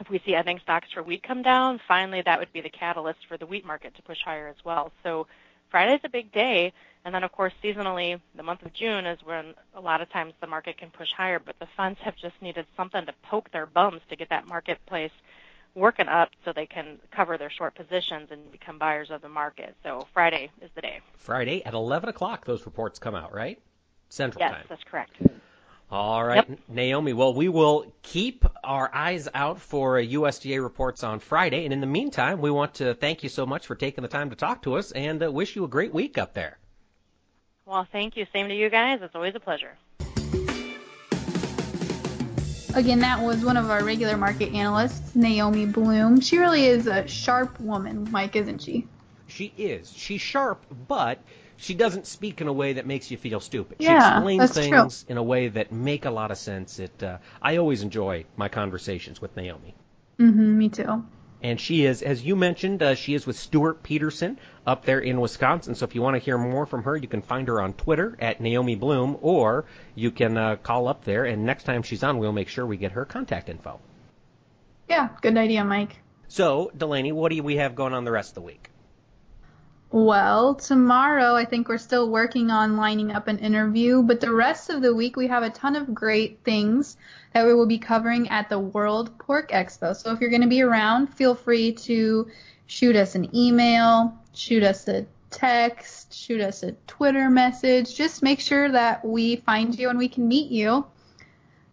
If 0.00 0.10
we 0.10 0.20
see 0.26 0.34
ending 0.34 0.58
stocks 0.58 0.88
for 0.92 1.04
wheat 1.04 1.22
come 1.22 1.42
down, 1.42 1.80
finally 1.86 2.20
that 2.22 2.40
would 2.40 2.52
be 2.52 2.62
the 2.62 2.68
catalyst 2.68 3.20
for 3.28 3.36
the 3.36 3.46
wheat 3.46 3.64
market 3.64 3.94
to 3.94 4.02
push 4.02 4.18
higher 4.24 4.48
as 4.48 4.56
well. 4.64 4.90
So 5.04 5.28
Friday's 5.70 6.00
a 6.02 6.08
big 6.08 6.32
day, 6.32 6.72
and 7.04 7.14
then 7.14 7.22
of 7.22 7.30
course 7.30 7.52
seasonally, 7.62 8.20
the 8.34 8.42
month 8.42 8.62
of 8.62 8.72
June 8.72 9.06
is 9.06 9.20
when 9.22 9.54
a 9.76 9.80
lot 9.80 10.00
of 10.00 10.10
times 10.10 10.34
the 10.40 10.48
market 10.48 10.78
can 10.78 10.90
push 10.90 11.12
higher. 11.16 11.38
But 11.38 11.60
the 11.60 11.68
funds 11.76 12.00
have 12.02 12.16
just 12.16 12.34
needed 12.42 12.66
something 12.76 13.06
to 13.06 13.14
poke 13.22 13.52
their 13.52 13.66
bums 13.66 14.00
to 14.10 14.16
get 14.16 14.30
that 14.30 14.48
marketplace 14.48 15.12
working 15.74 16.08
up 16.08 16.30
so 16.44 16.52
they 16.52 16.66
can 16.66 16.98
cover 17.10 17.36
their 17.36 17.50
short 17.50 17.74
positions 17.74 18.28
and 18.30 18.50
become 18.52 18.78
buyers 18.78 19.10
of 19.10 19.22
the 19.22 19.28
market. 19.28 19.74
So 19.82 20.06
Friday 20.12 20.50
is 20.62 20.70
the 20.74 20.80
day. 20.80 21.00
Friday 21.16 21.64
at 21.64 21.74
11 21.74 22.08
o'clock, 22.08 22.44
those 22.44 22.64
reports 22.64 22.98
come 22.98 23.14
out, 23.14 23.32
right? 23.34 23.60
Central 24.08 24.40
yes, 24.40 24.52
time. 24.52 24.60
Yes, 24.60 24.68
that's 24.68 24.84
correct. 24.84 25.12
All 25.90 26.24
right, 26.24 26.48
yep. 26.48 26.58
Naomi. 26.68 27.12
Well, 27.12 27.34
we 27.34 27.48
will 27.48 27.92
keep 28.02 28.44
our 28.64 28.92
eyes 28.92 29.28
out 29.34 29.60
for 29.60 29.96
USDA 29.96 30.62
reports 30.62 31.04
on 31.04 31.20
Friday. 31.20 31.64
And 31.64 31.72
in 31.72 31.80
the 31.80 31.86
meantime, 31.86 32.40
we 32.40 32.50
want 32.50 32.74
to 32.74 32.94
thank 32.94 33.22
you 33.22 33.28
so 33.28 33.44
much 33.44 33.66
for 33.66 33.74
taking 33.74 34.02
the 34.02 34.08
time 34.08 34.30
to 34.30 34.36
talk 34.36 34.62
to 34.62 34.74
us 34.76 34.92
and 34.92 35.22
uh, 35.22 35.30
wish 35.30 35.54
you 35.54 35.64
a 35.64 35.68
great 35.68 35.92
week 35.92 36.16
up 36.18 36.34
there. 36.34 36.58
Well, 37.66 37.86
thank 37.90 38.16
you. 38.16 38.26
Same 38.32 38.48
to 38.48 38.54
you 38.54 38.70
guys. 38.70 39.00
It's 39.02 39.14
always 39.14 39.34
a 39.34 39.40
pleasure. 39.40 39.76
Again, 42.74 43.00
that 43.00 43.22
was 43.22 43.44
one 43.44 43.56
of 43.56 43.70
our 43.70 43.84
regular 43.84 44.16
market 44.16 44.52
analysts, 44.52 45.14
Naomi 45.14 45.64
Blohm. 45.64 46.20
She 46.20 46.38
really 46.38 46.64
is 46.64 46.88
a 46.88 47.06
sharp 47.06 47.60
woman, 47.60 48.08
Mike, 48.10 48.34
isn't 48.34 48.62
she? 48.62 48.88
She 49.28 49.52
is. 49.56 49.92
She's 49.92 50.20
sharp, 50.20 50.66
but 50.88 51.22
she 51.56 51.74
doesn't 51.74 52.06
speak 52.06 52.40
in 52.40 52.48
a 52.48 52.52
way 52.52 52.74
that 52.74 52.84
makes 52.84 53.12
you 53.12 53.16
feel 53.16 53.38
stupid. 53.38 53.76
Yeah, 53.78 53.90
she 53.90 54.16
explains 54.16 54.52
things 54.52 55.04
true. 55.04 55.12
in 55.12 55.18
a 55.18 55.22
way 55.22 55.48
that 55.48 55.70
make 55.70 56.04
a 56.04 56.10
lot 56.10 56.32
of 56.32 56.36
sense. 56.36 56.80
It. 56.80 57.00
Uh, 57.00 57.18
I 57.40 57.58
always 57.58 57.82
enjoy 57.82 58.24
my 58.36 58.48
conversations 58.48 59.20
with 59.20 59.36
Naomi. 59.36 59.76
Mm-hmm, 60.18 60.58
me 60.58 60.68
too. 60.68 61.04
And 61.44 61.60
she 61.60 61.84
is, 61.84 62.00
as 62.00 62.24
you 62.24 62.36
mentioned, 62.36 62.82
uh, 62.82 62.94
she 62.94 63.12
is 63.12 63.26
with 63.26 63.36
Stewart-Peterson 63.36 64.38
up 64.66 64.86
there 64.86 64.98
in 64.98 65.20
Wisconsin. 65.20 65.74
So 65.74 65.84
if 65.84 65.94
you 65.94 66.00
want 66.00 66.14
to 66.14 66.18
hear 66.18 66.38
more 66.38 66.64
from 66.64 66.84
her, 66.84 66.96
you 66.96 67.06
can 67.06 67.20
find 67.20 67.46
her 67.48 67.60
on 67.60 67.74
Twitter 67.74 68.16
at 68.18 68.40
Naomi 68.40 68.78
Blohm, 68.78 69.18
or 69.20 69.66
you 69.94 70.10
can 70.10 70.38
uh, 70.38 70.56
call 70.56 70.88
up 70.88 71.04
there. 71.04 71.26
And 71.26 71.44
next 71.44 71.64
time 71.64 71.82
she's 71.82 72.02
on, 72.02 72.16
we'll 72.16 72.32
make 72.32 72.48
sure 72.48 72.64
we 72.64 72.78
get 72.78 72.92
her 72.92 73.04
contact 73.04 73.50
info. 73.50 73.78
Yeah, 74.88 75.10
good 75.20 75.36
idea, 75.36 75.62
Mike. 75.64 75.96
So, 76.28 76.72
Delaney, 76.74 77.12
what 77.12 77.30
do 77.30 77.42
we 77.42 77.56
have 77.56 77.74
going 77.74 77.92
on 77.92 78.04
the 78.04 78.12
rest 78.12 78.30
of 78.30 78.36
the 78.36 78.40
week? 78.40 78.70
Well, 79.94 80.56
tomorrow 80.56 81.36
I 81.36 81.44
think 81.44 81.68
we're 81.68 81.78
still 81.78 82.10
working 82.10 82.50
on 82.50 82.76
lining 82.76 83.12
up 83.12 83.28
an 83.28 83.38
interview, 83.38 84.02
but 84.02 84.18
the 84.18 84.32
rest 84.32 84.68
of 84.68 84.82
the 84.82 84.92
week 84.92 85.14
we 85.14 85.28
have 85.28 85.44
a 85.44 85.50
ton 85.50 85.76
of 85.76 85.94
great 85.94 86.40
things 86.42 86.96
that 87.32 87.46
we 87.46 87.54
will 87.54 87.66
be 87.66 87.78
covering 87.78 88.28
at 88.28 88.48
the 88.48 88.58
World 88.58 89.16
Pork 89.20 89.52
Expo. 89.52 89.94
So 89.94 90.10
if 90.10 90.20
you're 90.20 90.30
going 90.30 90.42
to 90.42 90.48
be 90.48 90.62
around, 90.62 91.14
feel 91.14 91.36
free 91.36 91.70
to 91.74 92.26
shoot 92.66 92.96
us 92.96 93.14
an 93.14 93.32
email, 93.36 94.18
shoot 94.32 94.64
us 94.64 94.88
a 94.88 95.06
text, 95.30 96.12
shoot 96.12 96.40
us 96.40 96.64
a 96.64 96.72
Twitter 96.88 97.30
message. 97.30 97.94
Just 97.94 98.20
make 98.20 98.40
sure 98.40 98.72
that 98.72 99.04
we 99.04 99.36
find 99.36 99.78
you 99.78 99.90
and 99.90 99.98
we 100.00 100.08
can 100.08 100.26
meet 100.26 100.50
you. 100.50 100.84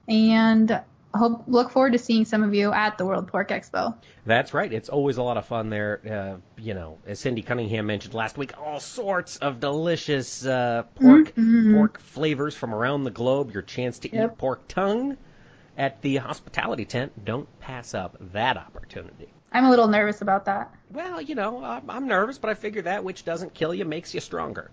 And 0.07 0.79
hope 1.13 1.43
look 1.47 1.71
forward 1.71 1.93
to 1.93 1.99
seeing 1.99 2.25
some 2.25 2.43
of 2.43 2.53
you 2.53 2.71
at 2.71 2.97
the 2.97 3.05
World 3.05 3.27
Pork 3.27 3.49
Expo. 3.49 3.95
That's 4.25 4.53
right. 4.53 4.71
It's 4.71 4.89
always 4.89 5.17
a 5.17 5.23
lot 5.23 5.37
of 5.37 5.45
fun 5.45 5.69
there. 5.69 6.01
Uh, 6.09 6.61
you 6.61 6.73
know, 6.73 6.97
as 7.05 7.19
Cindy 7.19 7.41
Cunningham 7.41 7.85
mentioned 7.85 8.13
last 8.13 8.37
week, 8.37 8.57
all 8.57 8.79
sorts 8.79 9.37
of 9.37 9.59
delicious 9.59 10.45
uh, 10.45 10.83
pork 10.95 11.35
mm-hmm. 11.35 11.75
pork 11.75 11.99
flavors 11.99 12.55
from 12.55 12.73
around 12.73 13.03
the 13.03 13.11
globe. 13.11 13.51
Your 13.51 13.63
chance 13.63 13.99
to 13.99 14.13
yep. 14.13 14.31
eat 14.31 14.37
pork 14.37 14.67
tongue 14.67 15.17
at 15.77 16.01
the 16.01 16.17
hospitality 16.17 16.85
tent. 16.85 17.25
Don't 17.25 17.47
pass 17.59 17.93
up 17.93 18.17
that 18.33 18.57
opportunity. 18.57 19.29
I'm 19.51 19.65
a 19.65 19.69
little 19.69 19.87
nervous 19.87 20.21
about 20.21 20.45
that. 20.45 20.73
Well, 20.91 21.21
you 21.21 21.35
know, 21.35 21.61
I'm 21.63 22.07
nervous, 22.07 22.37
but 22.37 22.49
I 22.49 22.53
figure 22.53 22.83
that 22.83 23.03
which 23.03 23.25
doesn't 23.25 23.53
kill 23.53 23.73
you 23.73 23.83
makes 23.83 24.13
you 24.13 24.21
stronger. 24.21 24.71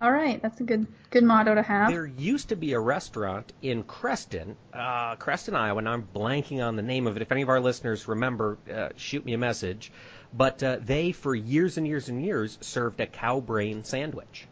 All 0.00 0.10
right, 0.10 0.40
that's 0.40 0.60
a 0.60 0.64
good 0.64 0.86
good 1.10 1.24
motto 1.24 1.54
to 1.54 1.62
have. 1.62 1.90
There 1.90 2.06
used 2.06 2.48
to 2.48 2.56
be 2.56 2.72
a 2.72 2.80
restaurant 2.80 3.52
in 3.60 3.82
Creston, 3.82 4.56
uh, 4.72 5.16
Creston, 5.16 5.54
Iowa. 5.54 5.78
and 5.78 5.88
I'm 5.88 6.08
blanking 6.14 6.66
on 6.66 6.76
the 6.76 6.82
name 6.82 7.06
of 7.06 7.16
it. 7.16 7.22
If 7.22 7.30
any 7.30 7.42
of 7.42 7.50
our 7.50 7.60
listeners 7.60 8.08
remember, 8.08 8.56
uh, 8.72 8.88
shoot 8.96 9.24
me 9.24 9.34
a 9.34 9.38
message. 9.38 9.92
But 10.32 10.62
uh, 10.62 10.78
they, 10.80 11.12
for 11.12 11.34
years 11.34 11.76
and 11.76 11.86
years 11.86 12.08
and 12.08 12.24
years, 12.24 12.56
served 12.60 13.00
a 13.00 13.06
cow 13.06 13.40
brain 13.40 13.84
sandwich. 13.84 14.46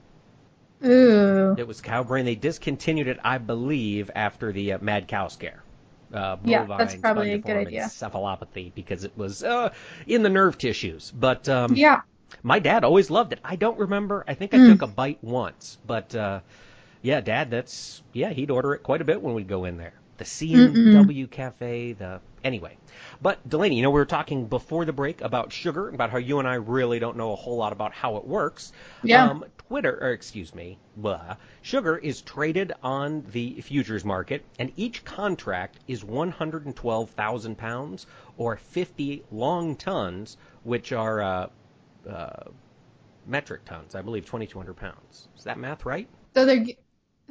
Ooh. 0.84 1.55
It 1.57 1.66
was 1.66 1.80
cow 1.80 2.03
brain. 2.05 2.24
They 2.24 2.34
discontinued 2.34 3.09
it, 3.09 3.18
I 3.24 3.38
believe, 3.38 4.11
after 4.14 4.53
the 4.53 4.74
uh, 4.74 4.78
mad 4.80 5.09
cow 5.09 5.28
scare. 5.28 5.62
Uh, 6.12 6.36
Yeah, 6.44 6.64
that's 6.64 6.94
probably 6.96 7.32
a 7.32 7.38
good 7.38 7.57
idea. 7.57 7.84
Encephalopathy 7.84 8.72
because 8.74 9.05
it 9.05 9.12
was 9.16 9.42
uh, 9.42 9.72
in 10.07 10.22
the 10.22 10.28
nerve 10.30 10.59
tissues. 10.59 11.11
But 11.11 11.49
um, 11.49 11.74
Yeah. 11.74 12.03
My 12.43 12.59
dad 12.59 12.85
always 12.85 13.11
loved 13.11 13.33
it. 13.33 13.41
I 13.45 13.57
don't 13.57 13.79
remember. 13.79 14.24
I 14.29 14.35
think 14.35 14.55
I 14.55 14.59
Mm. 14.59 14.66
took 14.66 14.83
a 14.83 14.87
bite 14.87 15.18
once, 15.22 15.79
but 15.87 16.14
uh, 16.14 16.41
yeah, 17.03 17.20
Dad, 17.20 17.51
that's 17.51 18.03
yeah, 18.12 18.31
he'd 18.31 18.51
order 18.51 18.74
it 18.74 18.83
quite 18.83 19.01
a 19.01 19.05
bit 19.05 19.22
when 19.22 19.35
we'd 19.35 19.49
go 19.49 19.64
in 19.64 19.76
there. 19.76 19.95
The 20.18 20.24
C 20.24 20.64
and 20.64 20.91
W 20.91 21.29
Cafe, 21.29 21.93
the 21.93 22.20
anyway. 22.43 22.76
But 23.22 23.49
Delaney, 23.49 23.76
you 23.76 23.83
know, 23.83 23.91
we 23.91 24.01
were 24.01 24.05
talking 24.07 24.47
before 24.49 24.85
the 24.85 24.93
break 24.93 25.20
about 25.20 25.53
sugar, 25.53 25.89
about 25.89 26.11
how 26.11 26.18
you 26.18 26.41
and 26.41 26.49
I 26.49 26.55
really 26.55 26.99
don't 26.99 27.16
know 27.16 27.33
a 27.33 27.37
whole 27.37 27.57
lot 27.57 27.72
about 27.72 27.93
how 27.93 28.16
it 28.16 28.26
works. 28.26 28.72
Yeah. 29.05 29.29
Um, 29.31 29.45
Twitter, 29.68 29.97
or 30.01 30.11
excuse 30.11 30.55
me, 30.55 30.79
blah, 30.97 31.37
sugar 31.62 31.97
is 31.97 32.20
traded 32.22 32.72
on 32.83 33.24
the 33.31 33.61
futures 33.61 34.05
market, 34.05 34.45
and 34.59 34.72
each 34.76 35.05
contract 35.05 35.79
is 35.87 36.05
112,000 36.05 37.57
pounds 37.57 38.07
or 38.37 38.57
50 38.57 39.24
long 39.31 39.76
tons, 39.76 40.37
which 40.64 40.91
are 40.93 41.20
uh, 41.22 41.47
uh, 42.09 42.50
metric 43.26 43.64
tons, 43.64 43.94
I 43.94 44.02
believe, 44.02 44.24
2,200 44.26 44.74
pounds. 44.74 45.28
Is 45.36 45.44
that 45.44 45.59
math 45.59 45.84
right? 45.84 46.09
So 46.34 46.44
they're 46.44 46.64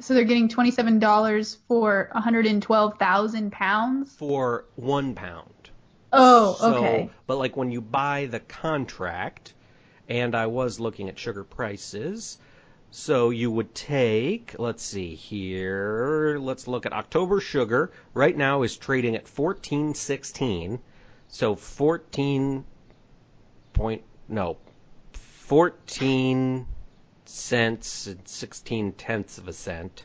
so 0.00 0.14
they're 0.14 0.24
getting 0.24 0.48
twenty 0.48 0.70
seven 0.70 0.98
dollars 1.00 1.58
for 1.66 2.08
one 2.12 2.22
hundred 2.22 2.46
and 2.46 2.62
twelve 2.62 2.98
thousand 2.98 3.50
pounds. 3.50 4.14
For 4.14 4.64
one 4.76 5.14
pound. 5.14 5.70
Oh, 6.12 6.56
So- 6.60 6.74
okay. 6.76 7.10
But 7.26 7.38
like 7.38 7.56
when 7.56 7.70
you 7.72 7.80
buy 7.80 8.26
the 8.26 8.40
contract, 8.40 9.54
and 10.08 10.34
I 10.34 10.46
was 10.46 10.78
looking 10.78 11.08
at 11.08 11.18
sugar 11.18 11.42
prices, 11.44 12.38
so 12.90 13.30
you 13.30 13.50
would 13.50 13.74
take, 13.74 14.54
let's 14.58 14.82
see 14.82 15.14
here, 15.14 16.38
let's 16.40 16.66
look 16.68 16.86
at 16.86 16.92
October 16.92 17.40
sugar. 17.40 17.90
Right 18.14 18.36
now 18.36 18.62
is 18.62 18.76
trading 18.76 19.16
at 19.16 19.26
14.16. 19.26 20.80
So 21.28 21.54
14 21.54 22.64
point 23.74 24.02
no, 24.28 24.56
14 25.48 26.66
cents 27.24 28.06
and 28.06 28.28
16 28.28 28.92
tenths 28.92 29.38
of 29.38 29.48
a 29.48 29.52
cent 29.52 30.04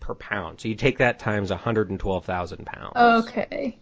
per 0.00 0.14
pound. 0.16 0.60
So 0.60 0.66
you 0.66 0.74
take 0.74 0.98
that 0.98 1.20
times 1.20 1.50
112,000 1.50 2.66
pounds. 2.66 2.92
Okay. 2.96 3.78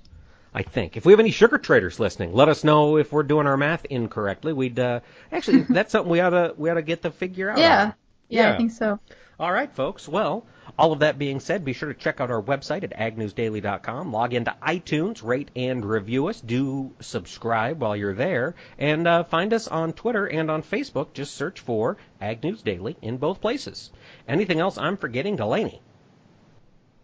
I 0.52 0.62
think. 0.62 0.98
If 0.98 1.06
we 1.06 1.12
have 1.12 1.20
any 1.20 1.30
sugar 1.30 1.56
traders 1.56 1.98
listening, 1.98 2.34
let 2.34 2.50
us 2.50 2.64
know 2.64 2.98
if 2.98 3.12
we're 3.12 3.22
doing 3.22 3.46
our 3.46 3.56
math 3.56 3.86
incorrectly. 3.86 4.52
We'd 4.52 4.78
uh, 4.78 5.00
actually 5.32 5.62
that's 5.62 5.92
something 5.92 6.10
we 6.10 6.20
ought 6.20 6.30
to 6.30 6.54
we 6.56 6.68
ought 6.68 6.74
to 6.74 6.82
get 6.82 7.02
to 7.02 7.10
figure 7.10 7.50
out. 7.50 7.58
Yeah. 7.58 7.92
Yeah, 8.28 8.48
Yeah. 8.48 8.54
I 8.54 8.56
think 8.56 8.72
so. 8.72 8.98
All 9.40 9.52
right, 9.52 9.72
folks. 9.72 10.08
Well, 10.08 10.46
all 10.76 10.92
of 10.92 10.98
that 10.98 11.16
being 11.18 11.38
said, 11.38 11.64
be 11.64 11.72
sure 11.72 11.92
to 11.92 11.98
check 11.98 12.20
out 12.20 12.30
our 12.30 12.42
website 12.42 12.82
at 12.82 12.90
agnewsdaily.com. 12.90 14.12
Log 14.12 14.34
into 14.34 14.54
iTunes, 14.60 15.22
rate 15.22 15.50
and 15.54 15.84
review 15.84 16.26
us. 16.26 16.40
Do 16.40 16.92
subscribe 17.00 17.80
while 17.80 17.94
you're 17.96 18.14
there, 18.14 18.56
and 18.78 19.06
uh, 19.06 19.22
find 19.24 19.52
us 19.52 19.68
on 19.68 19.92
Twitter 19.92 20.26
and 20.26 20.50
on 20.50 20.62
Facebook. 20.62 21.12
Just 21.14 21.34
search 21.34 21.60
for 21.60 21.98
Ag 22.20 22.42
News 22.42 22.62
Daily 22.62 22.96
in 23.00 23.16
both 23.18 23.40
places. 23.40 23.92
Anything 24.26 24.58
else 24.58 24.76
I'm 24.76 24.96
forgetting, 24.96 25.36
Delaney? 25.36 25.80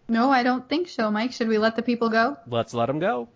No, 0.09 0.31
I 0.31 0.43
don't 0.43 0.69
think 0.69 0.89
so, 0.89 1.11
Mike. 1.11 1.33
Should 1.33 1.49
we 1.49 1.59
let 1.59 1.77
the 1.77 1.83
people 1.83 2.11
go? 2.11 2.37
Let's 2.49 2.75
let 2.75 2.87
them 2.87 2.99
go. 2.99 3.29